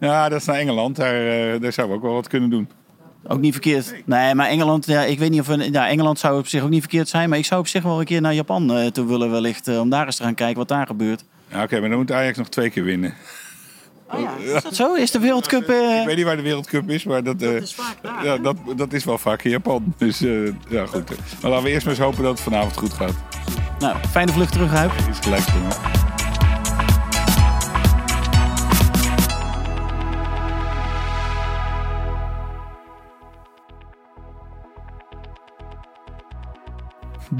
Ja, 0.00 0.28
dat 0.28 0.40
is 0.40 0.46
naar 0.46 0.56
Engeland. 0.56 0.96
Daar, 0.96 1.14
eh, 1.14 1.60
daar 1.60 1.72
zouden 1.72 1.96
we 1.96 2.02
ook 2.02 2.02
wel 2.02 2.14
wat 2.14 2.28
kunnen 2.28 2.50
doen. 2.50 2.68
Ook 3.26 3.40
niet 3.40 3.52
verkeerd. 3.52 3.94
Nee, 4.04 4.34
maar 4.34 4.46
Engeland, 4.46 4.86
ja, 4.86 5.02
ik 5.02 5.18
weet 5.18 5.30
niet 5.30 5.40
of 5.40 5.46
we, 5.46 5.70
ja, 5.70 5.88
Engeland 5.88 6.18
zou 6.18 6.38
op 6.38 6.46
zich 6.46 6.62
ook 6.62 6.68
niet 6.70 6.80
verkeerd 6.80 7.08
zijn. 7.08 7.28
Maar 7.28 7.38
ik 7.38 7.44
zou 7.44 7.60
op 7.60 7.66
zich 7.66 7.82
wel 7.82 7.98
een 7.98 8.04
keer 8.04 8.20
naar 8.20 8.34
Japan 8.34 8.90
toe 8.92 9.06
willen, 9.06 9.30
wellicht. 9.30 9.68
om 9.78 9.90
daar 9.90 10.06
eens 10.06 10.16
te 10.16 10.22
gaan 10.22 10.34
kijken 10.34 10.56
wat 10.56 10.68
daar 10.68 10.86
gebeurt. 10.86 11.24
Ja, 11.52 11.62
Oké, 11.62 11.80
maar 11.80 11.88
dan 11.88 11.98
moet 11.98 12.12
Ajax 12.12 12.38
nog 12.38 12.48
twee 12.48 12.70
keer 12.70 12.84
winnen. 12.84 13.14
Oh 14.12 14.20
ja, 14.20 14.54
is 14.56 14.62
dat 14.62 14.74
zo? 14.74 14.94
Is 14.94 15.10
de 15.10 15.18
Wereldcup... 15.18 15.68
eh, 15.68 16.00
Ik 16.00 16.06
weet 16.06 16.16
niet 16.16 16.24
waar 16.24 16.36
de 16.36 16.42
Wereldcup 16.42 16.90
is, 16.90 17.04
maar 17.04 17.22
dat, 17.22 17.42
eh, 17.42 17.56
is 17.56 17.74
vaak 17.74 17.96
daar, 18.02 18.24
ja, 18.24 18.36
dat, 18.38 18.56
dat 18.76 18.92
is 18.92 19.04
wel 19.04 19.18
vaak 19.18 19.42
in 19.42 19.50
Japan. 19.50 19.94
Dus 19.96 20.22
eh, 20.22 20.46
ja, 20.68 20.86
goed. 20.86 21.08
Maar 21.40 21.50
laten 21.50 21.64
we 21.64 21.70
eerst 21.70 21.86
maar 21.86 21.94
eens 21.94 22.04
hopen 22.04 22.22
dat 22.22 22.32
het 22.32 22.40
vanavond 22.40 22.76
goed 22.76 22.92
gaat. 22.92 23.14
Nou, 23.78 23.96
fijne 24.10 24.32
vlucht 24.32 24.52
terug, 24.52 24.70
Huip. 24.70 24.92
Is 25.10 25.18
gelijk. 25.20 25.44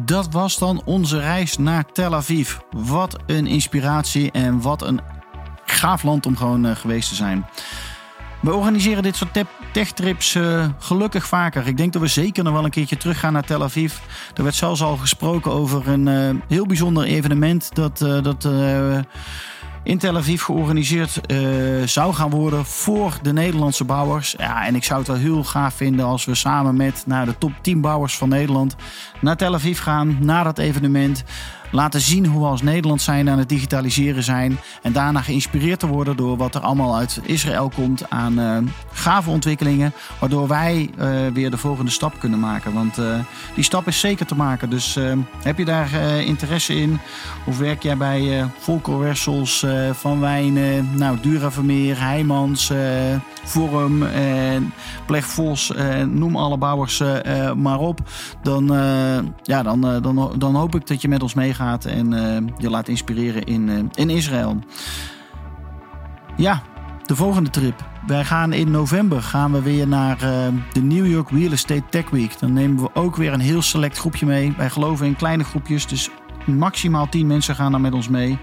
Dat 0.02 0.32
was 0.32 0.58
dan 0.58 0.82
onze 0.84 1.18
reis 1.18 1.58
naar 1.58 1.84
Tel 1.92 2.14
Aviv. 2.14 2.56
Wat 2.70 3.16
een 3.26 3.46
inspiratie 3.46 4.30
en 4.30 4.60
wat 4.60 4.82
een 4.82 5.00
gaaf 5.70 6.02
land 6.02 6.26
om 6.26 6.36
gewoon 6.36 6.66
eh, 6.66 6.76
geweest 6.76 7.08
te 7.08 7.14
zijn. 7.14 7.46
We 8.40 8.54
organiseren 8.54 9.02
dit 9.02 9.16
soort 9.16 9.44
tech-trips 9.72 10.34
eh, 10.34 10.68
gelukkig 10.78 11.26
vaker. 11.26 11.66
Ik 11.66 11.76
denk 11.76 11.92
dat 11.92 12.02
we 12.02 12.08
zeker 12.08 12.44
nog 12.44 12.52
wel 12.52 12.64
een 12.64 12.70
keertje 12.70 12.96
terug 12.96 13.20
gaan 13.20 13.32
naar 13.32 13.44
Tel 13.44 13.62
Aviv. 13.62 13.94
Er 14.34 14.42
werd 14.42 14.54
zelfs 14.54 14.82
al 14.82 14.96
gesproken 14.96 15.50
over 15.50 15.88
een 15.88 16.08
eh, 16.08 16.30
heel 16.48 16.66
bijzonder 16.66 17.04
evenement 17.04 17.74
dat, 17.74 17.98
dat 17.98 18.48
in 19.82 19.98
Tel 19.98 20.16
Aviv 20.16 20.42
georganiseerd 20.42 21.20
zou 21.84 22.14
gaan 22.14 22.30
worden 22.30 22.64
voor 22.64 23.18
de 23.22 23.32
Nederlandse 23.32 23.84
bouwers. 23.84 24.34
Ja, 24.38 24.66
en 24.66 24.74
ik 24.74 24.84
zou 24.84 24.98
het 24.98 25.08
wel 25.08 25.16
heel 25.16 25.44
gaaf 25.44 25.74
vinden 25.74 26.04
als 26.04 26.24
we 26.24 26.34
samen 26.34 26.76
met 26.76 27.02
nou, 27.06 27.26
de 27.26 27.38
top 27.38 27.52
10 27.62 27.80
bouwers 27.80 28.16
van 28.16 28.28
Nederland 28.28 28.76
naar 29.20 29.36
Tel 29.36 29.54
Aviv 29.54 29.80
gaan, 29.80 30.16
naar 30.20 30.44
dat 30.44 30.58
evenement. 30.58 31.24
Laten 31.72 32.00
zien 32.00 32.26
hoe 32.26 32.40
we 32.40 32.46
als 32.46 32.62
Nederland 32.62 33.02
zijn 33.02 33.30
aan 33.30 33.38
het 33.38 33.48
digitaliseren 33.48 34.22
zijn. 34.22 34.58
En 34.82 34.92
daarna 34.92 35.20
geïnspireerd 35.20 35.80
te 35.80 35.86
worden 35.86 36.16
door 36.16 36.36
wat 36.36 36.54
er 36.54 36.60
allemaal 36.60 36.96
uit 36.96 37.20
Israël 37.22 37.70
komt 37.74 38.10
aan 38.10 38.38
eh, 38.38 38.56
gave 38.92 39.30
ontwikkelingen. 39.30 39.92
Waardoor 40.20 40.48
wij 40.48 40.90
eh, 40.98 41.08
weer 41.32 41.50
de 41.50 41.56
volgende 41.56 41.90
stap 41.90 42.14
kunnen 42.18 42.38
maken. 42.38 42.72
Want 42.72 42.98
eh, 42.98 43.18
die 43.54 43.64
stap 43.64 43.86
is 43.86 44.00
zeker 44.00 44.26
te 44.26 44.34
maken. 44.34 44.70
Dus 44.70 44.98
heb 45.42 45.58
je 45.58 45.64
daar 45.64 45.94
interesse 46.24 46.74
in? 46.74 46.98
Of 47.46 47.58
werk 47.58 47.82
jij 47.82 47.96
bij 47.96 48.38
eh 48.40 48.46
Volker 48.58 48.98
Wessels, 48.98 49.66
Van 49.92 50.20
Wijnen, 50.20 50.96
nou, 50.96 51.20
Dura 51.20 51.50
Vermeer, 51.50 52.00
Heijmans, 52.00 52.72
Forum, 53.44 54.02
eh, 54.02 54.56
Pleg 55.06 55.24
Vos, 55.24 55.72
noem 56.08 56.36
alle 56.36 56.58
bouwers 56.58 57.02
maar 57.56 57.78
op. 57.78 58.00
Dan, 58.42 58.66
ja, 59.42 59.62
dan, 59.62 59.80
dan, 59.80 60.34
dan 60.38 60.54
hoop 60.54 60.74
ik 60.74 60.86
dat 60.86 61.02
je 61.02 61.08
met 61.08 61.22
ons 61.22 61.34
meegaat 61.34 61.59
en 61.68 62.12
eh, 62.12 62.52
je 62.58 62.70
laat 62.70 62.88
inspireren 62.88 63.44
in, 63.44 63.68
eh, 63.68 63.76
in 63.94 64.10
Israël. 64.10 64.58
Ja, 66.36 66.62
de 67.06 67.16
volgende 67.16 67.50
trip. 67.50 67.88
Wij 68.06 68.24
gaan 68.24 68.52
in 68.52 68.70
november 68.70 69.22
gaan 69.22 69.52
we 69.52 69.62
weer 69.62 69.88
naar 69.88 70.22
eh, 70.22 70.46
de 70.72 70.82
New 70.82 71.06
York 71.06 71.30
Real 71.30 71.52
Estate 71.52 71.82
Tech 71.90 72.10
Week. 72.10 72.38
Dan 72.38 72.52
nemen 72.52 72.82
we 72.82 72.90
ook 72.94 73.16
weer 73.16 73.32
een 73.32 73.40
heel 73.40 73.62
select 73.62 73.98
groepje 73.98 74.26
mee. 74.26 74.54
Wij 74.56 74.70
geloven 74.70 75.06
in 75.06 75.16
kleine 75.16 75.44
groepjes, 75.44 75.86
dus 75.86 76.10
maximaal 76.46 77.08
10 77.08 77.26
mensen 77.26 77.54
gaan 77.54 77.70
daar 77.70 77.80
met 77.80 77.92
ons 77.92 78.08
mee. 78.08 78.38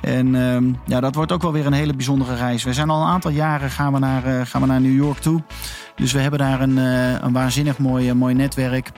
En 0.00 0.34
ehm, 0.34 0.72
ja, 0.86 1.00
dat 1.00 1.14
wordt 1.14 1.32
ook 1.32 1.42
wel 1.42 1.52
weer 1.52 1.66
een 1.66 1.72
hele 1.72 1.94
bijzondere 1.94 2.34
reis. 2.34 2.64
We 2.64 2.72
zijn 2.72 2.90
al 2.90 3.02
een 3.02 3.08
aantal 3.08 3.30
jaren 3.30 3.70
gaan 3.70 3.92
we 3.92 3.98
naar, 3.98 4.46
gaan 4.46 4.60
we 4.60 4.66
naar 4.66 4.80
New 4.80 4.96
York 4.96 5.18
toe. 5.18 5.42
Dus 5.96 6.12
we 6.12 6.18
hebben 6.20 6.38
daar 6.38 6.60
een, 6.60 6.78
eh, 6.78 7.12
een 7.20 7.32
waanzinnig 7.32 7.78
mooi, 7.78 8.08
eh, 8.08 8.14
mooi 8.14 8.34
netwerk. 8.34 8.90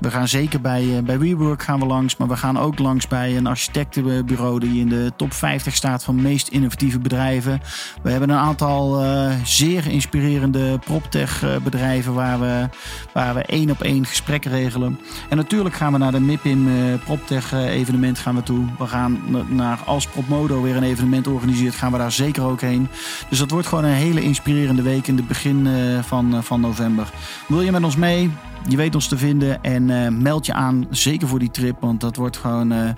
We 0.00 0.10
gaan 0.10 0.28
zeker 0.28 0.60
bij, 0.60 0.96
eh, 0.96 1.02
bij 1.02 1.18
WeWork 1.18 1.62
gaan 1.62 1.78
we 1.80 1.86
langs. 1.86 2.16
Maar 2.16 2.28
we 2.28 2.36
gaan 2.36 2.58
ook 2.58 2.78
langs 2.78 3.08
bij 3.08 3.36
een 3.36 3.46
architectenbureau 3.46 4.60
die 4.60 4.80
in 4.80 4.88
de 4.88 5.12
top 5.16 5.32
50 5.32 5.74
staat 5.74 6.04
van 6.04 6.22
meest 6.22 6.48
innovatieve 6.48 6.98
bedrijven. 6.98 7.60
We 8.02 8.10
hebben 8.10 8.30
een 8.30 8.36
aantal 8.36 9.04
zeer 9.44 9.86
inspirerende 9.86 10.78
proptech 10.78 11.44
bedrijven 11.62 12.14
waar 12.14 12.40
we, 12.40 12.68
waar 13.12 13.34
we 13.34 13.42
één 13.42 13.70
op 13.70 13.82
één 13.82 14.06
gesprekken 14.06 14.50
regelen. 14.50 14.98
En 15.28 15.36
natuurlijk 15.36 15.74
gaan 15.74 15.92
we 15.92 15.98
naar 15.98 16.12
de 16.12 16.20
MIPIM 16.20 16.68
eh, 16.68 16.74
proptech 17.04 17.52
evenement 17.52 18.18
gaan 18.18 18.34
we 18.34 18.42
toe. 18.42 18.64
We 18.78 18.86
gaan 18.86 19.20
na- 19.26 19.44
naar 19.48 19.78
als 19.84 20.06
Propmodo 20.06 20.62
weer 20.62 20.76
een 20.76 20.82
evenement 20.82 21.26
organiseert, 21.26 21.74
gaan 21.74 21.92
we 21.92 21.98
daar 21.98 22.12
zeker 22.12 22.42
ook 22.42 22.60
heen. 22.60 22.88
Dus 23.28 23.38
dat 23.38 23.50
wordt 23.50 23.66
gewoon 23.66 23.84
een 23.84 23.90
hele 23.90 24.22
inspirerende 24.22 24.82
week 24.82 25.06
in 25.06 25.16
het 25.16 25.28
begin 25.28 25.68
van, 26.02 26.35
eh, 26.36 26.42
van 26.42 26.60
november. 26.60 27.10
Wil 27.48 27.60
je 27.60 27.72
met 27.72 27.84
ons 27.84 27.96
mee? 27.96 28.30
Je 28.68 28.76
weet 28.76 28.94
ons 28.94 29.08
te 29.08 29.18
vinden 29.18 29.62
en 29.62 29.90
eh, 29.90 30.10
meld 30.10 30.46
je 30.46 30.52
aan, 30.52 30.86
zeker 30.90 31.28
voor 31.28 31.38
die 31.38 31.50
trip, 31.50 31.80
want 31.80 32.00
dat 32.00 32.16
wordt 32.16 32.36
gewoon 32.36 32.72
eh, 32.72 32.90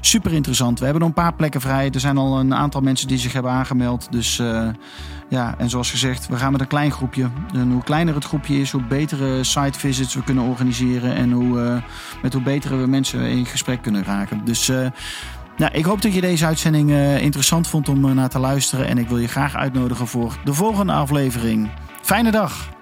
super 0.00 0.32
interessant. 0.32 0.78
We 0.78 0.84
hebben 0.84 1.02
nog 1.02 1.10
een 1.16 1.22
paar 1.22 1.34
plekken 1.34 1.60
vrij. 1.60 1.90
Er 1.90 2.00
zijn 2.00 2.16
al 2.16 2.38
een 2.38 2.54
aantal 2.54 2.80
mensen 2.80 3.08
die 3.08 3.18
zich 3.18 3.32
hebben 3.32 3.52
aangemeld. 3.52 4.12
Dus 4.12 4.42
ja, 5.28 5.54
en 5.58 5.70
zoals 5.70 5.90
gezegd, 5.90 6.28
we 6.28 6.36
gaan 6.36 6.52
met 6.52 6.60
een 6.60 6.66
klein 6.66 6.90
groepje. 6.90 7.28
En 7.52 7.70
hoe 7.72 7.82
kleiner 7.82 8.14
het 8.14 8.24
groepje 8.24 8.60
is, 8.60 8.70
hoe 8.70 8.82
betere 8.82 9.44
site 9.44 9.78
visits 9.78 10.14
we 10.14 10.22
kunnen 10.22 10.44
organiseren 10.44 11.14
en 11.14 11.32
hoe, 11.32 11.82
met 12.22 12.32
hoe 12.32 12.42
betere 12.42 12.76
we 12.76 12.86
mensen 12.86 13.20
in 13.20 13.46
gesprek 13.46 13.82
kunnen 13.82 14.04
raken. 14.04 14.44
Dus 14.44 14.72
nou, 15.56 15.72
ik 15.72 15.84
hoop 15.84 16.02
dat 16.02 16.14
je 16.14 16.20
deze 16.20 16.46
uitzending 16.46 16.90
interessant 17.20 17.66
vond 17.66 17.88
om 17.88 18.14
naar 18.14 18.28
te 18.28 18.38
luisteren. 18.38 18.86
En 18.86 18.98
ik 18.98 19.08
wil 19.08 19.18
je 19.18 19.28
graag 19.28 19.54
uitnodigen 19.54 20.06
voor 20.06 20.38
de 20.44 20.54
volgende 20.54 20.92
aflevering. 20.92 21.70
Fijne 22.02 22.30
dag! 22.30 22.79